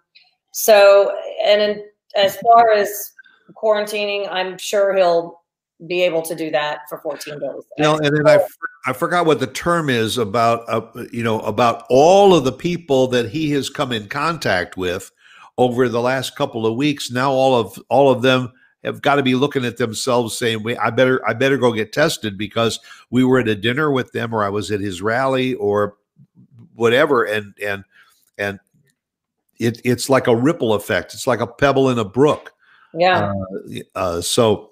so 0.52 1.14
and 1.44 1.60
in, 1.60 1.84
as 2.16 2.38
far 2.38 2.72
as 2.72 3.12
quarantining, 3.54 4.26
I'm 4.30 4.56
sure 4.56 4.96
he'll 4.96 5.41
be 5.86 6.02
able 6.02 6.22
to 6.22 6.34
do 6.34 6.50
that 6.50 6.88
for 6.88 6.98
14 6.98 7.34
days. 7.34 7.42
You 7.78 7.84
know, 7.84 7.96
and 7.96 8.16
then 8.16 8.28
I, 8.28 8.38
I 8.86 8.92
forgot 8.92 9.26
what 9.26 9.40
the 9.40 9.46
term 9.46 9.90
is 9.90 10.18
about, 10.18 10.68
uh, 10.68 10.82
you 11.12 11.22
know, 11.22 11.40
about 11.40 11.84
all 11.88 12.34
of 12.34 12.44
the 12.44 12.52
people 12.52 13.08
that 13.08 13.30
he 13.30 13.50
has 13.52 13.68
come 13.68 13.92
in 13.92 14.08
contact 14.08 14.76
with 14.76 15.10
over 15.58 15.88
the 15.88 16.00
last 16.00 16.36
couple 16.36 16.66
of 16.66 16.76
weeks. 16.76 17.10
Now, 17.10 17.32
all 17.32 17.58
of 17.58 17.78
all 17.88 18.10
of 18.10 18.22
them 18.22 18.52
have 18.84 19.02
got 19.02 19.16
to 19.16 19.22
be 19.22 19.34
looking 19.34 19.64
at 19.64 19.76
themselves 19.76 20.36
saying, 20.36 20.62
"Wait, 20.62 20.78
I 20.78 20.90
better, 20.90 21.26
I 21.28 21.34
better 21.34 21.58
go 21.58 21.72
get 21.72 21.92
tested 21.92 22.38
because 22.38 22.80
we 23.10 23.24
were 23.24 23.40
at 23.40 23.48
a 23.48 23.54
dinner 23.54 23.90
with 23.90 24.12
them, 24.12 24.34
or 24.34 24.44
I 24.44 24.48
was 24.48 24.70
at 24.70 24.80
his 24.80 25.02
rally, 25.02 25.54
or 25.54 25.96
whatever." 26.74 27.24
And 27.24 27.54
and 27.62 27.84
and 28.38 28.60
it, 29.58 29.80
it's 29.84 30.08
like 30.08 30.26
a 30.26 30.36
ripple 30.36 30.74
effect. 30.74 31.14
It's 31.14 31.26
like 31.26 31.40
a 31.40 31.46
pebble 31.46 31.90
in 31.90 31.98
a 31.98 32.04
brook. 32.04 32.52
Yeah. 32.94 33.32
Uh, 33.32 33.80
uh, 33.94 34.20
so 34.20 34.71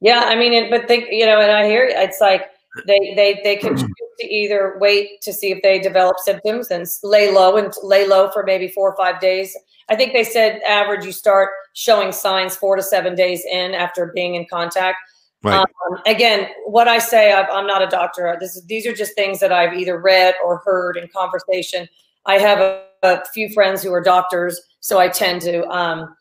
yeah, 0.00 0.24
I 0.26 0.36
mean, 0.36 0.52
it, 0.52 0.70
but 0.70 0.88
think 0.88 1.06
you 1.10 1.26
know, 1.26 1.40
and 1.40 1.50
I 1.50 1.66
hear 1.66 1.84
it's 1.84 2.20
like 2.20 2.50
they 2.86 3.14
they 3.14 3.40
they 3.42 3.56
can 3.56 3.76
choose 3.76 3.90
to 4.20 4.26
either 4.26 4.76
wait 4.80 5.20
to 5.22 5.32
see 5.32 5.50
if 5.50 5.62
they 5.62 5.78
develop 5.78 6.16
symptoms 6.18 6.70
and 6.70 6.86
lay 7.02 7.30
low 7.30 7.56
and 7.56 7.72
lay 7.82 8.06
low 8.06 8.30
for 8.30 8.42
maybe 8.44 8.68
four 8.68 8.90
or 8.90 8.96
five 8.96 9.20
days. 9.20 9.56
I 9.88 9.96
think 9.96 10.12
they 10.12 10.24
said 10.24 10.60
average 10.62 11.04
you 11.04 11.12
start 11.12 11.50
showing 11.74 12.12
signs 12.12 12.56
four 12.56 12.76
to 12.76 12.82
seven 12.82 13.14
days 13.14 13.44
in 13.50 13.74
after 13.74 14.12
being 14.14 14.36
in 14.36 14.46
contact. 14.48 14.98
Right. 15.42 15.58
Um, 15.58 15.98
again, 16.06 16.48
what 16.66 16.86
I 16.86 16.98
say, 16.98 17.32
i 17.32 17.40
am 17.40 17.66
not 17.66 17.82
a 17.82 17.86
doctor. 17.86 18.36
This 18.38 18.56
is, 18.56 18.64
these 18.66 18.86
are 18.86 18.92
just 18.92 19.14
things 19.14 19.40
that 19.40 19.52
I've 19.52 19.72
either 19.72 19.98
read 19.98 20.34
or 20.44 20.58
heard 20.58 20.98
in 20.98 21.08
conversation. 21.08 21.88
I 22.26 22.38
have 22.38 22.60
a, 22.60 22.84
a 23.02 23.24
few 23.32 23.48
friends 23.50 23.82
who 23.82 23.92
are 23.92 24.02
doctors, 24.02 24.60
so 24.80 24.98
I 24.98 25.08
tend 25.08 25.40
to 25.42 25.66
um, 25.68 26.14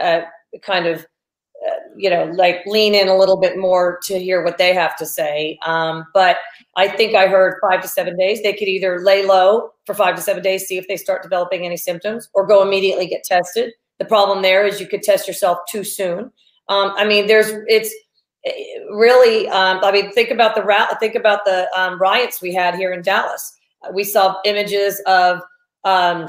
uh, 0.00 0.22
kind 0.62 0.86
of 0.86 1.06
you 1.96 2.10
know, 2.10 2.24
like 2.36 2.64
lean 2.66 2.94
in 2.94 3.08
a 3.08 3.16
little 3.16 3.36
bit 3.36 3.58
more 3.58 3.98
to 4.04 4.18
hear 4.18 4.42
what 4.42 4.58
they 4.58 4.74
have 4.74 4.96
to 4.96 5.06
say. 5.06 5.58
Um, 5.64 6.04
but 6.12 6.38
I 6.76 6.88
think 6.88 7.14
I 7.14 7.26
heard 7.26 7.58
five 7.60 7.82
to 7.82 7.88
seven 7.88 8.16
days. 8.16 8.42
They 8.42 8.52
could 8.52 8.68
either 8.68 9.00
lay 9.00 9.24
low 9.24 9.70
for 9.86 9.94
five 9.94 10.16
to 10.16 10.22
seven 10.22 10.42
days, 10.42 10.66
see 10.66 10.78
if 10.78 10.88
they 10.88 10.96
start 10.96 11.22
developing 11.22 11.64
any 11.64 11.76
symptoms, 11.76 12.28
or 12.34 12.46
go 12.46 12.62
immediately 12.62 13.06
get 13.06 13.24
tested. 13.24 13.72
The 13.98 14.04
problem 14.04 14.42
there 14.42 14.66
is 14.66 14.80
you 14.80 14.86
could 14.86 15.02
test 15.02 15.28
yourself 15.28 15.58
too 15.70 15.84
soon. 15.84 16.32
Um, 16.68 16.92
I 16.96 17.04
mean, 17.04 17.26
there's 17.26 17.50
it's 17.68 17.94
eh, 18.44 18.52
really. 18.90 19.48
Um, 19.48 19.80
I 19.82 19.92
mean, 19.92 20.12
think 20.12 20.30
about 20.30 20.54
the 20.54 20.62
route. 20.62 20.98
Think 21.00 21.14
about 21.14 21.44
the 21.44 21.68
um, 21.76 22.00
riots 22.00 22.42
we 22.42 22.52
had 22.52 22.74
here 22.74 22.92
in 22.92 23.02
Dallas. 23.02 23.56
We 23.92 24.04
saw 24.04 24.36
images 24.44 25.00
of 25.06 25.40
um, 25.84 26.28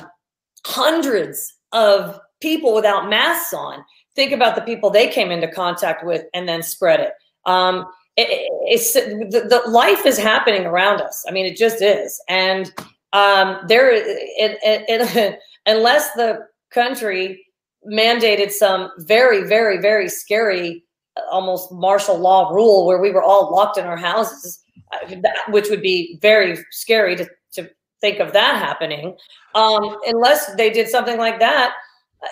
hundreds 0.65 1.55
of 1.71 2.19
people 2.41 2.73
without 2.73 3.09
masks 3.09 3.53
on. 3.53 3.83
Think 4.15 4.31
about 4.31 4.55
the 4.55 4.61
people 4.61 4.89
they 4.89 5.07
came 5.07 5.31
into 5.31 5.47
contact 5.47 6.05
with 6.05 6.23
and 6.33 6.47
then 6.47 6.63
spread 6.63 6.99
it. 6.99 7.11
Um, 7.45 7.85
it, 8.17 8.49
it's 8.63 8.93
the, 8.93 9.47
the, 9.49 9.69
life 9.69 10.05
is 10.05 10.17
happening 10.17 10.65
around 10.65 11.01
us. 11.01 11.25
I 11.27 11.31
mean, 11.31 11.45
it 11.45 11.57
just 11.57 11.81
is, 11.81 12.21
and 12.29 12.71
um, 13.11 13.59
there, 13.67 13.91
it, 13.91 14.57
it, 14.63 15.39
unless 15.65 16.11
the 16.13 16.47
country 16.71 17.45
mandated 17.89 18.51
some 18.51 18.89
very, 18.99 19.43
very, 19.43 19.79
very 19.79 20.09
scary, 20.09 20.83
almost 21.31 21.71
martial 21.71 22.17
law 22.17 22.49
rule 22.49 22.85
where 22.85 22.99
we 22.99 23.11
were 23.11 23.23
all 23.23 23.51
locked 23.51 23.77
in 23.77 23.85
our 23.85 23.97
houses, 23.97 24.61
uh, 24.91 25.15
which 25.49 25.69
would 25.69 25.81
be 25.81 26.17
very 26.21 26.57
scary 26.71 27.15
to, 27.15 27.27
to 27.53 27.69
think 28.01 28.19
of 28.19 28.33
that 28.33 28.55
happening. 28.57 29.15
Um, 29.53 29.97
unless 30.05 30.53
they 30.55 30.69
did 30.69 30.89
something 30.89 31.17
like 31.17 31.39
that, 31.39 31.73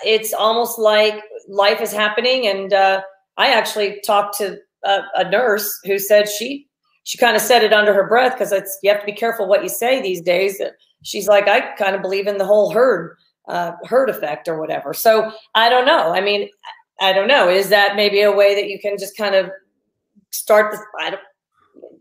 it's 0.04 0.32
almost 0.32 0.78
like 0.78 1.22
life 1.48 1.80
is 1.80 1.92
happening. 1.92 2.46
And 2.46 2.72
uh, 2.72 3.02
I 3.36 3.52
actually 3.52 4.00
talked 4.04 4.38
to 4.38 4.58
a, 4.84 5.00
a 5.16 5.30
nurse 5.30 5.80
who 5.84 5.98
said 5.98 6.28
she 6.28 6.66
she 7.04 7.18
kind 7.18 7.36
of 7.36 7.42
said 7.42 7.62
it 7.62 7.72
under 7.72 7.92
her 7.92 8.08
breath 8.08 8.32
because 8.32 8.50
it's 8.50 8.78
you 8.82 8.90
have 8.90 9.00
to 9.00 9.06
be 9.06 9.12
careful 9.12 9.46
what 9.46 9.62
you 9.62 9.68
say 9.68 10.00
these 10.00 10.22
days. 10.22 10.60
She's 11.02 11.28
like, 11.28 11.48
I 11.48 11.74
kind 11.76 11.94
of 11.94 12.00
believe 12.02 12.26
in 12.26 12.38
the 12.38 12.46
whole 12.46 12.70
herd 12.70 13.16
uh, 13.48 13.72
herd 13.84 14.08
effect 14.08 14.48
or 14.48 14.58
whatever. 14.58 14.94
So 14.94 15.30
I 15.54 15.68
don't 15.68 15.86
know. 15.86 16.14
I 16.14 16.20
mean, 16.20 16.48
I 17.00 17.12
don't 17.12 17.28
know. 17.28 17.48
Is 17.48 17.68
that 17.68 17.96
maybe 17.96 18.22
a 18.22 18.32
way 18.32 18.54
that 18.54 18.68
you 18.68 18.78
can 18.80 18.96
just 18.98 19.16
kind 19.16 19.34
of 19.34 19.50
start 20.30 20.72
the? 20.72 20.78
I 21.00 21.10
don't, 21.10 21.22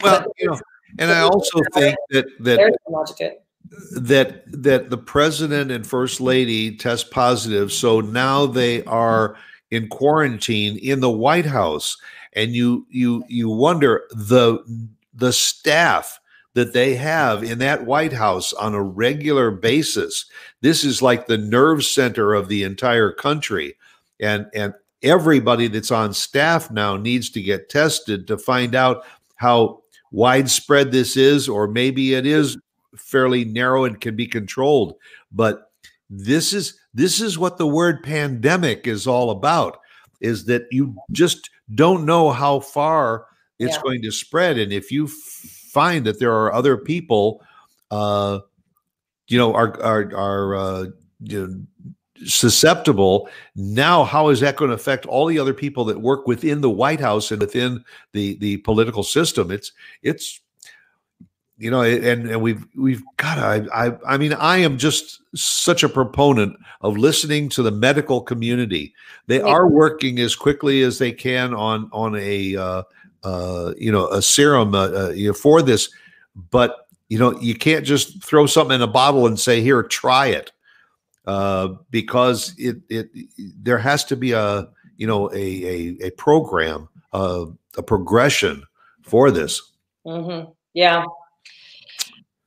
well, 0.02 0.26
you 0.40 0.48
know, 0.48 0.60
and 1.00 1.12
I 1.12 1.20
also 1.20 1.60
think 1.74 1.98
that 2.12 2.26
that 2.40 2.60
that 3.92 4.44
that 4.48 4.90
the 4.90 4.98
president 4.98 5.72
and 5.72 5.86
first 5.86 6.22
lady 6.22 6.76
test 6.76 7.12
positive, 7.12 7.72
so 7.72 8.02
now 8.02 8.46
they 8.46 8.84
are 8.86 9.36
in 9.72 9.88
quarantine 9.88 10.78
in 10.78 11.00
the 11.00 11.10
White 11.10 11.46
House, 11.46 11.98
and 12.34 12.52
you 12.52 12.86
you 12.90 13.24
you 13.28 13.50
wonder 13.50 14.04
the 14.12 14.60
the 15.14 15.34
staff 15.34 16.20
that 16.54 16.74
they 16.74 16.96
have 16.96 17.44
in 17.44 17.60
that 17.60 17.86
White 17.86 18.14
House 18.14 18.54
on 18.54 18.74
a 18.74 18.84
regular 18.84 19.52
basis. 19.52 20.26
This 20.62 20.84
is 20.84 21.02
like 21.02 21.26
the 21.26 21.38
nerve 21.38 21.84
center 21.84 22.34
of 22.34 22.48
the 22.48 22.64
entire 22.64 23.12
country. 23.12 23.76
And, 24.20 24.48
and 24.54 24.74
everybody 25.02 25.68
that's 25.68 25.92
on 25.92 26.14
staff 26.14 26.70
now 26.70 26.96
needs 26.96 27.30
to 27.32 27.42
get 27.42 27.70
tested 27.70 28.28
to 28.28 28.38
find 28.38 28.76
out 28.76 29.04
how 29.36 29.82
widespread 30.12 30.92
this 30.92 31.18
is, 31.18 31.50
or 31.50 31.68
maybe 31.68 32.14
it 32.14 32.26
is 32.26 32.58
fairly 32.98 33.46
narrow 33.46 33.86
and 33.86 34.00
can 34.00 34.16
be 34.16 34.28
controlled. 34.28 34.96
But 35.32 35.72
this 36.10 36.54
is 36.54 36.80
this 36.94 37.22
is 37.22 37.38
what 37.38 37.58
the 37.58 37.68
word 37.68 38.04
pandemic 38.04 38.88
is 38.88 39.08
all 39.08 39.32
about 39.32 39.80
is 40.22 40.46
that 40.46 40.64
you 40.72 40.96
just 41.12 41.50
don't 41.74 42.06
know 42.06 42.30
how 42.30 42.60
far 42.60 43.26
it's 43.60 43.76
yeah. 43.76 43.82
going 43.82 44.02
to 44.02 44.12
spread 44.12 44.58
and 44.58 44.72
if 44.72 44.92
you 44.92 45.08
find 45.74 46.06
that 46.06 46.20
there 46.20 46.32
are 46.32 46.54
other 46.54 46.78
people, 46.78 47.44
uh, 47.92 48.40
you 49.28 49.38
know, 49.38 49.54
are 49.54 49.82
are 49.82 50.16
are 50.16 50.56
uh, 50.56 50.86
you 51.22 51.48
know, 51.48 52.26
susceptible. 52.26 53.28
Now, 53.56 54.04
how 54.04 54.30
is 54.30 54.40
that 54.42 54.56
going 54.56 54.70
to 54.70 54.76
affect 54.76 55.08
all 55.08 55.26
the 55.26 55.40
other 55.40 55.54
people 55.54 55.84
that 55.86 56.00
work 56.00 56.28
within 56.28 56.62
the 56.62 56.70
White 56.70 57.00
House 57.00 57.32
and 57.32 57.42
within 57.42 57.84
the 58.14 58.38
the 58.38 58.58
political 58.58 59.04
system? 59.04 59.50
It's 59.50 59.72
it's 60.04 60.40
you 61.58 61.70
know, 61.70 61.82
and 61.82 62.30
and 62.30 62.42
we've 62.42 62.66
we've 62.76 63.04
got. 63.18 63.38
I 63.38 63.66
I 63.74 63.98
I 64.08 64.18
mean, 64.18 64.34
I 64.34 64.58
am 64.58 64.78
just 64.78 65.22
such 65.36 65.84
a 65.84 65.90
proponent 65.90 66.58
of 66.82 66.98
listening 66.98 67.50
to 67.50 67.64
the 67.64 67.72
medical 67.72 68.22
community. 68.22 68.94
They 69.28 69.40
are 69.42 69.68
working 69.68 70.20
as 70.20 70.36
quickly 70.36 70.82
as 70.82 70.98
they 70.98 71.12
can 71.12 71.54
on 71.54 71.90
on 71.94 72.16
a 72.16 72.56
uh, 72.56 72.84
uh, 73.24 73.74
you 73.78 73.92
know, 73.92 74.08
a 74.10 74.22
serum 74.22 74.76
uh, 74.76 74.88
uh, 74.88 75.10
you 75.10 75.28
know, 75.28 75.34
for 75.34 75.62
this, 75.62 75.90
but 76.52 76.88
you 77.10 77.18
know, 77.18 77.40
you 77.40 77.56
can't 77.56 77.86
just 77.86 78.24
throw 78.24 78.46
something 78.46 78.76
in 78.76 78.82
a 78.82 78.88
bottle 78.88 79.28
and 79.28 79.40
say, 79.40 79.62
"Here, 79.62 79.84
try 79.84 80.28
it," 80.28 80.52
uh, 81.26 81.70
because 81.90 82.54
it 82.58 82.78
it 82.90 83.10
there 83.38 83.78
has 83.78 84.04
to 84.06 84.16
be 84.16 84.32
a 84.32 84.68
you 84.98 85.08
know 85.08 85.32
a 85.32 85.36
a, 85.36 86.08
a 86.08 86.10
program, 86.12 86.90
uh, 87.14 87.46
a 87.78 87.84
progression 87.84 88.64
for 89.04 89.32
this. 89.32 89.62
Mm-hmm. 90.06 90.52
Yeah. 90.74 91.06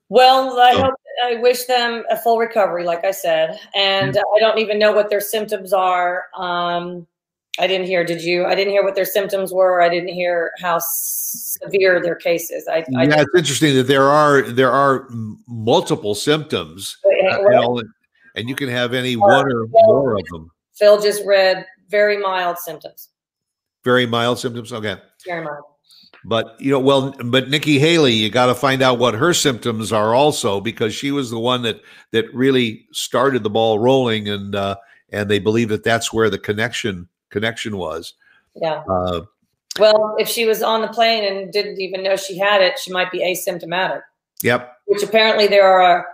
Well, 0.08 0.58
I 0.58 0.74
hope 0.74 0.94
I 1.24 1.36
wish 1.36 1.64
them 1.64 2.04
a 2.10 2.16
full 2.16 2.38
recovery, 2.38 2.84
like 2.84 3.04
I 3.04 3.10
said, 3.10 3.58
and 3.74 4.14
mm-hmm. 4.14 4.36
I 4.36 4.38
don't 4.40 4.58
even 4.58 4.78
know 4.78 4.92
what 4.92 5.10
their 5.10 5.20
symptoms 5.20 5.72
are. 5.72 6.24
Um, 6.36 7.06
I 7.58 7.66
didn't 7.66 7.86
hear. 7.86 8.04
Did 8.04 8.22
you? 8.22 8.44
I 8.44 8.54
didn't 8.54 8.72
hear 8.72 8.84
what 8.84 8.94
their 8.94 9.06
symptoms 9.06 9.52
were. 9.52 9.80
I 9.80 9.88
didn't 9.88 10.10
hear 10.10 10.52
how 10.60 10.78
severe 10.80 12.02
their 12.02 12.14
case 12.14 12.50
is. 12.50 12.68
I, 12.68 12.84
I 12.96 13.04
yeah, 13.04 13.22
it's 13.22 13.30
interesting 13.34 13.74
that 13.76 13.84
there 13.84 14.04
are 14.04 14.42
there 14.42 14.70
are 14.70 15.08
multiple 15.48 16.14
symptoms, 16.14 16.96
uh, 17.04 17.80
and 18.34 18.48
you 18.48 18.54
can 18.54 18.68
have 18.68 18.92
any 18.92 19.16
one 19.16 19.46
or 19.46 19.66
Phil, 19.66 19.86
more 19.86 20.14
of 20.18 20.24
them. 20.30 20.50
Phil 20.74 21.00
just 21.00 21.24
read 21.24 21.64
very 21.88 22.18
mild 22.18 22.58
symptoms. 22.58 23.08
Very 23.84 24.06
mild 24.06 24.38
symptoms. 24.38 24.72
Okay. 24.72 24.96
Very 25.24 25.42
mild. 25.42 25.64
But 26.28 26.60
you 26.60 26.72
know, 26.72 26.80
well, 26.80 27.14
but 27.24 27.48
Nikki 27.48 27.78
Haley, 27.78 28.12
you 28.12 28.30
got 28.30 28.46
to 28.46 28.54
find 28.54 28.82
out 28.82 28.98
what 28.98 29.14
her 29.14 29.32
symptoms 29.32 29.92
are 29.92 30.12
also 30.12 30.60
because 30.60 30.92
she 30.92 31.12
was 31.12 31.30
the 31.30 31.38
one 31.38 31.62
that 31.62 31.80
that 32.10 32.34
really 32.34 32.88
started 32.90 33.44
the 33.44 33.50
ball 33.50 33.78
rolling, 33.78 34.28
and 34.28 34.56
uh, 34.56 34.74
and 35.12 35.30
they 35.30 35.38
believe 35.38 35.68
that 35.68 35.84
that's 35.84 36.12
where 36.12 36.28
the 36.28 36.38
connection 36.38 37.08
connection 37.30 37.76
was. 37.76 38.14
Yeah. 38.56 38.82
Uh, 38.90 39.22
well, 39.78 40.16
if 40.18 40.28
she 40.28 40.46
was 40.46 40.64
on 40.64 40.80
the 40.80 40.88
plane 40.88 41.22
and 41.22 41.52
didn't 41.52 41.80
even 41.80 42.02
know 42.02 42.16
she 42.16 42.36
had 42.36 42.60
it, 42.60 42.76
she 42.76 42.90
might 42.90 43.12
be 43.12 43.20
asymptomatic. 43.20 44.02
Yep. 44.42 44.72
Which 44.86 45.04
apparently 45.04 45.46
there 45.46 45.68
are 45.68 46.08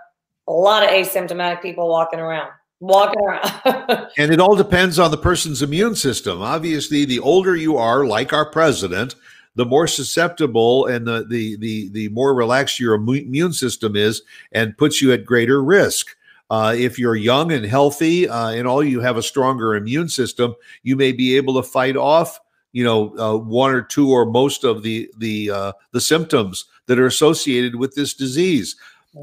a 0.46 0.52
lot 0.52 0.82
of 0.82 0.90
asymptomatic 0.90 1.62
people 1.62 1.88
walking 1.88 2.20
around. 2.20 2.50
Walking 2.80 3.20
around. 3.20 4.08
and 4.18 4.30
it 4.30 4.40
all 4.40 4.56
depends 4.56 4.98
on 4.98 5.10
the 5.10 5.16
person's 5.16 5.62
immune 5.62 5.94
system. 5.94 6.42
Obviously, 6.42 7.04
the 7.04 7.20
older 7.20 7.56
you 7.56 7.78
are, 7.78 8.04
like 8.04 8.32
our 8.32 8.44
president, 8.44 9.14
the 9.54 9.64
more 9.64 9.86
susceptible 9.86 10.86
and 10.86 11.06
the 11.06 11.24
the 11.28 11.56
the, 11.56 11.88
the 11.90 12.08
more 12.10 12.34
relaxed 12.34 12.80
your 12.80 12.94
immune 12.94 13.52
system 13.52 13.96
is 13.96 14.22
and 14.52 14.76
puts 14.78 15.02
you 15.02 15.12
at 15.12 15.24
greater 15.24 15.62
risk. 15.62 16.16
Uh, 16.50 16.74
if 16.76 16.98
you're 16.98 17.16
young 17.16 17.50
and 17.50 17.64
healthy 17.64 18.28
uh, 18.28 18.50
and 18.50 18.66
all 18.68 18.84
you 18.84 19.00
have 19.00 19.16
a 19.16 19.22
stronger 19.22 19.74
immune 19.74 20.08
system, 20.08 20.54
you 20.82 20.96
may 20.96 21.10
be 21.10 21.34
able 21.34 21.54
to 21.54 21.62
fight 21.62 21.96
off, 21.96 22.38
you 22.72 22.84
know, 22.84 23.16
uh, 23.18 23.36
one 23.38 23.72
or 23.72 23.80
two 23.80 24.10
or 24.10 24.26
most 24.26 24.64
of 24.64 24.82
the 24.82 25.10
the 25.18 25.50
uh, 25.50 25.72
the 25.92 26.00
symptoms 26.00 26.66
that 26.86 26.98
are 26.98 27.06
associated 27.06 27.76
with 27.76 27.94
this 27.94 28.12
disease. 28.12 28.76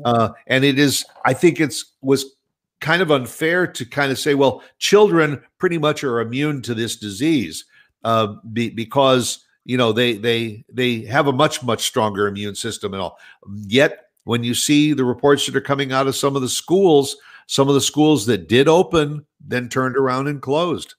Uh, 0.05 0.29
and 0.47 0.63
it 0.63 0.77
is, 0.77 1.05
I 1.25 1.33
think, 1.33 1.59
it's 1.59 1.93
was 2.01 2.35
kind 2.79 3.01
of 3.01 3.11
unfair 3.11 3.67
to 3.67 3.85
kind 3.85 4.11
of 4.11 4.19
say, 4.19 4.35
well, 4.35 4.63
children 4.77 5.41
pretty 5.57 5.77
much 5.77 6.03
are 6.03 6.21
immune 6.21 6.61
to 6.61 6.73
this 6.73 6.95
disease 6.95 7.65
uh, 8.03 8.27
be, 8.53 8.69
because 8.69 9.45
you 9.69 9.77
know 9.77 9.91
they 9.91 10.13
they 10.13 10.65
they 10.67 11.01
have 11.01 11.27
a 11.27 11.31
much 11.31 11.61
much 11.61 11.85
stronger 11.85 12.27
immune 12.27 12.55
system 12.55 12.91
and 12.91 13.03
all. 13.03 13.19
Yet 13.67 14.07
when 14.23 14.43
you 14.43 14.55
see 14.55 14.93
the 14.93 15.05
reports 15.05 15.45
that 15.45 15.55
are 15.55 15.61
coming 15.61 15.91
out 15.91 16.07
of 16.07 16.15
some 16.15 16.35
of 16.35 16.41
the 16.41 16.49
schools, 16.49 17.15
some 17.45 17.67
of 17.67 17.75
the 17.75 17.81
schools 17.81 18.25
that 18.25 18.49
did 18.49 18.67
open 18.67 19.27
then 19.39 19.69
turned 19.69 19.95
around 19.95 20.27
and 20.27 20.41
closed. 20.41 20.95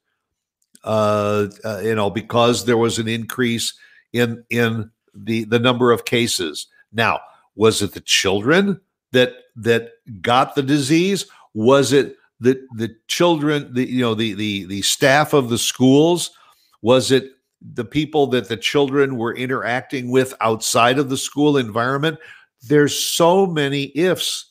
Uh, 0.84 1.48
uh, 1.64 1.80
you 1.82 1.96
know, 1.96 2.10
because 2.10 2.64
there 2.64 2.76
was 2.76 3.00
an 3.00 3.08
increase 3.08 3.74
in 4.12 4.44
in 4.50 4.88
the 5.14 5.42
the 5.46 5.58
number 5.58 5.90
of 5.90 6.04
cases. 6.04 6.68
Now, 6.92 7.18
was 7.56 7.82
it 7.82 7.92
the 7.92 8.00
children 8.00 8.80
that 9.10 9.32
that 9.56 9.94
got 10.22 10.54
the 10.54 10.62
disease? 10.62 11.26
Was 11.54 11.92
it 11.92 12.14
the 12.38 12.64
the 12.76 12.94
children, 13.08 13.74
the 13.74 13.90
you 13.90 14.00
know 14.00 14.14
the 14.14 14.34
the 14.34 14.66
the 14.66 14.82
staff 14.82 15.32
of 15.32 15.48
the 15.48 15.58
schools? 15.58 16.30
Was 16.82 17.10
it 17.10 17.32
the 17.74 17.84
people 17.84 18.26
that 18.28 18.48
the 18.48 18.56
children 18.56 19.16
were 19.16 19.34
interacting 19.34 20.10
with 20.10 20.34
outside 20.40 20.98
of 20.98 21.08
the 21.08 21.16
school 21.16 21.56
environment? 21.56 22.18
there's 22.62 22.98
so 22.98 23.46
many 23.46 23.90
ifs 23.94 24.50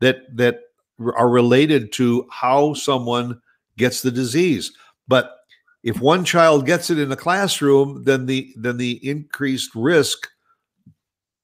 that 0.00 0.24
that 0.34 0.60
are 0.98 1.28
related 1.28 1.92
to 1.92 2.26
how 2.30 2.72
someone 2.72 3.38
gets 3.76 4.00
the 4.00 4.10
disease 4.10 4.72
but 5.08 5.36
if 5.82 6.00
one 6.00 6.24
child 6.24 6.64
gets 6.64 6.90
it 6.90 6.98
in 6.98 7.08
the 7.08 7.16
classroom, 7.16 8.04
then 8.04 8.26
the 8.26 8.54
then 8.56 8.76
the 8.76 9.00
increased 9.08 9.74
risk 9.74 10.28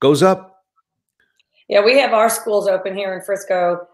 goes 0.01 0.23
up. 0.23 0.65
Yeah, 1.67 1.85
we 1.85 1.99
have 1.99 2.13
our 2.13 2.31
schools 2.31 2.69
open 2.69 2.95
here 2.95 3.13
in 3.15 3.21
Frisco 3.23 3.89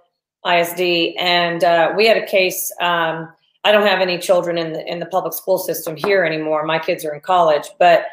ISD, 0.47 1.17
and 1.19 1.65
uh, 1.65 1.95
we 1.97 2.07
had 2.07 2.19
a 2.19 2.27
case. 2.27 2.71
Um, 2.79 3.33
I 3.65 3.73
don't 3.73 3.87
have 3.87 4.01
any 4.01 4.19
children 4.19 4.59
in 4.59 4.73
the 4.75 4.87
in 4.87 5.01
the 5.01 5.07
public 5.07 5.33
school 5.33 5.59
system 5.59 5.97
here 5.97 6.25
anymore. 6.25 6.65
My 6.65 6.79
kids 6.79 7.05
are 7.05 7.15
in 7.15 7.21
college, 7.21 7.69
but 7.79 8.07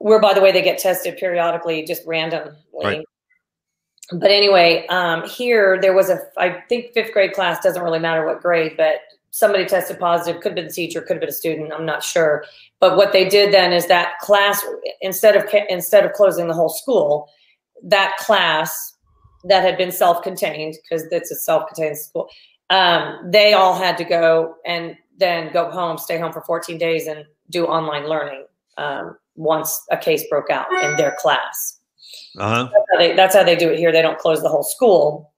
we're 0.00 0.20
by 0.20 0.34
the 0.34 0.40
way 0.40 0.52
they 0.52 0.62
get 0.62 0.78
tested 0.78 1.16
periodically, 1.16 1.84
just 1.84 2.04
randomly. 2.06 2.54
Right. 2.82 3.04
But 4.12 4.30
anyway, 4.30 4.86
um, 4.88 5.26
here 5.28 5.78
there 5.80 5.94
was 5.94 6.08
a 6.08 6.18
I 6.38 6.62
think 6.68 6.92
fifth 6.94 7.12
grade 7.12 7.34
class 7.34 7.62
doesn't 7.62 7.82
really 7.82 7.98
matter 7.98 8.24
what 8.26 8.40
grade, 8.40 8.74
but 8.76 8.96
somebody 9.30 9.66
tested 9.66 9.98
positive. 9.98 10.40
Could 10.40 10.50
have 10.50 10.56
been 10.56 10.66
the 10.66 10.72
teacher, 10.72 11.00
could 11.00 11.14
have 11.14 11.20
been 11.20 11.28
a 11.28 11.32
student. 11.32 11.72
I'm 11.72 11.86
not 11.86 12.02
sure. 12.02 12.44
But 12.80 12.96
what 12.96 13.12
they 13.12 13.28
did 13.28 13.52
then 13.52 13.72
is 13.72 13.86
that 13.88 14.18
class 14.20 14.64
instead 15.02 15.36
of 15.36 15.44
instead 15.68 16.06
of 16.06 16.12
closing 16.14 16.48
the 16.48 16.54
whole 16.54 16.70
school, 16.70 17.28
that 17.82 18.16
class 18.18 18.94
that 19.46 19.62
had 19.62 19.76
been 19.76 19.92
self-contained 19.92 20.74
because 20.82 21.06
it's 21.10 21.30
a 21.30 21.34
self-contained 21.34 21.98
school 21.98 22.30
um, 22.70 23.30
they 23.30 23.52
all 23.52 23.74
had 23.74 23.96
to 23.98 24.04
go 24.04 24.56
and 24.64 24.96
then 25.18 25.52
go 25.52 25.70
home 25.70 25.98
stay 25.98 26.18
home 26.18 26.32
for 26.32 26.42
14 26.42 26.78
days 26.78 27.06
and 27.06 27.24
do 27.50 27.66
online 27.66 28.08
learning 28.08 28.44
um, 28.78 29.16
once 29.36 29.84
a 29.90 29.96
case 29.96 30.24
broke 30.28 30.50
out 30.50 30.66
in 30.82 30.96
their 30.96 31.14
class. 31.18 31.78
Uh-huh. 32.38 32.68
that's, 32.72 32.86
how 32.90 32.98
they, 32.98 33.12
that's 33.14 33.34
how 33.34 33.44
they 33.44 33.56
do 33.56 33.70
it 33.70 33.78
here. 33.78 33.92
They 33.92 34.02
don't 34.02 34.18
close 34.18 34.42
the 34.42 34.48
whole 34.48 34.64
school. 34.64 35.32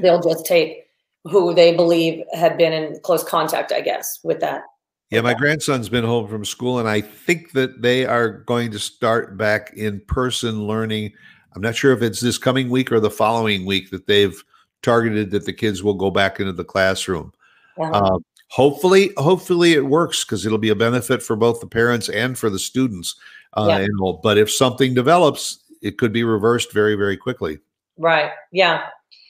They'll 0.00 0.22
just 0.22 0.46
take 0.46 0.86
who 1.24 1.54
they 1.54 1.74
believe 1.74 2.24
had 2.32 2.58
been 2.58 2.72
in 2.72 2.98
close 3.04 3.22
contact 3.22 3.70
i 3.70 3.80
guess 3.80 4.18
with 4.24 4.40
that. 4.40 4.62
Yeah, 5.10 5.20
my 5.20 5.34
grandson's 5.34 5.90
been 5.90 6.04
home 6.04 6.26
from 6.26 6.42
school, 6.42 6.78
and 6.78 6.88
I 6.88 7.02
think 7.02 7.52
that 7.52 7.82
they 7.82 8.06
are 8.06 8.30
going 8.30 8.70
to 8.70 8.78
start 8.78 9.36
back 9.36 9.70
in 9.74 10.00
person 10.06 10.66
learning. 10.66 11.12
I'm 11.54 11.60
not 11.60 11.76
sure 11.76 11.92
if 11.92 12.00
it's 12.00 12.20
this 12.20 12.38
coming 12.38 12.70
week 12.70 12.90
or 12.90 12.98
the 12.98 13.10
following 13.10 13.66
week 13.66 13.90
that 13.90 14.06
they've 14.06 14.42
targeted 14.82 15.30
that 15.30 15.46
the 15.46 15.52
kids 15.52 15.82
will 15.82 15.94
go 15.94 16.10
back 16.10 16.40
into 16.40 16.52
the 16.52 16.64
classroom. 16.64 17.32
Uh, 17.80 18.18
hopefully, 18.48 19.12
hopefully 19.16 19.72
it 19.72 19.86
works 19.86 20.24
because 20.24 20.44
it'll 20.44 20.58
be 20.58 20.68
a 20.68 20.74
benefit 20.74 21.22
for 21.22 21.36
both 21.36 21.60
the 21.60 21.66
parents 21.66 22.08
and 22.08 22.38
for 22.38 22.50
the 22.50 22.58
students. 22.58 23.16
Uh, 23.54 23.78
yeah. 23.80 24.12
but 24.22 24.38
if 24.38 24.50
something 24.50 24.94
develops, 24.94 25.64
it 25.82 25.98
could 25.98 26.12
be 26.12 26.24
reversed 26.24 26.72
very, 26.72 26.94
very 26.94 27.16
quickly. 27.16 27.58
Right. 27.98 28.30
Yeah. 28.52 28.86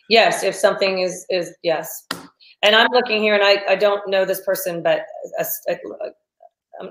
Yes. 0.08 0.42
If 0.42 0.54
something 0.54 1.00
is 1.00 1.26
is 1.30 1.54
yes. 1.62 2.06
And 2.62 2.76
I'm 2.76 2.88
looking 2.92 3.22
here, 3.22 3.34
and 3.34 3.42
I 3.42 3.72
I 3.72 3.76
don't 3.76 4.06
know 4.08 4.24
this 4.24 4.44
person, 4.44 4.82
but 4.82 5.04
a, 5.38 5.46
a, 5.68 5.76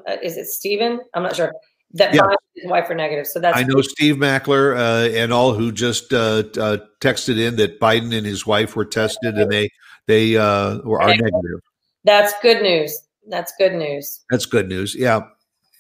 a, 0.07 0.25
is 0.25 0.37
it 0.37 0.47
Stephen? 0.47 0.99
I'm 1.13 1.23
not 1.23 1.35
sure 1.35 1.53
that 1.93 2.13
yeah. 2.13 2.23
his 2.55 2.69
wife 2.69 2.89
are 2.89 2.95
negative. 2.95 3.27
So 3.27 3.39
that's 3.39 3.57
I 3.57 3.63
know 3.63 3.81
Steve 3.81 4.15
Mackler 4.15 4.77
uh, 4.77 5.15
and 5.15 5.33
all 5.33 5.53
who 5.53 5.71
just 5.71 6.13
uh, 6.13 6.43
uh, 6.57 6.77
texted 6.99 7.39
in 7.39 7.55
that 7.57 7.79
Biden 7.79 8.15
and 8.15 8.25
his 8.25 8.45
wife 8.45 8.75
were 8.75 8.85
tested 8.85 9.35
and 9.35 9.51
they 9.51 9.69
they 10.07 10.37
uh, 10.37 10.79
were 10.79 11.01
are 11.01 11.09
negative. 11.09 11.61
That's 12.03 12.33
good 12.41 12.61
news. 12.61 12.97
That's 13.27 13.53
good 13.57 13.73
news. 13.73 14.21
That's 14.29 14.45
good 14.45 14.67
news. 14.67 14.95
Yeah, 14.95 15.21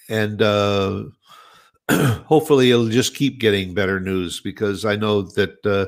and 0.09 0.41
uh, 0.41 1.05
hopefully 1.91 2.71
it'll 2.71 2.89
just 2.89 3.15
keep 3.15 3.39
getting 3.39 3.73
better 3.73 3.99
news 3.99 4.41
because 4.41 4.85
I 4.85 4.95
know 4.95 5.23
that 5.23 5.65
uh, 5.65 5.87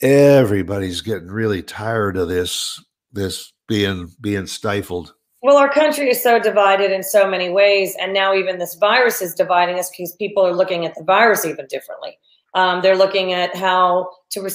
everybody's 0.00 1.02
getting 1.02 1.28
really 1.28 1.62
tired 1.62 2.16
of 2.16 2.28
this 2.28 2.82
this 3.12 3.52
being 3.68 4.10
being 4.20 4.46
stifled. 4.46 5.14
Well, 5.42 5.56
our 5.56 5.70
country 5.70 6.10
is 6.10 6.22
so 6.22 6.38
divided 6.38 6.92
in 6.92 7.02
so 7.02 7.28
many 7.28 7.48
ways. 7.48 7.96
And 8.00 8.12
now 8.12 8.34
even 8.34 8.58
this 8.58 8.74
virus 8.74 9.22
is 9.22 9.34
dividing 9.34 9.78
us 9.78 9.90
because 9.90 10.12
people 10.16 10.46
are 10.46 10.54
looking 10.54 10.84
at 10.84 10.94
the 10.94 11.04
virus 11.04 11.46
even 11.46 11.66
differently. 11.66 12.18
Um, 12.54 12.82
they're 12.82 12.96
looking 12.96 13.32
at 13.32 13.54
how 13.56 14.10
to 14.30 14.50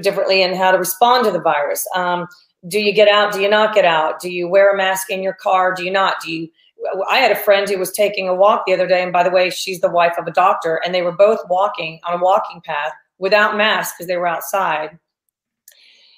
differently 0.00 0.42
and 0.42 0.56
how 0.56 0.70
to 0.70 0.78
respond 0.78 1.24
to 1.24 1.30
the 1.30 1.40
virus. 1.40 1.86
Um, 1.94 2.26
do 2.68 2.80
you 2.80 2.94
get 2.94 3.08
out? 3.08 3.32
Do 3.32 3.40
you 3.40 3.50
not 3.50 3.74
get 3.74 3.84
out? 3.84 4.20
Do 4.20 4.30
you 4.30 4.48
wear 4.48 4.72
a 4.72 4.76
mask 4.76 5.10
in 5.10 5.22
your 5.22 5.34
car? 5.34 5.74
Do 5.74 5.84
you 5.84 5.90
not? 5.90 6.16
Do 6.24 6.32
you? 6.32 6.48
I 7.10 7.18
had 7.18 7.32
a 7.32 7.36
friend 7.36 7.68
who 7.68 7.78
was 7.78 7.90
taking 7.90 8.28
a 8.28 8.34
walk 8.34 8.62
the 8.66 8.72
other 8.72 8.86
day, 8.86 9.02
and 9.02 9.12
by 9.12 9.24
the 9.24 9.30
way, 9.30 9.50
she's 9.50 9.80
the 9.80 9.90
wife 9.90 10.14
of 10.16 10.28
a 10.28 10.30
doctor, 10.30 10.80
and 10.84 10.94
they 10.94 11.02
were 11.02 11.12
both 11.12 11.40
walking 11.48 12.00
on 12.06 12.18
a 12.18 12.22
walking 12.22 12.60
path 12.64 12.92
without 13.18 13.56
masks 13.56 13.96
because 13.96 14.06
they 14.06 14.16
were 14.16 14.28
outside 14.28 14.96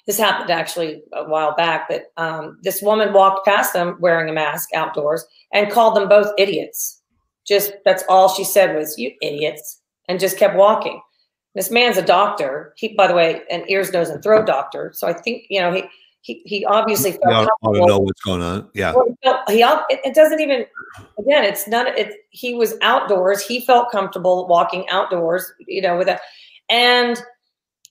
this 0.07 0.17
happened 0.17 0.49
actually 0.49 1.01
a 1.13 1.25
while 1.25 1.55
back 1.55 1.89
that 1.89 2.05
um, 2.17 2.57
this 2.63 2.81
woman 2.81 3.13
walked 3.13 3.45
past 3.45 3.73
them 3.73 3.97
wearing 3.99 4.29
a 4.29 4.33
mask 4.33 4.69
outdoors 4.73 5.25
and 5.53 5.71
called 5.71 5.95
them 5.95 6.09
both 6.09 6.33
idiots. 6.37 7.01
Just 7.47 7.73
that's 7.85 8.03
all 8.09 8.29
she 8.29 8.43
said 8.43 8.75
was 8.75 8.97
"you 8.97 9.11
idiots," 9.21 9.81
and 10.07 10.19
just 10.19 10.37
kept 10.37 10.55
walking. 10.55 11.01
This 11.55 11.71
man's 11.71 11.97
a 11.97 12.01
doctor. 12.01 12.73
He, 12.77 12.93
by 12.95 13.07
the 13.07 13.13
way, 13.13 13.41
an 13.49 13.65
ears, 13.67 13.91
nose, 13.91 14.09
and 14.09 14.23
throat 14.23 14.45
doctor. 14.45 14.91
So 14.93 15.07
I 15.07 15.13
think 15.13 15.43
you 15.49 15.59
know 15.59 15.73
he 15.73 15.83
he, 16.21 16.41
he 16.45 16.65
obviously 16.65 17.13
felt 17.13 17.49
I 17.63 17.73
don't 17.73 17.87
know 17.87 17.99
what's 17.99 18.21
going 18.21 18.41
on. 18.41 18.69
Yeah, 18.73 18.93
well, 18.93 19.05
he, 19.47 19.55
he 19.55 19.63
it, 19.63 19.99
it, 20.05 20.15
doesn't 20.15 20.39
even. 20.39 20.65
Again, 21.17 21.43
it's 21.43 21.67
not. 21.67 21.87
It 21.97 22.13
he 22.29 22.53
was 22.53 22.75
outdoors. 22.81 23.45
He 23.45 23.61
felt 23.61 23.91
comfortable 23.91 24.47
walking 24.47 24.87
outdoors. 24.89 25.51
You 25.67 25.81
know, 25.81 25.97
with 25.97 26.07
a 26.07 26.19
and 26.69 27.21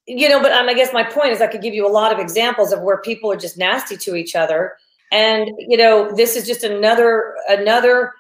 you 0.07 0.29
know, 0.29 0.41
but 0.41 0.53
um, 0.53 0.69
I 0.69 0.75
guess 0.75 0.93
my 0.93 1.05
point 1.05 1.31
is 1.31 1.41
I 1.41 1.47
could 1.47 1.63
give 1.63 1.75
you 1.75 1.87
a 1.87 1.91
lot 1.91 2.13
of 2.13 2.19
examples 2.19 2.73
of 2.73 2.83
where 2.83 2.99
people 2.99 3.31
are 3.31 3.37
just 3.37 3.59
nasty 3.59 3.97
to 3.99 4.17
each 4.17 4.35
other. 4.35 4.77
And, 5.13 5.51
you 5.59 5.77
know, 5.77 6.13
this 6.15 6.37
is 6.37 6.47
just 6.47 6.65
another, 6.65 7.35
another, 7.49 8.13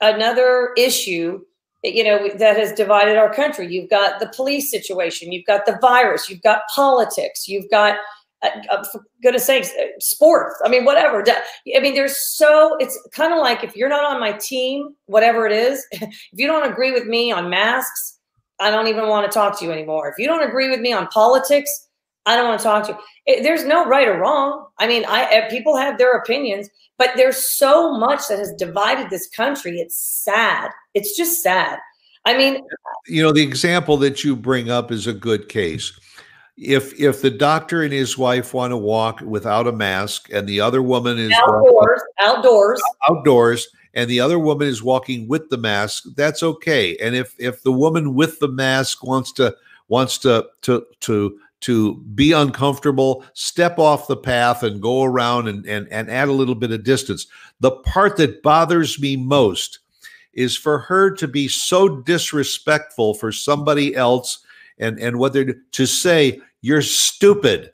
another 0.00 0.72
issue, 0.76 1.40
you 1.82 2.04
know, 2.04 2.28
that 2.38 2.56
has 2.56 2.72
divided 2.72 3.16
our 3.16 3.32
country. 3.32 3.72
You've 3.72 3.90
got 3.90 4.20
the 4.20 4.28
police 4.34 4.70
situation, 4.70 5.32
you've 5.32 5.46
got 5.46 5.66
the 5.66 5.78
virus, 5.80 6.28
you've 6.28 6.42
got 6.42 6.62
politics, 6.74 7.46
you've 7.46 7.70
got, 7.70 7.98
uh, 8.42 8.48
uh, 8.70 8.84
for 8.84 9.02
goodness 9.22 9.44
sakes, 9.44 9.70
uh, 9.80 9.86
sports. 9.98 10.54
I 10.64 10.70
mean, 10.70 10.86
whatever. 10.86 11.22
I 11.28 11.80
mean, 11.80 11.94
there's 11.94 12.16
so, 12.36 12.76
it's 12.78 12.98
kind 13.12 13.34
of 13.34 13.38
like 13.38 13.62
if 13.62 13.76
you're 13.76 13.90
not 13.90 14.04
on 14.04 14.18
my 14.18 14.32
team, 14.32 14.94
whatever 15.06 15.46
it 15.46 15.52
is, 15.52 15.86
if 15.92 16.10
you 16.32 16.46
don't 16.46 16.70
agree 16.70 16.92
with 16.92 17.04
me 17.04 17.30
on 17.32 17.50
masks, 17.50 18.18
I 18.60 18.70
don't 18.70 18.88
even 18.88 19.08
want 19.08 19.30
to 19.30 19.32
talk 19.32 19.58
to 19.58 19.64
you 19.64 19.72
anymore. 19.72 20.08
If 20.08 20.18
you 20.18 20.26
don't 20.26 20.46
agree 20.46 20.68
with 20.68 20.80
me 20.80 20.92
on 20.92 21.06
politics, 21.08 21.88
I 22.26 22.36
don't 22.36 22.48
want 22.48 22.60
to 22.60 22.64
talk 22.64 22.86
to 22.86 22.92
you. 22.92 22.98
It, 23.26 23.42
there's 23.42 23.64
no 23.64 23.86
right 23.86 24.06
or 24.06 24.18
wrong. 24.18 24.66
I 24.78 24.86
mean, 24.86 25.04
I 25.06 25.24
eh, 25.24 25.48
people 25.48 25.76
have 25.76 25.98
their 25.98 26.12
opinions, 26.12 26.68
but 26.98 27.10
there's 27.16 27.56
so 27.56 27.96
much 27.98 28.28
that 28.28 28.38
has 28.38 28.52
divided 28.58 29.08
this 29.08 29.28
country. 29.30 29.80
It's 29.80 29.98
sad. 29.98 30.70
It's 30.94 31.16
just 31.16 31.42
sad. 31.42 31.78
I 32.26 32.36
mean, 32.36 32.62
you 33.06 33.22
know, 33.22 33.32
the 33.32 33.42
example 33.42 33.96
that 33.98 34.22
you 34.22 34.36
bring 34.36 34.70
up 34.70 34.92
is 34.92 35.06
a 35.06 35.12
good 35.12 35.48
case. 35.48 35.98
If 36.58 36.98
if 37.00 37.22
the 37.22 37.30
doctor 37.30 37.82
and 37.82 37.92
his 37.92 38.18
wife 38.18 38.52
want 38.52 38.72
to 38.72 38.76
walk 38.76 39.22
without 39.22 39.66
a 39.66 39.72
mask, 39.72 40.28
and 40.30 40.46
the 40.46 40.60
other 40.60 40.82
woman 40.82 41.18
is 41.18 41.32
outdoors, 41.32 42.02
outdoors, 42.20 42.82
outdoors, 43.08 43.68
and 43.94 44.08
the 44.08 44.20
other 44.20 44.38
woman 44.38 44.68
is 44.68 44.82
walking 44.82 45.26
with 45.28 45.48
the 45.50 45.58
mask, 45.58 46.04
that's 46.14 46.42
okay. 46.42 46.96
And 46.98 47.14
if 47.14 47.34
if 47.38 47.62
the 47.62 47.72
woman 47.72 48.14
with 48.14 48.38
the 48.38 48.48
mask 48.48 49.04
wants 49.04 49.32
to 49.32 49.56
wants 49.88 50.18
to 50.18 50.46
to 50.62 50.86
to 51.00 51.38
to 51.60 51.96
be 52.14 52.32
uncomfortable, 52.32 53.24
step 53.34 53.78
off 53.78 54.06
the 54.06 54.16
path 54.16 54.62
and 54.62 54.80
go 54.80 55.02
around 55.02 55.46
and, 55.46 55.66
and, 55.66 55.86
and 55.90 56.10
add 56.10 56.28
a 56.28 56.32
little 56.32 56.54
bit 56.54 56.72
of 56.72 56.84
distance. 56.84 57.26
The 57.60 57.72
part 57.72 58.16
that 58.16 58.42
bothers 58.42 58.98
me 58.98 59.16
most 59.16 59.80
is 60.32 60.56
for 60.56 60.78
her 60.78 61.10
to 61.16 61.28
be 61.28 61.48
so 61.48 62.00
disrespectful 62.00 63.14
for 63.14 63.30
somebody 63.30 63.94
else 63.94 64.38
and, 64.78 64.98
and 64.98 65.18
what 65.18 65.34
they're 65.34 65.54
to 65.72 65.86
say, 65.86 66.40
you're 66.62 66.82
stupid. 66.82 67.72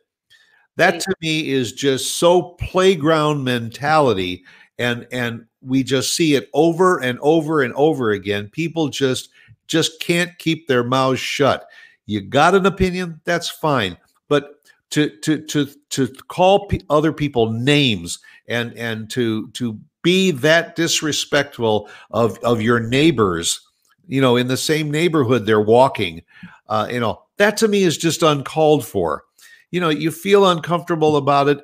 That 0.77 1.01
to 1.01 1.15
me 1.23 1.51
is 1.51 1.73
just 1.73 2.19
so 2.19 2.43
playground 2.43 3.45
mentality 3.45 4.45
and 4.79 5.07
and 5.11 5.47
we 5.67 5.83
just 5.83 6.15
see 6.15 6.35
it 6.35 6.49
over 6.55 6.99
and 6.99 7.19
over 7.21 7.63
and 7.63 7.75
over 7.75 8.11
again. 8.11 8.49
People 8.49 8.89
just 8.89 9.31
just 9.67 10.01
can't 10.01 10.37
keep 10.39 10.67
their 10.67 10.85
mouths 10.85 11.21
shut. 11.21 11.67
You 12.07 12.21
got 12.21 12.55
an 12.55 12.67
opinion? 12.67 13.21
That's 13.25 13.49
fine. 13.49 13.97
But 14.29 14.61
to 14.91 15.11
to 15.21 15.45
to 15.47 15.67
to 15.91 16.09
call 16.29 16.67
p- 16.69 16.83
other 16.89 17.13
people 17.13 17.51
names 17.51 18.21
and 18.49 18.73
and 18.75 19.11
to 19.11 19.49
to 19.49 19.79
be 20.03 20.31
that 20.31 20.77
disrespectful 20.77 21.89
of 22.13 22.39
of 22.45 22.63
your 22.63 22.79
neighbors 22.79 23.61
you 24.07 24.21
know 24.21 24.37
in 24.37 24.47
the 24.47 24.57
same 24.57 24.89
neighborhood 24.89 25.45
they're 25.45 25.61
walking 25.61 26.23
uh 26.69 26.87
you 26.89 27.01
know 27.01 27.21
that 27.39 27.57
to 27.59 27.69
me 27.69 27.83
is 27.83 27.99
just 27.99 28.23
uncalled 28.23 28.87
for. 28.87 29.25
You 29.71 29.81
know 29.81 29.89
you 29.89 30.11
feel 30.11 30.49
uncomfortable 30.49 31.17
about 31.17 31.49
it. 31.49 31.63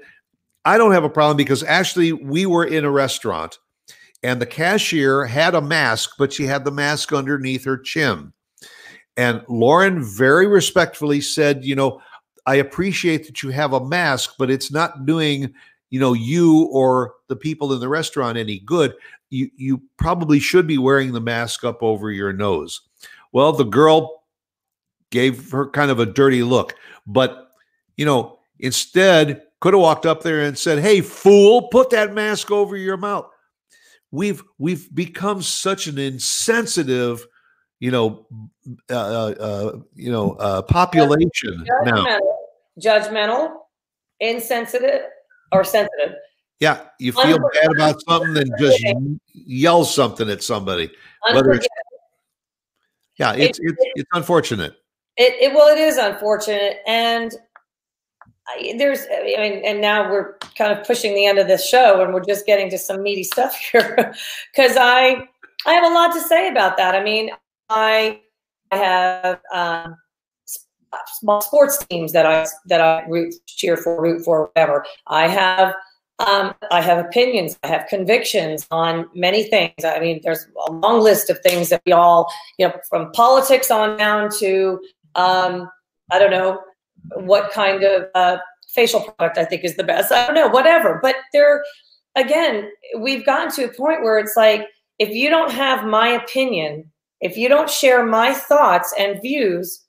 I 0.64 0.78
don't 0.78 0.92
have 0.92 1.04
a 1.04 1.10
problem 1.10 1.36
because 1.36 1.62
actually 1.62 2.12
we 2.12 2.46
were 2.46 2.64
in 2.64 2.84
a 2.84 2.90
restaurant 2.90 3.58
and 4.22 4.40
the 4.40 4.46
cashier 4.46 5.24
had 5.24 5.54
a 5.54 5.60
mask, 5.60 6.12
but 6.18 6.32
she 6.32 6.44
had 6.44 6.64
the 6.64 6.70
mask 6.70 7.12
underneath 7.12 7.64
her 7.64 7.78
chin. 7.78 8.32
And 9.16 9.42
Lauren 9.48 10.02
very 10.02 10.46
respectfully 10.46 11.20
said, 11.20 11.64
You 11.64 11.76
know, 11.76 12.00
I 12.46 12.56
appreciate 12.56 13.26
that 13.26 13.42
you 13.42 13.50
have 13.50 13.72
a 13.72 13.84
mask, 13.84 14.34
but 14.38 14.50
it's 14.50 14.72
not 14.72 15.06
doing 15.06 15.54
you 15.90 16.00
know 16.00 16.14
you 16.14 16.68
or 16.72 17.14
the 17.28 17.36
people 17.36 17.72
in 17.72 17.80
the 17.80 17.88
restaurant 17.88 18.38
any 18.38 18.58
good. 18.60 18.94
You 19.30 19.50
you 19.56 19.82
probably 19.98 20.40
should 20.40 20.66
be 20.66 20.78
wearing 20.78 21.12
the 21.12 21.20
mask 21.20 21.64
up 21.64 21.82
over 21.82 22.10
your 22.10 22.32
nose. 22.32 22.80
Well 23.32 23.52
the 23.52 23.64
girl 23.64 24.22
gave 25.10 25.50
her 25.50 25.68
kind 25.68 25.90
of 25.90 26.00
a 26.00 26.06
dirty 26.06 26.42
look 26.42 26.74
but 27.06 27.50
you 27.96 28.04
know 28.04 28.38
instead 28.58 29.42
could 29.60 29.74
have 29.74 29.80
walked 29.80 30.06
up 30.06 30.22
there 30.22 30.40
and 30.40 30.58
said 30.58 30.78
hey 30.78 31.00
fool 31.00 31.68
put 31.68 31.90
that 31.90 32.14
mask 32.14 32.50
over 32.50 32.76
your 32.76 32.96
mouth 32.96 33.28
we've 34.12 34.42
we've 34.58 34.94
become 34.94 35.42
such 35.42 35.88
an 35.88 35.98
insensitive 35.98 37.26
you 37.80 37.90
know 37.90 38.26
uh, 38.88 38.94
uh, 38.94 39.34
uh 39.40 39.78
you 39.94 40.12
know 40.12 40.32
uh 40.32 40.62
population 40.62 41.64
judgmental, 41.84 42.04
now 42.04 42.18
judgmental 42.80 43.56
insensitive 44.20 45.02
or 45.50 45.64
sensitive. 45.64 46.14
Yeah, 46.60 46.80
you 47.00 47.12
feel 47.12 47.38
bad 47.38 47.72
about 47.74 48.00
something, 48.08 48.34
then 48.34 48.48
just 48.58 48.82
yell 49.32 49.84
something 49.84 50.30
at 50.30 50.44
somebody. 50.44 50.92
Whether 51.32 51.54
it's, 51.54 51.66
yeah, 53.18 53.32
it's 53.32 53.58
it, 53.58 53.64
it's 53.66 53.84
it's 53.96 54.10
unfortunate. 54.12 54.74
It, 55.16 55.34
it 55.42 55.54
well, 55.54 55.74
it 55.74 55.80
is 55.80 55.96
unfortunate, 55.96 56.76
and 56.86 57.32
there's 58.76 59.00
I 59.10 59.22
mean, 59.22 59.62
and 59.64 59.80
now 59.80 60.10
we're 60.10 60.36
kind 60.56 60.76
of 60.76 60.86
pushing 60.86 61.14
the 61.14 61.26
end 61.26 61.38
of 61.38 61.46
this 61.46 61.66
show, 61.66 62.02
and 62.02 62.12
we're 62.12 62.24
just 62.24 62.46
getting 62.46 62.70
to 62.70 62.78
some 62.78 63.02
meaty 63.02 63.24
stuff 63.24 63.54
here, 63.72 64.14
because 64.54 64.76
I 64.76 65.28
I 65.66 65.72
have 65.74 65.84
a 65.84 65.94
lot 65.94 66.12
to 66.12 66.20
say 66.20 66.48
about 66.48 66.76
that. 66.76 66.94
I 66.94 67.02
mean, 67.02 67.30
I 67.68 68.20
I 68.70 68.76
have 68.76 69.40
um, 69.52 69.96
small 71.20 71.40
sports 71.40 71.84
teams 71.86 72.12
that 72.12 72.26
I 72.26 72.46
that 72.66 72.80
I 72.80 73.06
root 73.06 73.34
cheer 73.46 73.76
for, 73.76 74.00
root 74.00 74.24
for, 74.24 74.50
whatever. 74.54 74.84
I 75.06 75.28
have 75.28 75.74
um, 76.18 76.54
I 76.70 76.80
have 76.80 77.04
opinions, 77.04 77.58
I 77.62 77.68
have 77.68 77.86
convictions 77.88 78.66
on 78.70 79.08
many 79.14 79.44
things. 79.44 79.84
I 79.84 79.98
mean, 79.98 80.20
there's 80.22 80.46
a 80.68 80.72
long 80.72 81.00
list 81.00 81.30
of 81.30 81.40
things 81.40 81.68
that 81.70 81.82
we 81.86 81.92
all, 81.92 82.32
you 82.58 82.68
know, 82.68 82.74
from 82.88 83.10
politics 83.12 83.70
on 83.70 83.98
down 83.98 84.30
to 84.38 84.80
um, 85.14 85.70
I 86.10 86.18
don't 86.18 86.30
know 86.30 86.60
what 87.14 87.50
kind 87.52 87.82
of 87.82 88.06
uh, 88.14 88.38
facial 88.68 89.00
product 89.00 89.38
I 89.38 89.44
think 89.44 89.64
is 89.64 89.76
the 89.76 89.84
best. 89.84 90.12
I 90.12 90.26
don't 90.26 90.34
know, 90.34 90.48
whatever. 90.48 90.98
But 91.02 91.16
there, 91.32 91.62
again, 92.16 92.70
we've 92.98 93.24
gotten 93.26 93.50
to 93.52 93.64
a 93.64 93.74
point 93.74 94.02
where 94.02 94.18
it's 94.18 94.36
like 94.36 94.66
if 94.98 95.10
you 95.10 95.28
don't 95.28 95.50
have 95.50 95.84
my 95.84 96.08
opinion, 96.08 96.90
if 97.20 97.36
you 97.36 97.48
don't 97.48 97.70
share 97.70 98.04
my 98.04 98.32
thoughts 98.32 98.94
and 98.98 99.20
views, 99.20 99.82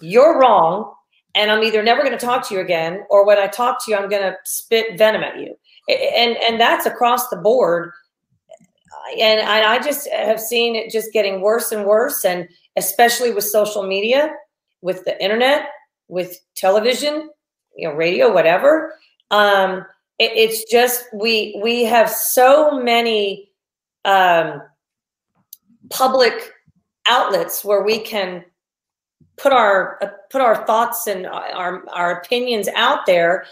you're 0.00 0.38
wrong 0.38 0.92
and 1.34 1.50
I'm 1.50 1.62
either 1.62 1.82
never 1.82 2.02
going 2.02 2.16
to 2.16 2.24
talk 2.24 2.46
to 2.48 2.54
you 2.54 2.60
again, 2.60 3.04
or 3.08 3.26
when 3.26 3.38
I 3.38 3.46
talk 3.46 3.84
to 3.84 3.90
you, 3.90 3.96
I'm 3.96 4.08
going 4.08 4.22
to 4.22 4.36
spit 4.44 4.98
venom 4.98 5.22
at 5.22 5.38
you. 5.38 5.56
And 5.88 6.36
and 6.36 6.60
that's 6.60 6.86
across 6.86 7.28
the 7.28 7.36
board. 7.36 7.90
And 9.18 9.40
I 9.40 9.78
just 9.78 10.08
have 10.10 10.40
seen 10.40 10.76
it 10.76 10.90
just 10.90 11.12
getting 11.12 11.40
worse 11.40 11.72
and 11.72 11.84
worse, 11.84 12.24
and 12.24 12.48
especially 12.76 13.32
with 13.32 13.44
social 13.44 13.82
media, 13.82 14.32
with 14.80 15.04
the 15.04 15.20
internet, 15.22 15.66
with 16.12 16.38
television, 16.54 17.30
you 17.74 17.88
know, 17.88 17.94
radio, 17.94 18.30
whatever. 18.30 18.94
Um, 19.30 19.86
it, 20.18 20.32
it's 20.36 20.70
just 20.70 21.06
we 21.14 21.58
we 21.62 21.84
have 21.84 22.10
so 22.10 22.78
many 22.78 23.50
um, 24.04 24.60
public 25.88 26.52
outlets 27.08 27.64
where 27.64 27.82
we 27.82 27.98
can 27.98 28.44
put 29.38 29.54
our 29.54 29.98
uh, 30.02 30.08
put 30.30 30.42
our 30.42 30.66
thoughts 30.66 31.06
and 31.06 31.26
our 31.26 31.82
our 31.88 32.20
opinions 32.20 32.68
out 32.76 33.06
there 33.06 33.46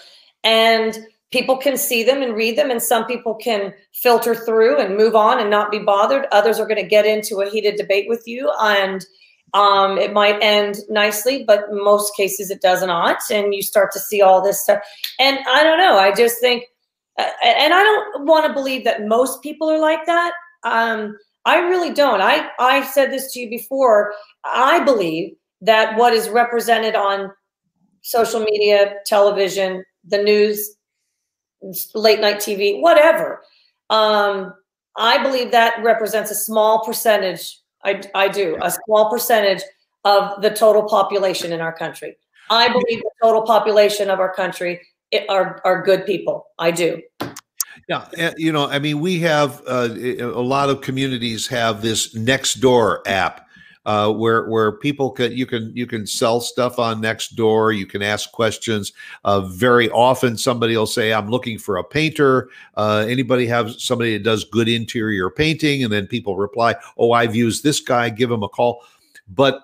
and 0.44 1.06
people 1.32 1.56
can 1.56 1.78
see 1.78 2.02
them 2.02 2.20
and 2.20 2.34
read 2.34 2.58
them 2.58 2.70
and 2.70 2.82
some 2.82 3.06
people 3.06 3.34
can 3.34 3.72
filter 3.94 4.34
through 4.34 4.78
and 4.78 4.98
move 4.98 5.16
on 5.16 5.40
and 5.40 5.48
not 5.48 5.70
be 5.70 5.78
bothered 5.78 6.26
others 6.30 6.60
are 6.60 6.66
going 6.66 6.82
to 6.82 6.88
get 6.96 7.06
into 7.06 7.40
a 7.40 7.48
heated 7.48 7.76
debate 7.76 8.06
with 8.08 8.28
you 8.28 8.52
and 8.60 9.06
um, 9.54 9.98
it 9.98 10.12
might 10.12 10.38
end 10.42 10.76
nicely 10.88 11.44
but 11.46 11.64
most 11.70 12.16
cases 12.16 12.50
it 12.50 12.60
does 12.60 12.84
not 12.84 13.18
and 13.30 13.54
you 13.54 13.62
start 13.62 13.92
to 13.92 14.00
see 14.00 14.22
all 14.22 14.42
this 14.42 14.62
stuff 14.62 14.80
and 15.18 15.38
i 15.48 15.62
don't 15.62 15.78
know 15.78 15.98
i 15.98 16.12
just 16.12 16.40
think 16.40 16.64
uh, 17.18 17.28
and 17.44 17.74
i 17.74 17.82
don't 17.82 18.26
want 18.26 18.46
to 18.46 18.52
believe 18.52 18.84
that 18.84 19.06
most 19.06 19.42
people 19.42 19.68
are 19.68 19.80
like 19.80 20.04
that 20.06 20.32
um, 20.64 21.16
i 21.44 21.58
really 21.58 21.92
don't 21.92 22.20
i 22.20 22.48
i 22.58 22.84
said 22.86 23.10
this 23.10 23.32
to 23.32 23.40
you 23.40 23.50
before 23.50 24.12
i 24.44 24.78
believe 24.80 25.34
that 25.60 25.96
what 25.96 26.12
is 26.12 26.28
represented 26.28 26.94
on 26.94 27.30
social 28.02 28.40
media, 28.40 28.94
television, 29.06 29.84
the 30.06 30.18
news, 30.18 30.76
late 31.94 32.20
night 32.20 32.36
TV, 32.36 32.80
whatever. 32.80 33.42
Um, 33.90 34.54
I 34.96 35.22
believe 35.22 35.50
that 35.50 35.82
represents 35.82 36.30
a 36.30 36.34
small 36.34 36.84
percentage. 36.84 37.58
I, 37.84 38.02
I 38.14 38.28
do 38.28 38.56
a 38.62 38.70
small 38.70 39.10
percentage 39.10 39.62
of 40.04 40.40
the 40.42 40.50
total 40.50 40.82
population 40.82 41.52
in 41.52 41.60
our 41.60 41.72
country. 41.72 42.16
I 42.50 42.68
believe 42.68 43.00
the 43.02 43.10
total 43.22 43.42
population 43.42 44.10
of 44.10 44.18
our 44.18 44.32
country 44.32 44.80
are 45.28 45.60
are 45.64 45.82
good 45.82 46.06
people. 46.06 46.46
I 46.58 46.70
do. 46.70 47.00
Yeah, 47.88 48.06
eh, 48.16 48.32
you 48.36 48.52
know, 48.52 48.68
I 48.68 48.78
mean, 48.78 49.00
we 49.00 49.20
have 49.20 49.62
uh, 49.66 49.88
a 49.90 50.42
lot 50.42 50.68
of 50.68 50.80
communities 50.80 51.46
have 51.48 51.82
this 51.82 52.14
next 52.14 52.54
door 52.54 53.02
app 53.06 53.48
uh, 53.86 54.12
where 54.12 54.48
where 54.48 54.72
people 54.72 55.10
can 55.10 55.32
you 55.32 55.46
can 55.46 55.72
you 55.74 55.86
can 55.86 56.06
sell 56.06 56.40
stuff 56.40 56.78
on 56.78 57.02
Nextdoor. 57.02 57.76
You 57.76 57.86
can 57.86 58.02
ask 58.02 58.30
questions. 58.32 58.92
Uh, 59.24 59.40
very 59.40 59.90
often, 59.90 60.36
somebody 60.36 60.76
will 60.76 60.86
say, 60.86 61.12
"I'm 61.12 61.30
looking 61.30 61.58
for 61.58 61.76
a 61.76 61.84
painter." 61.84 62.48
Uh, 62.76 63.06
anybody 63.08 63.46
have 63.46 63.72
somebody 63.72 64.16
that 64.16 64.24
does 64.24 64.44
good 64.44 64.68
interior 64.68 65.30
painting? 65.30 65.82
And 65.82 65.92
then 65.92 66.06
people 66.06 66.36
reply, 66.36 66.76
"Oh, 66.98 67.12
I've 67.12 67.34
used 67.34 67.62
this 67.62 67.80
guy. 67.80 68.10
Give 68.10 68.30
him 68.30 68.42
a 68.42 68.48
call." 68.48 68.84
But 69.28 69.62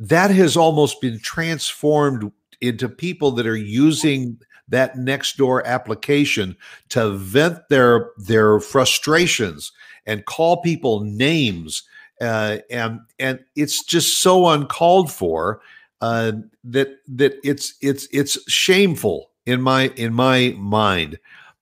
that 0.00 0.30
has 0.30 0.56
almost 0.56 1.00
been 1.00 1.18
transformed 1.20 2.30
into 2.60 2.88
people 2.88 3.30
that 3.32 3.46
are 3.46 3.56
using 3.56 4.38
that 4.68 4.96
Nextdoor 4.96 5.64
application 5.64 6.56
to 6.88 7.10
vent 7.10 7.58
their 7.68 8.10
their 8.16 8.60
frustrations 8.60 9.72
and 10.06 10.24
call 10.24 10.62
people 10.62 11.00
names 11.00 11.82
uh, 12.24 12.58
and 12.70 13.00
and 13.18 13.40
it's 13.54 13.84
just 13.84 14.20
so 14.20 14.48
uncalled 14.48 15.12
for 15.12 15.60
uh, 16.00 16.32
that 16.64 16.98
that 17.08 17.34
it's 17.44 17.74
it's 17.80 18.08
it's 18.12 18.38
shameful 18.50 19.30
in 19.46 19.60
my 19.60 19.88
in 19.96 20.12
my 20.12 20.54
mind. 20.58 21.18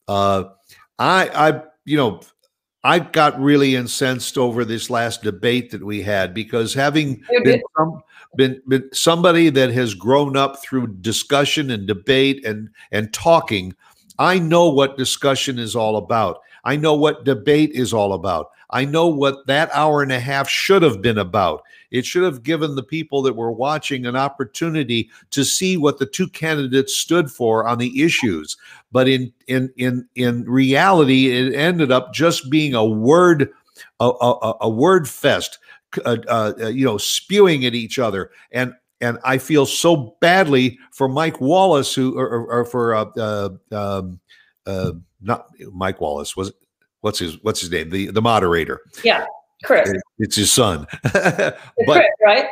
Uh, 0.09 0.45
I 0.99 1.29
I 1.51 1.63
you 1.85 1.97
know 1.97 2.21
I 2.85 2.99
got 2.99 3.41
really 3.41 3.77
incensed 3.77 4.37
over 4.37 4.65
this 4.65 4.91
last 4.91 5.23
debate 5.23 5.71
that 5.71 5.85
we 5.85 6.03
had 6.03 6.35
because 6.35 6.75
having 6.75 7.23
been, 7.45 7.63
some, 7.79 8.03
been, 8.37 8.63
been 8.67 8.89
somebody 8.93 9.51
that 9.51 9.71
has 9.71 9.95
grown 9.95 10.37
up 10.37 10.61
through 10.63 10.89
discussion 10.95 11.71
and 11.71 11.87
debate 11.87 12.45
and 12.45 12.71
and 12.91 13.13
talking, 13.13 13.75
I 14.19 14.39
know 14.39 14.69
what 14.69 14.99
discussion 14.99 15.59
is 15.59 15.77
all 15.77 15.97
about. 15.97 16.41
I 16.65 16.77
know 16.77 16.95
what 16.95 17.25
debate 17.25 17.71
is 17.73 17.93
all 17.93 18.13
about. 18.13 18.51
I 18.73 18.85
know 18.85 19.07
what 19.07 19.47
that 19.47 19.71
hour 19.75 20.03
and 20.03 20.13
a 20.13 20.21
half 20.21 20.49
should 20.49 20.83
have 20.83 21.03
been 21.03 21.19
about. 21.19 21.63
It 21.91 22.07
should 22.07 22.23
have 22.23 22.43
given 22.43 22.75
the 22.75 22.83
people 22.83 23.21
that 23.23 23.37
were 23.37 23.53
watching 23.53 24.07
an 24.07 24.17
opportunity 24.17 25.11
to 25.31 25.45
see 25.45 25.77
what 25.77 25.99
the 25.99 26.07
two 26.07 26.27
candidates 26.29 26.97
stood 26.97 27.31
for 27.31 27.69
on 27.69 27.79
the 27.79 28.03
issues. 28.03 28.57
But 28.91 29.09
in 29.09 29.33
in 29.47 29.71
in 29.77 30.09
in 30.15 30.45
reality, 30.45 31.31
it 31.31 31.55
ended 31.55 31.93
up 31.93 32.15
just 32.15 32.51
being 32.51 32.75
a 32.75 32.85
word 32.85 33.51
a, 34.01 34.07
a, 34.09 34.55
a 34.63 34.69
word 34.71 35.09
fest. 35.09 35.59
Uh, 36.07 36.17
uh, 36.27 36.69
you 36.69 36.87
know, 36.87 36.97
spewing 36.97 37.67
at 37.67 37.75
each 37.75 37.99
other, 37.99 38.31
and 38.51 38.73
and 39.03 39.19
I 39.25 39.37
feel 39.37 39.67
so 39.67 40.17
badly 40.21 40.79
for 40.91 41.07
Mike 41.07 41.39
Wallace, 41.39 41.95
who 41.95 42.19
or, 42.19 42.27
or, 42.27 42.47
or 42.47 42.65
for 42.65 42.95
uh, 42.95 43.05
uh, 43.19 43.49
um, 43.73 44.19
uh, 44.65 44.93
not 45.21 45.49
Mike 45.73 46.01
Wallace 46.01 46.35
was 46.35 46.51
what's 47.03 47.19
his 47.19 47.41
what's 47.43 47.61
his 47.61 47.71
name 47.71 47.91
the 47.91 48.07
the 48.11 48.23
moderator 48.23 48.81
yeah 49.05 49.25
chris 49.65 49.93
it's 50.19 50.37
his 50.37 50.51
son 50.51 50.87
but 51.03 51.61
chris, 51.87 52.07
right 52.25 52.47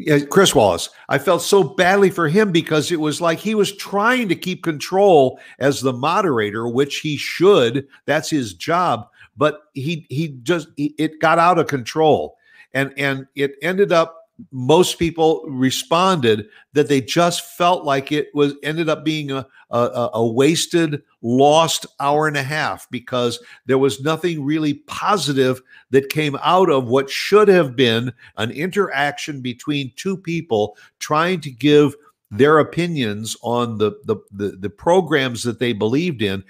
yeah, 0.00 0.20
Chris 0.20 0.54
Wallace. 0.54 0.90
I 1.08 1.18
felt 1.18 1.42
so 1.42 1.64
badly 1.64 2.10
for 2.10 2.28
him 2.28 2.52
because 2.52 2.92
it 2.92 3.00
was 3.00 3.20
like 3.20 3.40
he 3.40 3.56
was 3.56 3.76
trying 3.76 4.28
to 4.28 4.36
keep 4.36 4.62
control 4.62 5.40
as 5.58 5.80
the 5.80 5.92
moderator, 5.92 6.68
which 6.68 7.00
he 7.00 7.16
should. 7.16 7.88
That's 8.06 8.30
his 8.30 8.54
job. 8.54 9.08
But 9.36 9.62
he 9.74 10.06
he 10.08 10.28
just 10.44 10.68
he, 10.76 10.94
it 10.98 11.20
got 11.20 11.40
out 11.40 11.58
of 11.58 11.66
control, 11.66 12.36
and 12.74 12.94
and 12.96 13.26
it 13.34 13.56
ended 13.60 13.90
up 13.90 14.27
most 14.52 14.98
people 14.98 15.44
responded 15.48 16.48
that 16.72 16.88
they 16.88 17.00
just 17.00 17.44
felt 17.56 17.84
like 17.84 18.12
it 18.12 18.28
was 18.34 18.54
ended 18.62 18.88
up 18.88 19.04
being 19.04 19.32
a, 19.32 19.46
a, 19.70 20.10
a, 20.14 20.26
wasted 20.26 21.02
lost 21.22 21.86
hour 21.98 22.28
and 22.28 22.36
a 22.36 22.42
half 22.42 22.88
because 22.90 23.40
there 23.66 23.78
was 23.78 24.00
nothing 24.00 24.44
really 24.44 24.74
positive 24.74 25.60
that 25.90 26.08
came 26.08 26.36
out 26.42 26.70
of 26.70 26.86
what 26.86 27.10
should 27.10 27.48
have 27.48 27.74
been 27.74 28.12
an 28.36 28.50
interaction 28.52 29.40
between 29.40 29.92
two 29.96 30.16
people 30.16 30.76
trying 31.00 31.40
to 31.40 31.50
give 31.50 31.96
their 32.30 32.58
opinions 32.58 33.36
on 33.42 33.78
the 33.78 33.92
the 34.04 34.16
the, 34.30 34.56
the 34.56 34.70
programs 34.70 35.42
that 35.42 35.58
they 35.58 35.72
believed 35.72 36.22
in 36.22 36.44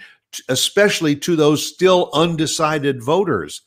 especially 0.49 1.17
to 1.17 1.37
those 1.37 1.67
still 1.67 2.11
undecided 2.13 3.03
voters 3.03 3.63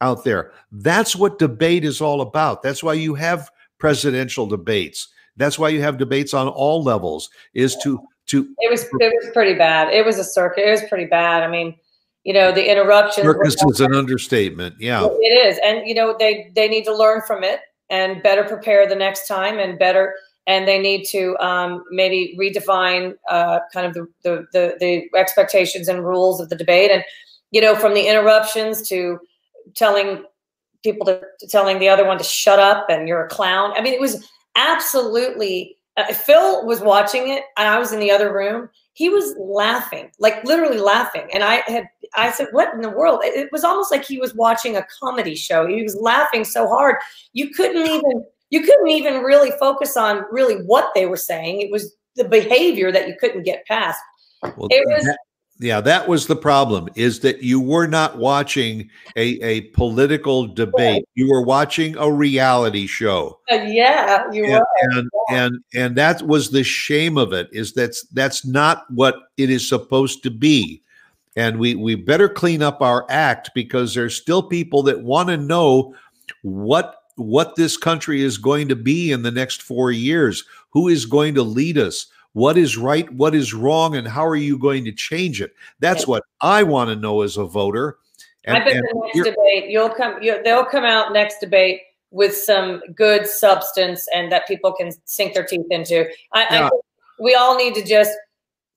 out 0.00 0.24
there. 0.24 0.52
That's 0.70 1.16
what 1.16 1.38
debate 1.38 1.84
is 1.84 2.00
all 2.00 2.20
about. 2.20 2.62
That's 2.62 2.82
why 2.82 2.94
you 2.94 3.14
have 3.14 3.50
presidential 3.84 4.46
debates. 4.46 5.08
That's 5.36 5.58
why 5.58 5.68
you 5.68 5.82
have 5.82 5.98
debates 5.98 6.32
on 6.32 6.48
all 6.48 6.82
levels 6.82 7.28
is 7.52 7.76
to 7.82 8.00
to 8.28 8.48
it 8.58 8.70
was 8.70 8.84
it 8.84 9.12
was 9.22 9.30
pretty 9.34 9.52
bad. 9.52 9.92
It 9.92 10.06
was 10.06 10.18
a 10.18 10.24
circuit. 10.24 10.66
It 10.66 10.70
was 10.70 10.82
pretty 10.88 11.04
bad. 11.04 11.42
I 11.42 11.48
mean, 11.48 11.76
you 12.22 12.32
know, 12.32 12.50
the 12.50 12.70
interruptions. 12.70 13.26
Circus 13.26 13.62
is 13.62 13.80
an 13.80 13.94
understatement. 13.94 14.76
Yeah, 14.78 15.04
it 15.04 15.46
is, 15.46 15.58
and 15.62 15.86
you 15.86 15.94
know 15.94 16.16
they 16.18 16.50
they 16.54 16.66
need 16.66 16.84
to 16.84 16.96
learn 16.96 17.20
from 17.26 17.44
it 17.44 17.60
and 17.90 18.22
better 18.22 18.42
prepare 18.44 18.88
the 18.88 18.94
next 18.94 19.28
time 19.28 19.58
and 19.58 19.78
better 19.78 20.14
and 20.46 20.66
they 20.66 20.78
need 20.78 21.04
to 21.04 21.36
um, 21.38 21.82
maybe 21.90 22.34
redefine 22.38 23.14
uh, 23.30 23.60
kind 23.72 23.86
of 23.86 23.92
the, 23.94 24.06
the, 24.22 24.46
the 24.52 24.76
the 24.80 25.18
expectations 25.18 25.88
and 25.88 26.04
rules 26.04 26.40
of 26.40 26.48
the 26.48 26.56
debate 26.56 26.90
and 26.90 27.04
you 27.50 27.60
know 27.60 27.74
from 27.74 27.92
the 27.92 28.08
interruptions 28.08 28.88
to 28.88 29.18
telling 29.74 30.24
people 30.84 31.06
to, 31.06 31.20
to 31.40 31.48
telling 31.48 31.78
the 31.78 31.88
other 31.88 32.06
one 32.06 32.18
to 32.18 32.24
shut 32.24 32.58
up 32.58 32.86
and 32.88 33.08
you're 33.08 33.24
a 33.24 33.28
clown. 33.28 33.72
I 33.76 33.82
mean 33.82 33.94
it 33.94 34.00
was 34.00 34.28
absolutely 34.54 35.76
uh, 35.96 36.12
phil 36.12 36.64
was 36.64 36.80
watching 36.80 37.28
it 37.28 37.44
and 37.56 37.66
i 37.68 37.78
was 37.78 37.92
in 37.92 37.98
the 37.98 38.10
other 38.10 38.32
room. 38.32 38.68
He 38.92 39.08
was 39.08 39.34
laughing 39.38 40.10
like 40.20 40.44
literally 40.44 40.78
laughing. 40.78 41.28
And 41.32 41.42
i 41.42 41.62
had 41.66 41.88
i 42.14 42.30
said 42.30 42.48
what 42.52 42.72
in 42.74 42.80
the 42.80 42.90
world? 42.90 43.20
It 43.24 43.50
was 43.50 43.64
almost 43.64 43.90
like 43.90 44.04
he 44.04 44.18
was 44.18 44.34
watching 44.34 44.76
a 44.76 44.86
comedy 45.00 45.34
show. 45.34 45.66
He 45.66 45.82
was 45.82 45.96
laughing 45.96 46.44
so 46.44 46.68
hard 46.68 46.96
you 47.32 47.50
couldn't 47.50 47.86
even 47.86 48.24
you 48.50 48.60
couldn't 48.60 48.88
even 48.88 49.22
really 49.22 49.50
focus 49.58 49.96
on 49.96 50.24
really 50.30 50.62
what 50.64 50.92
they 50.94 51.06
were 51.06 51.16
saying. 51.16 51.60
It 51.60 51.72
was 51.72 51.92
the 52.14 52.24
behavior 52.24 52.92
that 52.92 53.08
you 53.08 53.16
couldn't 53.18 53.42
get 53.42 53.66
past. 53.66 53.98
Well, 54.42 54.68
it 54.70 54.84
was 54.86 55.04
that, 55.04 55.18
yeah, 55.60 55.80
that 55.82 56.08
was 56.08 56.26
the 56.26 56.36
problem 56.36 56.88
is 56.96 57.20
that 57.20 57.42
you 57.42 57.60
were 57.60 57.86
not 57.86 58.18
watching 58.18 58.90
a, 59.14 59.40
a 59.40 59.60
political 59.70 60.48
debate. 60.48 61.08
You 61.14 61.30
were 61.30 61.42
watching 61.42 61.96
a 61.96 62.10
reality 62.10 62.88
show. 62.88 63.38
Uh, 63.50 63.56
yeah, 63.66 64.24
you 64.32 64.44
and, 64.44 64.52
were. 64.54 64.66
And, 64.80 65.10
yeah. 65.28 65.44
and 65.44 65.64
and 65.74 65.96
that 65.96 66.22
was 66.22 66.50
the 66.50 66.64
shame 66.64 67.16
of 67.16 67.32
it 67.32 67.48
is 67.52 67.72
that's 67.72 68.02
that's 68.08 68.44
not 68.44 68.84
what 68.90 69.14
it 69.36 69.48
is 69.48 69.68
supposed 69.68 70.24
to 70.24 70.30
be. 70.30 70.82
And 71.36 71.58
we 71.58 71.76
we 71.76 71.94
better 71.94 72.28
clean 72.28 72.60
up 72.60 72.82
our 72.82 73.06
act 73.08 73.50
because 73.54 73.94
there's 73.94 74.16
still 74.16 74.42
people 74.42 74.82
that 74.84 75.02
want 75.02 75.28
to 75.28 75.36
know 75.36 75.94
what 76.42 76.96
what 77.14 77.54
this 77.54 77.76
country 77.76 78.22
is 78.22 78.38
going 78.38 78.68
to 78.68 78.76
be 78.76 79.12
in 79.12 79.22
the 79.22 79.30
next 79.30 79.62
four 79.62 79.92
years. 79.92 80.42
Who 80.70 80.88
is 80.88 81.06
going 81.06 81.36
to 81.36 81.44
lead 81.44 81.78
us? 81.78 82.06
What 82.34 82.58
is 82.58 82.76
right? 82.76 83.10
What 83.12 83.34
is 83.34 83.54
wrong? 83.54 83.96
And 83.96 84.06
how 84.06 84.26
are 84.26 84.36
you 84.36 84.58
going 84.58 84.84
to 84.84 84.92
change 84.92 85.40
it? 85.40 85.54
That's 85.80 86.06
what 86.06 86.22
I 86.40 86.62
want 86.62 86.90
to 86.90 86.96
know 86.96 87.22
as 87.22 87.36
a 87.36 87.44
voter. 87.44 87.98
And, 88.44 88.58
I 88.58 88.64
bet 88.64 88.74
the 88.74 89.10
next 89.14 89.30
debate 89.30 89.70
you'll 89.70 89.90
come. 89.90 90.22
You, 90.22 90.42
they'll 90.42 90.66
come 90.66 90.84
out 90.84 91.12
next 91.12 91.38
debate 91.40 91.80
with 92.10 92.36
some 92.36 92.82
good 92.94 93.26
substance 93.26 94.06
and 94.14 94.30
that 94.30 94.46
people 94.46 94.72
can 94.72 94.92
sink 95.04 95.34
their 95.34 95.44
teeth 95.44 95.66
into. 95.70 96.06
I, 96.32 96.46
yeah. 96.50 96.66
I 96.66 96.70
we 97.18 97.34
all 97.34 97.56
need 97.56 97.74
to 97.74 97.84
just 97.84 98.12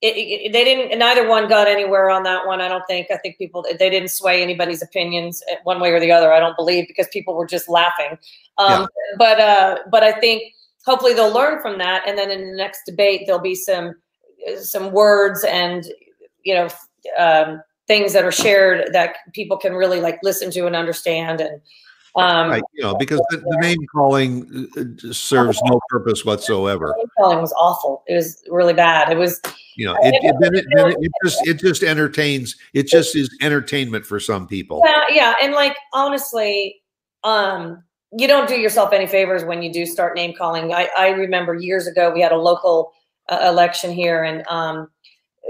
it, 0.01 0.15
it, 0.15 0.53
they 0.53 0.63
didn't 0.63 0.97
neither 0.99 1.27
one 1.27 1.49
got 1.49 1.67
anywhere 1.67 2.09
on 2.09 2.23
that 2.23 2.45
one 2.45 2.61
i 2.61 2.67
don't 2.67 2.85
think 2.87 3.07
i 3.09 3.17
think 3.17 3.37
people 3.37 3.65
they 3.79 3.89
didn't 3.89 4.09
sway 4.09 4.43
anybody's 4.43 4.81
opinions 4.81 5.43
one 5.63 5.79
way 5.79 5.91
or 5.91 5.99
the 5.99 6.11
other 6.11 6.31
i 6.31 6.39
don't 6.39 6.55
believe 6.55 6.87
because 6.87 7.07
people 7.07 7.35
were 7.35 7.47
just 7.47 7.67
laughing 7.67 8.17
um, 8.59 8.81
yeah. 8.81 8.87
but 9.17 9.39
uh, 9.39 9.77
but 9.89 10.03
i 10.03 10.11
think 10.11 10.43
hopefully 10.87 11.13
they'll 11.13 11.33
learn 11.33 11.61
from 11.61 11.77
that 11.77 12.07
and 12.07 12.17
then 12.17 12.31
in 12.31 12.49
the 12.49 12.57
next 12.57 12.81
debate 12.85 13.23
there'll 13.25 13.41
be 13.41 13.53
some 13.53 13.93
some 14.59 14.91
words 14.91 15.43
and 15.43 15.85
you 16.43 16.53
know 16.55 16.67
um, 17.17 17.61
things 17.87 18.13
that 18.13 18.23
are 18.23 18.31
shared 18.31 18.91
that 18.93 19.17
people 19.33 19.57
can 19.57 19.73
really 19.73 19.99
like 19.99 20.17
listen 20.23 20.49
to 20.49 20.65
and 20.65 20.75
understand 20.75 21.41
and 21.41 21.61
um, 22.15 22.49
right, 22.49 22.63
you 22.73 22.81
know, 22.81 22.95
because 22.95 23.21
the, 23.29 23.37
the, 23.37 23.57
name 23.61 23.77
calling 23.93 24.67
uh, 24.75 25.13
serves 25.13 25.61
no 25.65 25.79
purpose 25.87 26.25
whatsoever. 26.25 26.95
Name 26.97 27.05
calling 27.15 27.41
was 27.41 27.53
awful. 27.53 28.03
It 28.07 28.15
was 28.15 28.43
really 28.49 28.73
bad. 28.73 29.11
It 29.11 29.19
was, 29.19 29.39
you 29.75 29.85
know, 29.85 29.95
it, 30.01 30.15
it, 30.23 30.35
it, 30.41 30.95
it, 30.99 31.11
just 31.23 31.47
it 31.47 31.59
just 31.59 31.83
entertains. 31.83 32.55
It 32.73 32.87
just 32.87 33.15
is 33.15 33.29
entertainment 33.39 34.03
for 34.03 34.19
some 34.19 34.47
people. 34.47 34.81
Yeah, 34.83 35.03
yeah, 35.11 35.33
and 35.43 35.53
like 35.53 35.77
honestly, 35.93 36.81
um, 37.23 37.83
you 38.17 38.27
don't 38.27 38.47
do 38.47 38.55
yourself 38.55 38.93
any 38.93 39.05
favors 39.05 39.43
when 39.43 39.61
you 39.61 39.71
do 39.71 39.85
start 39.85 40.15
name 40.15 40.33
calling. 40.35 40.73
I, 40.73 40.89
I 40.97 41.09
remember 41.09 41.53
years 41.53 41.85
ago 41.85 42.11
we 42.11 42.21
had 42.21 42.31
a 42.31 42.37
local 42.37 42.91
uh, 43.29 43.39
election 43.47 43.91
here, 43.91 44.23
and 44.23 44.45
um, 44.47 44.89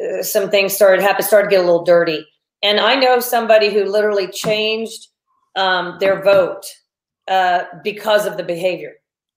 uh, 0.02 0.22
some 0.22 0.50
things 0.50 0.74
started 0.74 1.02
happen, 1.02 1.24
started 1.24 1.50
to 1.50 1.56
get 1.56 1.64
a 1.64 1.66
little 1.66 1.86
dirty. 1.86 2.28
And 2.64 2.80
I 2.80 2.96
know 2.96 3.20
somebody 3.20 3.72
who 3.72 3.86
literally 3.86 4.28
changed 4.28 5.08
um, 5.56 5.98
their 6.00 6.22
vote 6.22 6.66
uh, 7.28 7.64
because 7.84 8.26
of 8.26 8.36
the 8.36 8.44
behavior. 8.44 8.94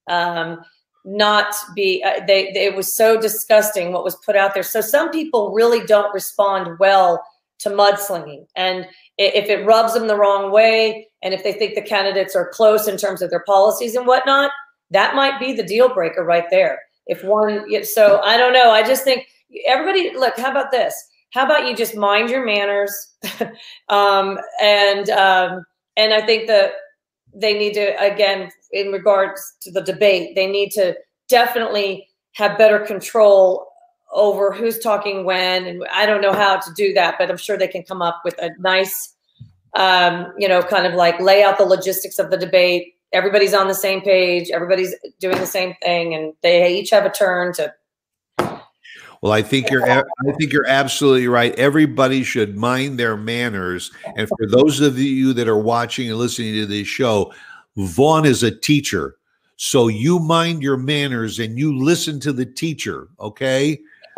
Um, 0.09 0.61
not 1.05 1.55
be 1.73 2.03
uh, 2.03 2.25
they, 2.27 2.51
they, 2.53 2.65
it 2.65 2.75
was 2.75 2.95
so 2.95 3.19
disgusting 3.19 3.91
what 3.91 4.03
was 4.03 4.15
put 4.17 4.35
out 4.35 4.53
there. 4.53 4.63
So 4.63 4.81
some 4.81 5.09
people 5.09 5.51
really 5.53 5.85
don't 5.85 6.13
respond 6.13 6.77
well 6.79 7.23
to 7.61 7.69
mudslinging, 7.69 8.45
and 8.55 8.87
if 9.17 9.49
it 9.49 9.65
rubs 9.65 9.93
them 9.93 10.07
the 10.07 10.17
wrong 10.17 10.51
way, 10.51 11.07
and 11.21 11.33
if 11.33 11.43
they 11.43 11.53
think 11.53 11.75
the 11.75 11.81
candidates 11.81 12.35
are 12.35 12.49
close 12.49 12.87
in 12.87 12.97
terms 12.97 13.21
of 13.21 13.29
their 13.29 13.43
policies 13.45 13.95
and 13.95 14.07
whatnot, 14.07 14.51
that 14.89 15.15
might 15.15 15.39
be 15.39 15.53
the 15.53 15.63
deal 15.63 15.93
breaker 15.93 16.23
right 16.23 16.45
there. 16.49 16.79
If 17.07 17.23
one, 17.23 17.65
so 17.83 18.21
I 18.21 18.37
don't 18.37 18.53
know. 18.53 18.71
I 18.71 18.83
just 18.83 19.03
think 19.03 19.27
everybody 19.65 20.15
look. 20.15 20.37
How 20.37 20.51
about 20.51 20.71
this? 20.71 20.95
How 21.33 21.45
about 21.45 21.67
you 21.67 21.75
just 21.75 21.95
mind 21.95 22.29
your 22.29 22.45
manners 22.45 22.93
um, 23.89 24.37
and 24.61 25.09
um, 25.09 25.63
and 25.97 26.13
I 26.13 26.25
think 26.25 26.47
that 26.47 26.73
they 27.33 27.57
need 27.57 27.73
to, 27.73 27.99
again, 28.01 28.49
in 28.71 28.91
regards 28.91 29.41
to 29.61 29.71
the 29.71 29.81
debate, 29.81 30.35
they 30.35 30.47
need 30.47 30.71
to 30.71 30.95
definitely 31.29 32.07
have 32.33 32.57
better 32.57 32.79
control 32.79 33.67
over 34.11 34.51
who's 34.51 34.79
talking 34.79 35.25
when. 35.25 35.65
And 35.65 35.83
I 35.91 36.05
don't 36.05 36.21
know 36.21 36.33
how 36.33 36.57
to 36.57 36.73
do 36.73 36.93
that, 36.93 37.15
but 37.17 37.29
I'm 37.29 37.37
sure 37.37 37.57
they 37.57 37.67
can 37.67 37.83
come 37.83 38.01
up 38.01 38.21
with 38.23 38.37
a 38.39 38.51
nice, 38.59 39.13
um, 39.75 40.33
you 40.37 40.47
know, 40.47 40.61
kind 40.61 40.85
of 40.85 40.93
like 40.93 41.19
lay 41.19 41.43
out 41.43 41.57
the 41.57 41.65
logistics 41.65 42.19
of 42.19 42.29
the 42.29 42.37
debate. 42.37 42.95
Everybody's 43.13 43.53
on 43.53 43.67
the 43.67 43.73
same 43.73 44.01
page. 44.01 44.49
Everybody's 44.51 44.95
doing 45.19 45.37
the 45.37 45.45
same 45.45 45.75
thing, 45.81 46.13
and 46.13 46.33
they 46.41 46.77
each 46.77 46.91
have 46.91 47.05
a 47.05 47.09
turn 47.09 47.53
to 47.53 47.73
well, 49.21 49.33
I 49.33 49.43
think 49.43 49.69
you're 49.69 49.87
I 49.87 50.01
think 50.39 50.51
you're 50.51 50.67
absolutely 50.67 51.27
right. 51.27 51.53
Everybody 51.59 52.23
should 52.23 52.57
mind 52.57 52.97
their 52.97 53.15
manners. 53.15 53.91
And 54.15 54.27
for 54.27 54.47
those 54.47 54.79
of 54.79 54.97
you 54.97 55.31
that 55.33 55.47
are 55.47 55.59
watching 55.59 56.09
and 56.09 56.17
listening 56.17 56.55
to 56.55 56.65
this 56.65 56.87
show, 56.87 57.31
Vaughn 57.77 58.25
is 58.25 58.41
a 58.41 58.49
teacher. 58.49 59.17
So 59.57 59.89
you 59.89 60.17
mind 60.17 60.63
your 60.63 60.77
manners 60.77 61.37
and 61.37 61.59
you 61.59 61.77
listen 61.77 62.19
to 62.21 62.33
the 62.33 62.47
teacher, 62.47 63.09
okay? 63.19 63.79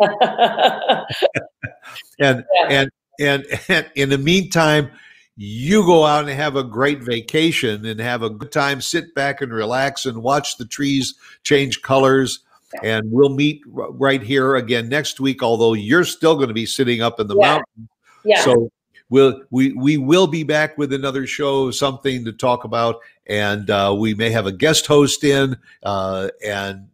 and, 2.18 2.44
yeah. 2.52 2.68
and 2.68 2.90
and 3.20 3.44
and 3.68 3.86
in 3.94 4.08
the 4.08 4.18
meantime, 4.18 4.90
you 5.36 5.84
go 5.84 6.04
out 6.04 6.28
and 6.28 6.32
have 6.32 6.56
a 6.56 6.64
great 6.64 7.00
vacation 7.00 7.86
and 7.86 8.00
have 8.00 8.22
a 8.22 8.30
good 8.30 8.50
time, 8.50 8.80
sit 8.80 9.14
back 9.14 9.40
and 9.40 9.52
relax 9.52 10.06
and 10.06 10.22
watch 10.22 10.56
the 10.56 10.64
trees 10.64 11.14
change 11.42 11.82
colors 11.82 12.40
and 12.82 13.10
we'll 13.10 13.30
meet 13.30 13.62
right 13.66 14.22
here 14.22 14.56
again 14.56 14.88
next 14.88 15.20
week, 15.20 15.42
although 15.42 15.74
you're 15.74 16.04
still 16.04 16.34
going 16.34 16.48
to 16.48 16.54
be 16.54 16.66
sitting 16.66 17.02
up 17.02 17.20
in 17.20 17.26
the 17.26 17.36
yeah. 17.36 17.46
mountain. 17.46 17.88
Yeah. 18.24 18.40
So 18.40 18.70
we'll 19.10 19.42
we 19.50 19.72
we 19.72 19.96
will 19.96 20.26
be 20.26 20.42
back 20.42 20.76
with 20.78 20.92
another 20.92 21.26
show, 21.26 21.70
something 21.70 22.24
to 22.24 22.32
talk 22.32 22.64
about, 22.64 23.00
and 23.26 23.68
uh, 23.70 23.94
we 23.96 24.14
may 24.14 24.30
have 24.30 24.46
a 24.46 24.52
guest 24.52 24.86
host 24.86 25.22
in. 25.24 25.56
Uh, 25.82 26.28
and 26.44 26.88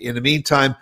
in 0.00 0.14
the 0.14 0.20
meantime, 0.20 0.74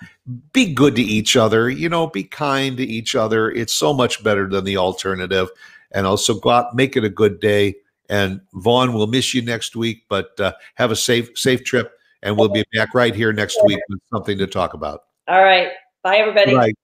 be 0.53 0.73
good 0.73 0.97
to 0.97 1.03
each 1.03 1.37
other. 1.37 1.71
You 1.71 1.89
know, 1.89 2.07
be 2.07 2.25
kind 2.25 2.77
to 2.77 2.85
each 2.85 3.15
other. 3.15 3.51
It's 3.51 3.73
so 3.73 3.93
much 3.93 4.23
better 4.23 4.49
than 4.49 4.65
the 4.65 4.77
alternative. 4.77 5.49
And 5.93 6.07
also 6.07 6.35
go 6.35 6.51
out, 6.51 6.75
make 6.75 6.97
it 6.97 7.05
a 7.05 7.09
good 7.09 7.41
day. 7.41 7.77
And 8.09 8.41
Vaughn, 8.55 8.93
we'll 8.93 9.07
miss 9.07 9.35
you 9.35 9.43
next 9.43 9.77
week, 9.77 10.05
but 10.09 10.39
uh, 10.41 10.53
have 10.75 10.91
a 10.91 10.97
safe 10.97 11.31
safe 11.37 11.65
trip 11.65 11.93
and 12.23 12.37
we'll 12.37 12.49
be 12.49 12.65
back 12.75 12.95
right 12.95 13.15
here 13.15 13.33
next 13.33 13.59
week 13.65 13.81
with 13.89 14.01
something 14.13 14.39
to 14.39 14.47
talk 14.47 14.75
about. 14.75 15.05
All 15.29 15.43
right. 15.43 15.69
Bye, 16.03 16.17
everybody. 16.17 16.75